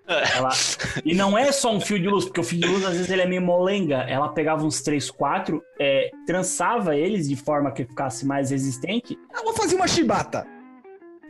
Ela... 0.07 0.51
E 1.05 1.14
não 1.14 1.39
é 1.39 1.51
só 1.53 1.73
um 1.73 1.81
fio 1.81 1.99
de 1.99 2.09
luz, 2.09 2.25
porque 2.25 2.41
o 2.41 2.45
fio 2.45 2.61
de 2.61 2.66
luz 2.68 2.85
às 2.85 2.93
vezes 2.93 3.11
ele 3.11 3.23
é 3.23 3.27
meio 3.27 3.41
molenga. 3.41 3.99
Ela 4.09 4.29
pegava 4.29 4.64
uns 4.64 4.83
3, 4.83 5.11
4, 5.11 5.62
é, 5.81 6.11
trançava 6.27 6.97
eles 6.97 7.29
de 7.29 7.37
forma 7.37 7.70
que 7.73 7.85
ficasse 7.85 8.27
mais 8.27 8.51
resistente. 8.51 9.18
Eu 9.35 9.45
vou 9.45 9.55
fazer 9.55 9.77
uma 9.77 9.87
chibata. 9.89 10.47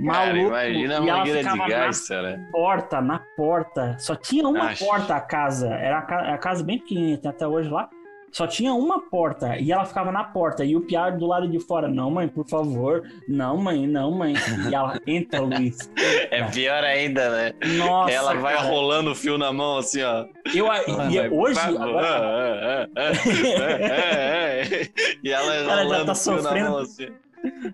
Cara, 0.05 0.33
Maluco, 0.35 0.49
imagina 0.49 0.99
a 0.99 1.05
e 1.05 1.09
ela 1.09 1.19
mangueira 1.19 1.43
de 1.53 1.59
gás, 1.69 2.09
cara. 2.09 2.37
na 2.39 2.51
porta, 2.51 3.01
na 3.03 3.19
porta. 3.37 3.97
Só 3.99 4.17
tinha 4.17 4.49
uma 4.49 4.71
Acho. 4.71 4.85
porta 4.87 5.15
a 5.15 5.21
casa. 5.21 5.69
Era 5.69 5.99
a, 5.99 6.03
ca- 6.03 6.35
a 6.35 6.39
casa 6.39 6.65
bem 6.65 6.79
pequenininha, 6.79 7.19
tem 7.19 7.31
até 7.31 7.47
hoje 7.47 7.69
lá. 7.69 7.89
Só 8.33 8.47
tinha 8.47 8.73
uma 8.73 8.99
porta 9.11 9.59
e 9.59 9.71
ela 9.71 9.85
ficava 9.85 10.11
na 10.11 10.25
porta. 10.25 10.65
E 10.65 10.75
o 10.75 10.81
Piá 10.81 11.11
do 11.11 11.27
lado 11.27 11.47
de 11.47 11.61
fora, 11.61 11.87
não, 11.87 12.11
mãe, 12.11 12.27
por 12.27 12.49
favor. 12.49 13.03
Não, 13.29 13.59
mãe, 13.59 13.87
não, 13.87 14.11
mãe. 14.11 14.33
E 14.71 14.75
ela 14.75 14.99
entra, 15.07 15.41
Luiz. 15.43 15.91
É 16.31 16.43
pior 16.45 16.83
ainda, 16.83 17.29
né? 17.31 17.53
Nossa. 17.77 18.11
Ela 18.11 18.35
vai 18.35 18.55
cara. 18.57 18.67
rolando 18.69 19.13
o 19.13 19.15
fio 19.15 19.37
na 19.37 19.53
mão, 19.53 19.77
assim, 19.79 20.03
ó. 20.03 20.25
Eu, 20.55 20.71
Ah, 20.71 20.81
e 21.11 21.19
Vai, 21.19 21.29
hoje, 21.29 21.61
agora. 21.61 22.89
E 25.23 25.31
ela 25.31 25.65
Cara, 25.67 25.89
já 25.89 26.05
tá 26.05 26.13
o 26.13 26.15
fio 26.15 26.15
na 26.15 26.15
sofrendo. 26.15 26.71
mão, 26.71 26.79
assim. 26.79 27.09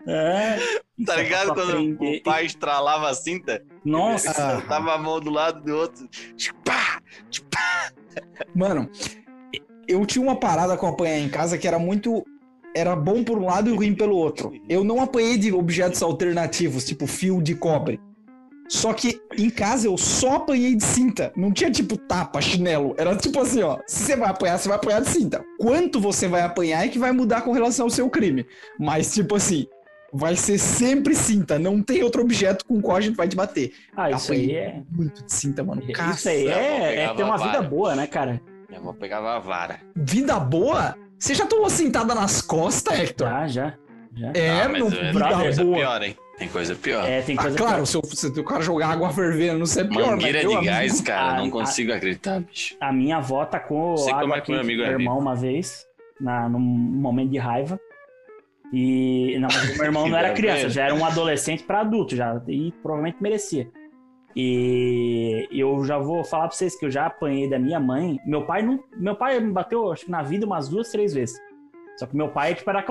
é, 0.06 0.56
Tá 1.06 1.16
ligado 1.16 1.54
quando 1.54 1.70
aprender. 1.70 2.18
o 2.18 2.22
pai 2.22 2.46
estralava 2.46 3.08
a 3.08 3.14
cinta? 3.14 3.62
Nossa. 3.84 4.60
Tava 4.62 4.94
a 4.94 4.98
mão 4.98 5.20
do 5.20 5.30
lado 5.30 5.62
do 5.62 5.76
outro. 5.76 6.08
Tchupá, 6.36 7.00
tchupá. 7.30 7.92
Mano, 8.54 8.90
eu 9.88 10.04
tinha 10.04 10.22
uma 10.22 10.36
parada 10.36 10.76
com 10.76 10.86
apanhar 10.86 11.18
em 11.18 11.28
casa 11.28 11.56
que 11.56 11.66
era 11.66 11.78
muito. 11.78 12.24
Era 12.76 12.94
bom 12.94 13.24
por 13.24 13.38
um 13.38 13.46
lado 13.46 13.70
e 13.70 13.74
ruim 13.74 13.94
pelo 13.94 14.14
outro. 14.14 14.52
Eu 14.68 14.84
não 14.84 15.00
apanhei 15.00 15.38
de 15.38 15.52
objetos 15.52 16.02
alternativos, 16.02 16.84
tipo 16.84 17.06
fio 17.06 17.42
de 17.42 17.54
cobre. 17.54 17.98
Só 18.68 18.92
que 18.92 19.18
em 19.36 19.48
casa 19.48 19.86
eu 19.86 19.96
só 19.96 20.36
apanhei 20.36 20.74
de 20.74 20.84
cinta. 20.84 21.32
Não 21.34 21.50
tinha 21.50 21.70
tipo 21.70 21.96
tapa, 21.96 22.40
chinelo. 22.40 22.94
Era 22.98 23.16
tipo 23.16 23.40
assim, 23.40 23.62
ó. 23.62 23.78
Se 23.86 24.04
você 24.04 24.16
vai 24.16 24.28
apanhar, 24.28 24.58
você 24.58 24.68
vai 24.68 24.76
apanhar 24.76 25.00
de 25.00 25.08
cinta. 25.08 25.42
Quanto 25.58 25.98
você 25.98 26.28
vai 26.28 26.42
apanhar 26.42 26.84
é 26.84 26.88
que 26.88 26.98
vai 26.98 27.10
mudar 27.10 27.40
com 27.40 27.52
relação 27.52 27.86
ao 27.86 27.90
seu 27.90 28.10
crime. 28.10 28.44
Mas, 28.78 29.14
tipo 29.14 29.34
assim, 29.34 29.66
vai 30.12 30.36
ser 30.36 30.58
sempre 30.58 31.14
cinta. 31.14 31.58
Não 31.58 31.82
tem 31.82 32.02
outro 32.02 32.20
objeto 32.20 32.66
com 32.66 32.78
o 32.78 32.82
qual 32.82 32.98
a 32.98 33.00
gente 33.00 33.16
vai 33.16 33.26
te 33.26 33.34
bater. 33.34 33.72
Ah, 33.96 34.10
isso 34.10 34.32
aí 34.32 34.44
Apanhei 34.44 34.56
é. 34.58 34.82
muito 34.90 35.24
de 35.24 35.32
cinta, 35.32 35.64
mano. 35.64 35.82
Isso 36.14 36.28
aí 36.28 36.46
é, 36.46 37.04
é 37.04 37.14
ter 37.14 37.22
uma 37.22 37.38
vida 37.38 37.62
boa, 37.62 37.96
né, 37.96 38.06
cara? 38.06 38.38
Minha 38.78 38.90
avó 38.90 38.98
pegava 38.98 39.36
a 39.36 39.38
vara. 39.38 39.80
Vida 39.96 40.38
boa? 40.38 40.96
Você 41.18 41.34
já 41.34 41.46
tomou 41.46 41.68
sentada 41.68 42.14
nas 42.14 42.40
costas, 42.40 42.98
Hector? 42.98 43.28
Já, 43.28 43.46
já. 43.48 43.74
já. 44.14 44.32
É, 44.34 44.50
ah, 44.50 44.54
é, 44.64 44.68
tem 44.72 44.88
vida 44.90 45.34
coisa 45.36 45.64
boa. 45.64 45.76
pior, 45.76 46.02
hein? 46.02 46.16
Tem 46.38 46.48
coisa 46.48 46.74
pior. 46.76 47.04
É, 47.08 47.20
tem 47.22 47.36
Ah, 47.36 47.42
coisa 47.42 47.58
claro, 47.58 47.84
se, 47.86 47.96
eu, 47.96 48.02
se 48.04 48.26
o 48.28 48.44
cara 48.44 48.62
jogar 48.62 48.90
água 48.90 49.10
fervendo, 49.12 49.58
não 49.58 49.66
sei 49.66 49.82
é 49.82 49.86
pior, 49.88 50.10
Mangueira 50.12 50.38
de 50.40 50.46
meu 50.46 50.62
gás, 50.62 50.92
amigo- 50.92 51.04
cara, 51.06 51.32
a- 51.32 51.38
não 51.38 51.46
a- 51.46 51.50
consigo 51.50 51.92
acreditar, 51.92 52.38
bicho. 52.40 52.76
A 52.80 52.92
minha 52.92 53.16
avó 53.16 53.44
tacou 53.44 53.96
Sei 53.96 54.12
como 54.12 54.24
água 54.26 54.36
é 54.36 54.40
que 54.40 54.52
meu 54.52 54.60
amigo 54.60 54.82
pro 54.82 54.86
é 54.86 54.90
meu 54.94 55.00
irmão 55.00 55.18
uma 55.18 55.34
vez, 55.34 55.84
na, 56.20 56.48
num 56.48 56.60
momento 56.60 57.30
de 57.32 57.38
raiva. 57.38 57.80
E 58.72 59.36
não, 59.40 59.48
mas 59.52 59.70
o 59.70 59.76
meu 59.78 59.84
irmão 59.86 60.06
não 60.08 60.16
era 60.16 60.32
criança, 60.32 60.68
já 60.68 60.84
era 60.84 60.94
um 60.94 61.04
adolescente 61.04 61.64
para 61.64 61.80
adulto 61.80 62.14
já 62.14 62.40
e 62.46 62.70
provavelmente 62.82 63.16
merecia. 63.20 63.68
E 64.40 65.48
eu 65.50 65.84
já 65.84 65.98
vou 65.98 66.22
falar 66.22 66.46
para 66.46 66.56
vocês 66.56 66.78
que 66.78 66.86
eu 66.86 66.90
já 66.92 67.06
apanhei 67.06 67.50
da 67.50 67.58
minha 67.58 67.80
mãe. 67.80 68.20
Meu 68.24 68.46
pai 68.46 68.62
não, 68.62 68.78
meu 68.96 69.16
pai 69.16 69.40
me 69.40 69.50
bateu 69.50 69.90
acho 69.90 70.04
que 70.04 70.12
na 70.12 70.22
vida 70.22 70.46
umas 70.46 70.68
duas, 70.68 70.92
três 70.92 71.12
vezes. 71.12 71.36
Só 71.96 72.06
que 72.06 72.16
meu 72.16 72.28
pai 72.28 72.54
tipo 72.54 72.70
era 72.70 72.84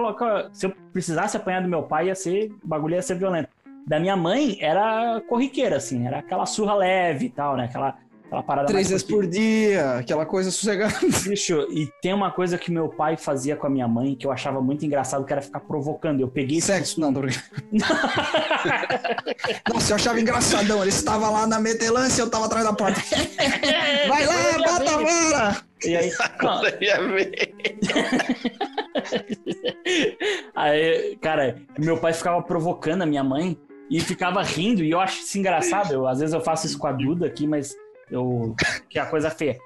se 0.52 0.66
eu 0.66 0.74
precisasse 0.92 1.38
apanhar 1.38 1.62
do 1.62 1.70
meu 1.70 1.84
pai 1.84 2.08
ia 2.08 2.16
ser, 2.16 2.52
o 2.62 2.68
bagulho 2.68 2.96
ia 2.96 3.02
ser 3.02 3.16
violento. 3.16 3.48
Da 3.88 3.98
minha 3.98 4.18
mãe 4.18 4.58
era 4.60 5.22
corriqueira 5.22 5.78
assim, 5.78 6.06
era 6.06 6.20
aquela 6.20 6.46
surra 6.46 6.76
leve 6.76 7.28
e 7.28 7.30
tal, 7.30 7.56
né? 7.56 7.64
Aquela 7.64 7.98
aquela 8.28 8.44
parada 8.44 8.68
Três 8.68 8.90
vezes 8.90 9.04
por 9.04 9.26
dia, 9.26 9.98
aquela 9.98 10.26
coisa 10.26 10.52
sossegada. 10.52 10.94
Bicho, 11.28 11.68
e 11.72 11.88
tem 12.02 12.14
uma 12.14 12.32
coisa 12.32 12.58
que 12.58 12.70
meu 12.72 12.90
pai 12.90 13.18
fazia 13.18 13.56
com 13.56 13.66
a 13.66 13.70
minha 13.70 13.88
mãe 13.88 14.16
que 14.16 14.28
eu 14.28 14.32
achava 14.32 14.62
muito 14.62 14.86
engraçado, 14.86 15.26
que 15.26 15.34
era 15.34 15.42
ficar 15.42 15.62
provocando. 15.62 16.22
Eu 16.22 16.28
peguei 16.28 16.58
esse 16.58 16.68
Sexo, 16.68 17.00
não, 17.00 17.14
tô 17.14 17.22
brincando. 17.22 17.46
Nossa, 19.74 19.92
eu 19.92 19.96
achava 19.96 20.20
engraçadão. 20.20 20.82
Ele 20.82 20.90
estava 20.90 21.30
lá 21.30 21.48
na 21.48 21.60
metelância, 21.60 22.22
eu 22.22 22.30
tava 22.30 22.46
atrás 22.46 22.66
da 22.66 22.74
porta. 22.74 23.00
Vai 24.08 24.26
lá, 24.26 24.58
bota 24.58 24.92
a 24.92 24.98
vara! 24.98 25.58
E 25.86 25.96
aí, 25.96 26.12
aí, 30.56 31.16
cara, 31.22 31.56
meu 31.78 31.98
pai 31.98 32.14
ficava 32.14 32.42
provocando 32.42 33.04
a 33.04 33.06
minha 33.06 33.24
mãe 33.24 33.56
e 33.90 34.02
ficava 34.02 34.44
rindo, 34.44 34.84
e 34.84 34.92
eu 34.92 35.00
acho 35.00 35.22
isso 35.22 35.38
engraçado. 35.38 35.94
Eu, 35.94 36.06
às 36.08 36.20
vezes 36.20 36.34
eu 36.34 36.42
faço 36.42 36.66
isso 36.66 36.78
com 36.78 36.88
a 36.88 36.92
Duda 36.92 37.28
aqui, 37.28 37.48
mas 37.48 37.74
eu. 38.10 38.56
que 38.90 39.00
é 39.00 39.02
a 39.02 39.06
coisa 39.06 39.30
feia. 39.30 39.58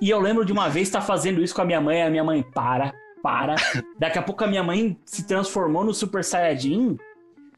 E 0.00 0.08
eu 0.10 0.20
lembro 0.20 0.44
de 0.44 0.52
uma 0.52 0.68
vez 0.68 0.88
estar 0.88 1.00
fazendo 1.00 1.42
isso 1.42 1.54
com 1.54 1.62
a 1.62 1.64
minha 1.64 1.80
mãe, 1.80 2.02
a 2.02 2.10
minha 2.10 2.22
mãe, 2.22 2.42
para, 2.42 2.92
para. 3.22 3.56
Daqui 3.98 4.18
a 4.18 4.22
pouco 4.22 4.44
a 4.44 4.46
minha 4.46 4.62
mãe 4.62 4.96
se 5.04 5.26
transformou 5.26 5.84
no 5.84 5.92
Super 5.92 6.22
Saiyajin. 6.22 6.96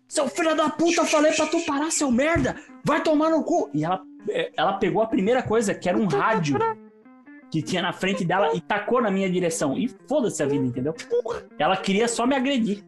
Seu 0.09 0.27
filho 0.27 0.57
da 0.57 0.69
puta, 0.71 1.05
falei 1.05 1.33
pra 1.33 1.47
tu 1.47 1.65
parar, 1.65 1.91
seu 1.93 2.11
merda! 2.11 2.57
Vai 2.85 3.03
tomar 3.03 3.31
no 3.31 3.45
cu! 3.45 3.71
E 3.73 3.85
ela, 3.85 4.03
eh, 4.29 4.51
ela 4.57 4.73
pegou 4.73 5.03
a 5.03 5.07
primeira 5.07 5.43
coisa, 5.43 5.73
que 5.73 5.89
era 5.89 5.97
um 5.97 6.07
rádio 6.07 6.59
que 7.51 7.63
tinha 7.63 7.83
na 7.83 7.93
frente 7.93 8.25
dela 8.25 8.55
e 8.55 8.61
tacou 8.61 9.03
na 9.03 9.11
minha 9.11 9.31
direção. 9.31 9.77
E 9.77 9.89
foda-se 10.09 10.43
a 10.43 10.47
vida, 10.47 10.65
entendeu? 10.65 10.95
Ela 11.59 11.77
queria 11.77 12.09
só 12.09 12.27
me 12.27 12.35
agredir. 12.35 12.85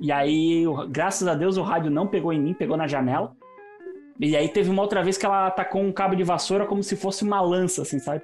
E 0.00 0.12
aí, 0.12 0.64
graças 0.90 1.26
a 1.26 1.34
Deus, 1.34 1.56
o 1.56 1.62
rádio 1.62 1.90
não 1.90 2.06
pegou 2.06 2.32
em 2.32 2.40
mim, 2.40 2.54
pegou 2.54 2.76
na 2.76 2.86
janela. 2.86 3.34
E 4.20 4.36
aí 4.36 4.48
teve 4.48 4.70
uma 4.70 4.82
outra 4.82 5.02
vez 5.02 5.18
que 5.18 5.26
ela 5.26 5.46
atacou 5.48 5.82
um 5.82 5.92
cabo 5.92 6.14
de 6.14 6.22
vassoura 6.24 6.64
como 6.66 6.82
se 6.82 6.96
fosse 6.96 7.22
uma 7.22 7.40
lança, 7.40 7.82
assim, 7.82 7.98
sabe? 7.98 8.22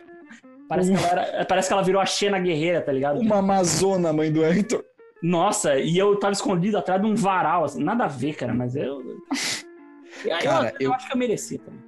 Parece, 0.68 0.90
que 0.90 0.97
ela 0.97 1.22
era- 1.22 1.45
parece 1.45 1.68
que 1.68 1.72
ela 1.74 1.82
virou 1.82 2.01
a 2.01 2.07
Xena 2.07 2.38
guerreira, 2.38 2.80
tá 2.80 2.90
ligado? 2.93 3.20
Uma 3.20 3.36
Amazona, 3.38 4.12
mãe 4.12 4.32
do 4.32 4.43
Hector. 4.45 4.82
Nossa, 5.22 5.78
e 5.78 5.97
eu 5.99 6.16
tava 6.16 6.32
escondido 6.32 6.78
atrás 6.78 7.01
de 7.01 7.07
um 7.07 7.14
varal, 7.14 7.64
assim, 7.64 7.82
nada 7.84 8.05
a 8.05 8.09
ver, 8.09 8.34
cara, 8.34 8.55
mas 8.55 8.74
eu. 8.74 9.03
Cara, 10.43 10.68
eu, 10.78 10.86
eu 10.86 10.90
eu- 10.90 10.95
acho 10.95 11.07
que 11.09 11.14
eu 11.14 11.18
mereci 11.18 11.59
também. 11.59 11.80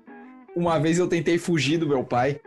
Uma 0.56 0.78
vez 0.78 0.98
eu 0.98 1.08
tentei 1.08 1.36
fugir 1.38 1.78
do 1.78 1.86
meu 1.88 2.04
pai, 2.04 2.40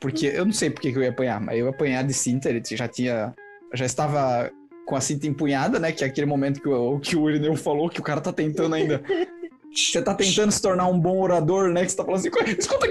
porque 0.00 0.26
eu 0.26 0.44
não 0.44 0.52
sei 0.52 0.70
por 0.70 0.80
que 0.80 0.90
que 0.92 0.98
eu 0.98 1.02
ia 1.02 1.10
apanhar, 1.10 1.40
mas 1.40 1.58
eu 1.58 1.66
ia 1.66 1.70
apanhar 1.70 2.02
de 2.04 2.12
cinta, 2.14 2.48
ele 2.48 2.62
já 2.64 2.88
tinha. 2.88 3.34
Já 3.74 3.84
estava 3.86 4.50
com 4.86 4.96
a 4.96 5.00
cinta 5.00 5.26
empunhada, 5.26 5.78
né? 5.78 5.92
Que 5.92 6.02
é 6.04 6.06
aquele 6.06 6.26
momento 6.26 6.60
que 6.60 6.68
o, 6.68 6.98
que 6.98 7.16
o 7.16 7.28
Irineu 7.30 7.54
falou, 7.56 7.88
que 7.88 8.00
o 8.00 8.02
cara 8.02 8.20
tá 8.20 8.32
tentando 8.32 8.74
ainda. 8.74 9.02
Você 9.74 10.02
tá 10.02 10.14
tentando 10.14 10.52
se 10.52 10.60
tornar 10.60 10.86
um 10.86 10.98
bom 10.98 11.20
orador, 11.20 11.70
né? 11.70 11.82
Que 11.84 11.90
você 11.90 11.96
tá 11.96 12.04
falando 12.04 12.20
assim, 12.20 12.28
escuta. 12.58 12.86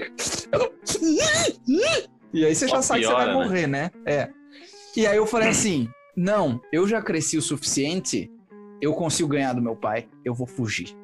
eu 0.52 0.60
não-" 0.60 2.12
E 2.34 2.46
aí 2.46 2.56
você 2.56 2.68
já 2.68 2.78
Só 2.78 2.82
sabe 2.82 3.02
que 3.02 3.08
você 3.08 3.14
vai 3.14 3.28
né? 3.28 3.34
morrer, 3.34 3.68
né? 3.68 3.92
É. 4.06 4.30
E 4.96 5.06
aí 5.06 5.18
eu 5.18 5.26
falei 5.26 5.50
assim: 5.52 5.88
não, 6.16 6.60
eu 6.72 6.88
já 6.88 7.02
cresci 7.02 7.38
o 7.38 7.42
suficiente, 7.42 8.32
eu 8.82 8.94
consigo 8.94 9.30
ganhar 9.30 9.54
do 9.54 9.62
meu 9.62 9.76
pai, 9.76 10.08
eu 10.26 10.34
vou 10.34 10.48
fugir. 10.48 10.96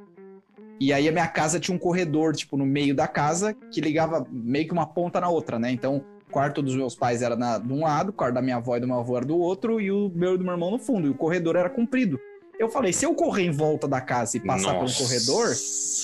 E 0.80 0.94
aí 0.94 1.08
a 1.08 1.12
minha 1.12 1.28
casa 1.28 1.60
tinha 1.60 1.76
um 1.76 1.80
corredor, 1.80 2.36
tipo, 2.36 2.56
no 2.56 2.66
meio 2.66 2.94
da 2.94 3.08
casa, 3.08 3.56
que 3.72 3.82
ligava 3.82 4.26
meio 4.30 4.68
que 4.68 4.74
uma 4.74 4.86
ponta 4.86 5.20
na 5.20 5.28
outra, 5.28 5.58
né? 5.58 5.72
Então, 5.72 5.98
o 6.28 6.32
quarto 6.32 6.62
dos 6.62 6.76
meus 6.76 6.96
pais 6.96 7.22
era 7.22 7.36
na, 7.36 7.58
de 7.58 7.74
um 7.74 7.82
lado, 7.82 8.10
o 8.10 8.14
quarto 8.14 8.36
da 8.36 8.42
minha 8.42 8.58
avó 8.58 8.78
e 8.78 8.80
do 8.80 8.88
meu 8.88 9.00
avô 9.00 9.18
era 9.18 9.26
do 9.26 9.38
outro, 9.38 9.82
e 9.82 9.92
o 9.92 10.12
meu 10.14 10.36
e 10.36 10.38
do 10.38 10.44
meu 10.44 10.54
irmão 10.54 10.70
no 10.70 10.78
fundo, 10.78 11.08
e 11.08 11.10
o 11.10 11.16
corredor 11.16 11.56
era 11.56 11.70
comprido. 11.70 12.20
Eu 12.60 12.70
falei, 12.70 12.92
se 12.92 13.06
eu 13.06 13.14
correr 13.14 13.44
em 13.44 13.52
volta 13.52 13.88
da 13.88 14.02
casa 14.02 14.38
e 14.38 14.40
passar 14.40 14.72
pelo 14.72 14.82
Nossa. 14.82 15.04
corredor, 15.04 15.48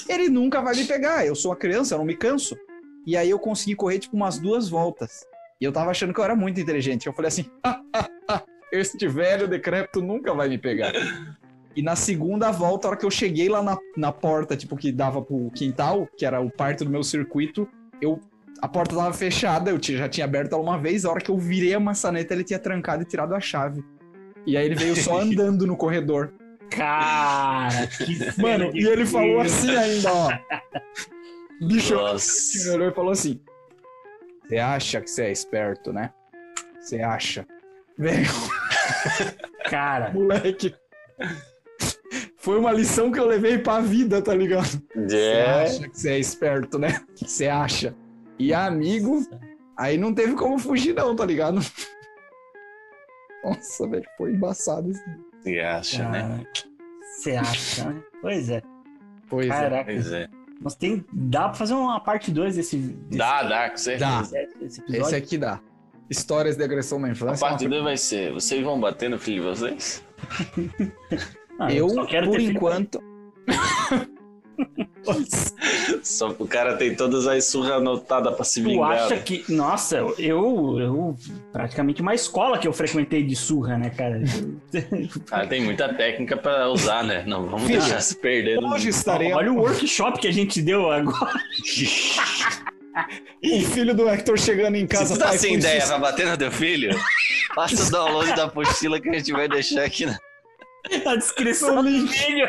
ele 0.08 0.30
nunca 0.30 0.62
vai 0.62 0.76
me 0.76 0.86
pegar. 0.86 1.26
Eu 1.26 1.36
sou 1.36 1.52
uma 1.52 1.58
criança, 1.58 1.96
eu 1.96 1.98
não 2.00 2.06
me 2.06 2.16
canso. 2.16 2.56
E 3.08 3.18
aí 3.18 3.30
eu 3.30 3.40
consegui 3.40 3.76
correr, 3.76 4.00
tipo, 4.00 4.16
umas 4.16 4.38
duas 4.38 4.70
voltas. 4.70 5.26
E 5.60 5.66
eu 5.66 5.72
tava 5.72 5.92
achando 5.92 6.14
que 6.14 6.20
eu 6.20 6.24
era 6.24 6.36
muito 6.36 6.60
inteligente. 6.60 7.08
Eu 7.08 7.14
falei 7.14 7.30
assim, 7.30 7.46
este 8.72 9.08
velho 9.08 9.48
decrépito 9.48 10.02
nunca 10.02 10.34
vai 10.34 10.48
me 10.48 10.58
pegar. 10.58 10.94
E 11.76 11.82
na 11.82 11.96
segunda 11.96 12.52
volta, 12.52 12.88
a 12.88 12.92
hora 12.92 13.00
que 13.00 13.06
eu 13.06 13.12
cheguei 13.12 13.50
lá 13.50 13.62
na, 13.64 13.78
na 13.98 14.12
porta, 14.12 14.56
tipo, 14.56 14.76
que 14.78 14.92
dava 14.92 15.22
pro 15.22 15.50
quintal, 15.56 16.08
que 16.16 16.26
era 16.26 16.40
o 16.40 16.52
parte 16.52 16.84
do 16.84 16.90
meu 16.90 17.04
circuito, 17.04 17.68
eu. 18.02 18.20
A 18.62 18.68
porta 18.68 18.96
tava 18.96 19.12
fechada, 19.12 19.72
eu 19.72 19.80
tinha- 19.80 19.98
já 19.98 20.08
tinha 20.08 20.24
aberto 20.26 20.54
ela 20.54 20.62
uma 20.62 20.78
vez, 20.78 21.04
a 21.04 21.10
hora 21.12 21.20
que 21.20 21.30
eu 21.32 21.38
virei 21.38 21.74
a 21.74 21.80
maçaneta, 21.80 22.34
ele 22.34 22.44
tinha 22.46 22.60
trancado 22.60 23.02
e 23.02 23.06
tirado 23.06 23.34
a 23.36 23.40
chave. 23.40 23.84
E 24.46 24.56
aí 24.56 24.66
ele 24.66 24.76
veio 24.76 24.96
só 24.96 25.20
andando 25.20 25.66
no 25.68 25.76
corredor. 25.76 26.32
Cara, 26.76 27.88
que 27.88 28.42
Mano, 28.42 28.72
e 28.74 28.86
ele 28.88 29.06
falou 29.06 29.42
assim 29.42 29.76
ainda, 29.76 30.12
ó. 30.14 30.30
Bicho, 31.68 31.94
ele 31.96 32.70
olhou 32.76 32.90
e 32.90 32.94
falou 32.94 33.12
assim: 33.12 33.40
Você 34.48 34.58
acha 34.58 35.02
que 35.02 35.10
você 35.10 35.24
é 35.26 35.32
esperto, 35.32 35.94
né? 35.94 36.12
Você 36.80 37.02
acha? 37.02 37.46
Velho, 37.98 38.26
Cara, 39.70 40.12
moleque. 40.12 40.76
Foi 42.38 42.60
uma 42.60 42.72
lição 42.74 43.10
que 43.12 43.20
eu 43.20 43.26
levei 43.26 43.58
pra 43.58 43.80
vida, 43.80 44.22
tá 44.22 44.34
ligado? 44.36 44.82
Você 44.96 45.18
É. 45.18 45.64
acha 45.64 45.88
que 45.90 45.98
você 46.00 46.10
é 46.12 46.20
esperto, 46.20 46.78
né? 46.78 47.02
Você 47.16 47.48
acha? 47.48 47.96
E 48.38 48.54
amigo, 48.54 49.22
aí 49.78 49.98
não 49.98 50.14
teve 50.14 50.34
como 50.36 50.60
fugir, 50.60 50.94
não, 50.94 51.16
tá 51.16 51.26
ligado? 51.26 51.62
Nossa, 53.46 53.88
velho, 53.88 54.06
foi 54.18 54.32
embaçado 54.32 54.90
isso. 54.92 55.02
Você 55.44 55.60
acha, 55.60 56.10
né? 56.10 56.46
Você 57.18 57.36
acha, 57.36 57.90
né? 57.90 58.02
Pois 58.22 58.50
é. 58.50 58.62
Pois 59.30 59.48
é. 59.48 59.50
Caraca. 59.50 59.92
Pois 59.92 60.12
é. 60.12 60.30
Mas 60.62 60.76
tem. 60.76 61.04
Dá 61.12 61.50
pra 61.50 61.54
fazer 61.56 61.74
uma 61.74 62.00
parte 62.00 62.32
2 62.32 62.56
desse, 62.56 62.78
desse, 62.78 63.18
Dá, 63.18 63.44
dá, 63.44 63.70
com 63.70 63.78
certeza. 63.78 64.32
desse 64.60 64.80
episódio? 64.82 65.02
Esse 65.06 65.16
aqui 65.16 65.38
dá. 65.38 65.60
Histórias 66.10 66.56
de 66.56 66.64
agressão 66.64 67.00
na 67.00 67.08
A 67.08 67.12
infância. 67.12 67.46
é 67.46 67.50
parte 67.50 67.64
uma 67.66 67.70
2 67.72 67.84
vai 67.84 67.98
ser: 67.98 68.32
vocês 68.34 68.64
vão 68.64 68.80
bater 68.80 69.10
no 69.10 69.20
filho 69.20 69.42
de 69.44 69.50
vocês? 69.50 70.04
Ah, 71.60 71.72
Eu, 71.72 71.88
só 71.90 72.04
quero 72.08 72.26
por 72.28 72.34
ter 72.38 72.40
filho. 72.40 72.52
enquanto. 72.58 73.00
Só 76.02 76.30
o 76.30 76.48
cara 76.48 76.76
tem 76.78 76.96
todas 76.96 77.28
as 77.28 77.46
surras 77.46 77.74
anotadas 77.74 78.34
pra 78.36 78.46
se 78.46 78.62
Tu 78.62 78.70
vingar. 78.70 78.92
acha 78.92 79.18
que. 79.18 79.44
Nossa, 79.50 79.98
eu, 79.98 80.80
eu. 80.80 81.18
Praticamente 81.52 82.02
uma 82.02 82.14
escola 82.16 82.58
que 82.58 82.68
eu 82.68 82.74
frequentei 82.74 83.24
de 83.24 83.36
surra, 83.36 83.78
né, 83.78 83.90
cara? 83.90 84.22
Ah, 85.32 85.46
tem 85.46 85.62
muita 85.62 85.94
técnica 85.94 86.38
pra 86.38 86.70
usar, 86.70 87.04
né? 87.04 87.24
Não 87.28 87.46
vamos 87.46 87.64
Filho, 87.68 87.80
deixar 87.80 88.00
se 88.02 88.16
perder. 88.16 88.58
Hoje 88.60 88.90
estarei. 88.90 89.34
Olha 89.34 89.52
o 89.52 89.58
workshop 89.58 90.20
que 90.20 90.28
a 90.28 90.34
gente 90.34 90.62
deu 90.62 90.90
agora. 90.92 91.34
O 93.44 93.62
filho 93.66 93.94
do 93.96 94.08
Hector 94.08 94.38
chegando 94.40 94.76
em 94.76 94.88
casa. 94.88 95.08
Se 95.08 95.14
tu 95.14 95.20
tá 95.20 95.30
pai, 95.30 95.38
sem 95.38 95.56
ideia 95.56 95.86
pra 95.86 95.98
bater 96.00 96.28
no 96.28 96.38
teu 96.38 96.52
filho, 96.52 96.96
faça 97.56 97.84
o 97.88 97.92
download 97.92 98.36
da 98.36 98.46
apostila 98.46 99.02
que 99.02 99.10
a 99.10 99.14
gente 99.14 99.32
vai 99.32 99.48
deixar 99.50 99.84
aqui 99.84 100.06
na. 100.06 100.18
A 101.06 101.16
descrição 101.16 101.84
do 101.84 101.90
vídeo. 102.08 102.48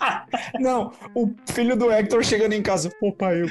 Não, 0.60 0.92
o 1.14 1.30
filho 1.52 1.76
do 1.76 1.90
Hector 1.90 2.22
chegando 2.24 2.52
em 2.52 2.62
casa. 2.62 2.90
Ô 3.00 3.12
pai, 3.12 3.42
eu, 3.42 3.46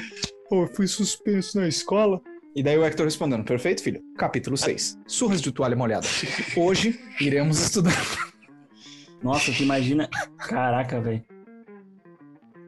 pô, 0.48 0.62
eu 0.62 0.66
fui 0.68 0.86
suspenso 0.86 1.58
na 1.58 1.68
escola. 1.68 2.20
E 2.54 2.62
daí 2.62 2.78
o 2.78 2.84
Hector 2.84 3.04
respondendo: 3.04 3.44
Perfeito, 3.44 3.82
filho. 3.82 4.00
Capítulo 4.16 4.56
6. 4.56 4.98
Surras 5.06 5.40
de 5.40 5.52
toalha 5.52 5.76
molhada. 5.76 6.06
Hoje 6.56 7.00
iremos 7.20 7.60
estudar. 7.60 7.92
Nossa, 9.22 9.52
tu 9.52 9.62
imagina. 9.62 10.08
Caraca, 10.38 11.00
velho. 11.00 11.24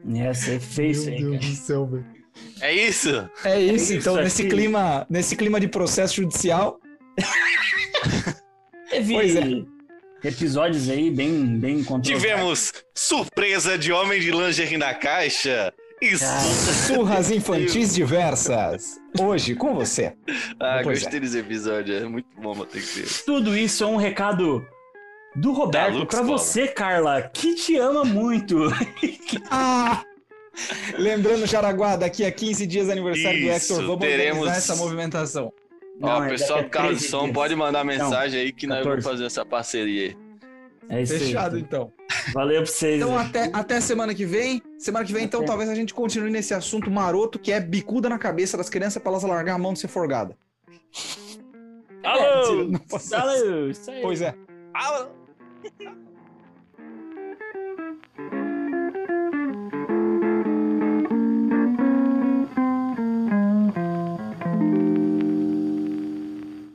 Ia 0.05 0.33
ser 0.33 0.59
feio 0.59 0.91
isso 0.91 1.09
aí, 1.09 1.21
cara. 1.21 1.37
do 1.37 1.55
céu, 1.55 1.85
velho. 1.85 2.05
É 2.61 2.73
isso? 2.73 3.29
É 3.43 3.59
isso, 3.59 3.75
isso 3.75 3.93
então, 3.93 4.15
nesse 4.15 4.43
aqui. 4.43 4.51
clima, 4.51 5.05
nesse 5.09 5.35
clima 5.35 5.59
de 5.59 5.67
processo 5.67 6.15
judicial. 6.15 6.79
Teve 8.89 9.13
Pois 9.13 9.35
é. 9.35 9.76
Episódios 10.27 10.89
aí 10.89 11.09
bem, 11.09 11.57
bem. 11.57 11.83
Tivemos 12.01 12.73
surpresa 12.95 13.77
de 13.77 13.91
homem 13.91 14.19
de 14.19 14.31
lingerie 14.31 14.77
na 14.77 14.93
caixa. 14.93 15.73
Isso. 16.01 16.23
Surras 16.87 17.31
infantis 17.31 17.95
diversas. 17.95 18.99
Hoje 19.19 19.55
com 19.55 19.73
você. 19.73 20.13
Ah, 20.59 20.81
Pois 20.83 21.01
gostei 21.01 21.19
desse 21.19 21.39
episódio. 21.39 21.95
É 21.95 22.03
muito 22.03 22.27
bom 22.39 22.53
bater 22.55 22.83
com 22.83 22.99
ele. 22.99 23.07
Tudo 23.25 23.57
isso 23.57 23.83
é 23.83 23.87
um 23.87 23.95
recado 23.97 24.63
do 25.35 25.51
Roberto 25.53 26.05
pra 26.05 26.19
Cola. 26.19 26.37
você, 26.37 26.67
Carla, 26.67 27.21
que 27.33 27.55
te 27.55 27.77
ama 27.77 28.03
muito. 28.05 28.57
Ah! 29.49 30.03
Lembrando, 30.97 31.45
Jaraguá, 31.45 31.95
daqui 31.95 32.25
a 32.25 32.31
15 32.31 32.65
dias 32.65 32.89
aniversário 32.89 33.39
do 33.41 33.45
Isso, 33.47 33.73
Hector, 33.73 33.85
vamos 33.85 33.99
teremos- 33.99 34.39
organizar 34.41 34.57
essa 34.57 34.75
movimentação. 34.75 35.53
Ó, 36.01 36.05
Não, 36.07 36.19
o 36.19 36.23
é 36.25 36.29
pessoal 36.29 36.63
do 36.63 36.69
carro 36.69 36.89
de 36.89 36.95
13 36.95 37.09
som 37.09 37.23
dias. 37.23 37.33
pode 37.33 37.55
mandar 37.55 37.83
mensagem 37.83 38.39
aí 38.39 38.51
que 38.51 38.67
nós 38.67 38.77
14. 38.79 38.89
vamos 39.01 39.05
fazer 39.05 39.25
essa 39.25 39.45
parceria. 39.45 40.15
É 40.89 41.01
isso 41.01 41.13
aí. 41.13 41.19
Fechado, 41.19 41.57
então. 41.59 41.91
Valeu 42.33 42.61
pra 42.63 42.65
vocês. 42.71 43.01
Então, 43.01 43.17
até, 43.17 43.49
até 43.51 43.81
semana 43.81 44.13
que 44.15 44.25
vem. 44.25 44.61
Semana 44.77 45.03
que 45.03 45.11
vem, 45.11 45.23
então, 45.25 45.39
Até. 45.41 45.47
talvez 45.47 45.69
a 45.69 45.75
gente 45.75 45.93
continue 45.93 46.29
nesse 46.31 46.53
assunto 46.53 46.89
maroto 46.89 47.37
que 47.39 47.51
é 47.51 47.59
bicuda 47.59 48.07
na 48.07 48.17
cabeça 48.17 48.55
das 48.55 48.69
crianças 48.69 49.01
pra 49.01 49.11
elas 49.11 49.23
largar 49.23 49.55
a 49.55 49.57
mão 49.57 49.73
de 49.73 49.79
ser 49.79 49.87
forgada. 49.89 50.37
Alô! 52.03 52.71
Posso- 52.89 53.15
Alô! 53.15 53.67
Isso 53.69 53.91
aí. 53.91 54.01
Pois 54.01 54.21
é. 54.21 54.33
Ah, 54.73 55.07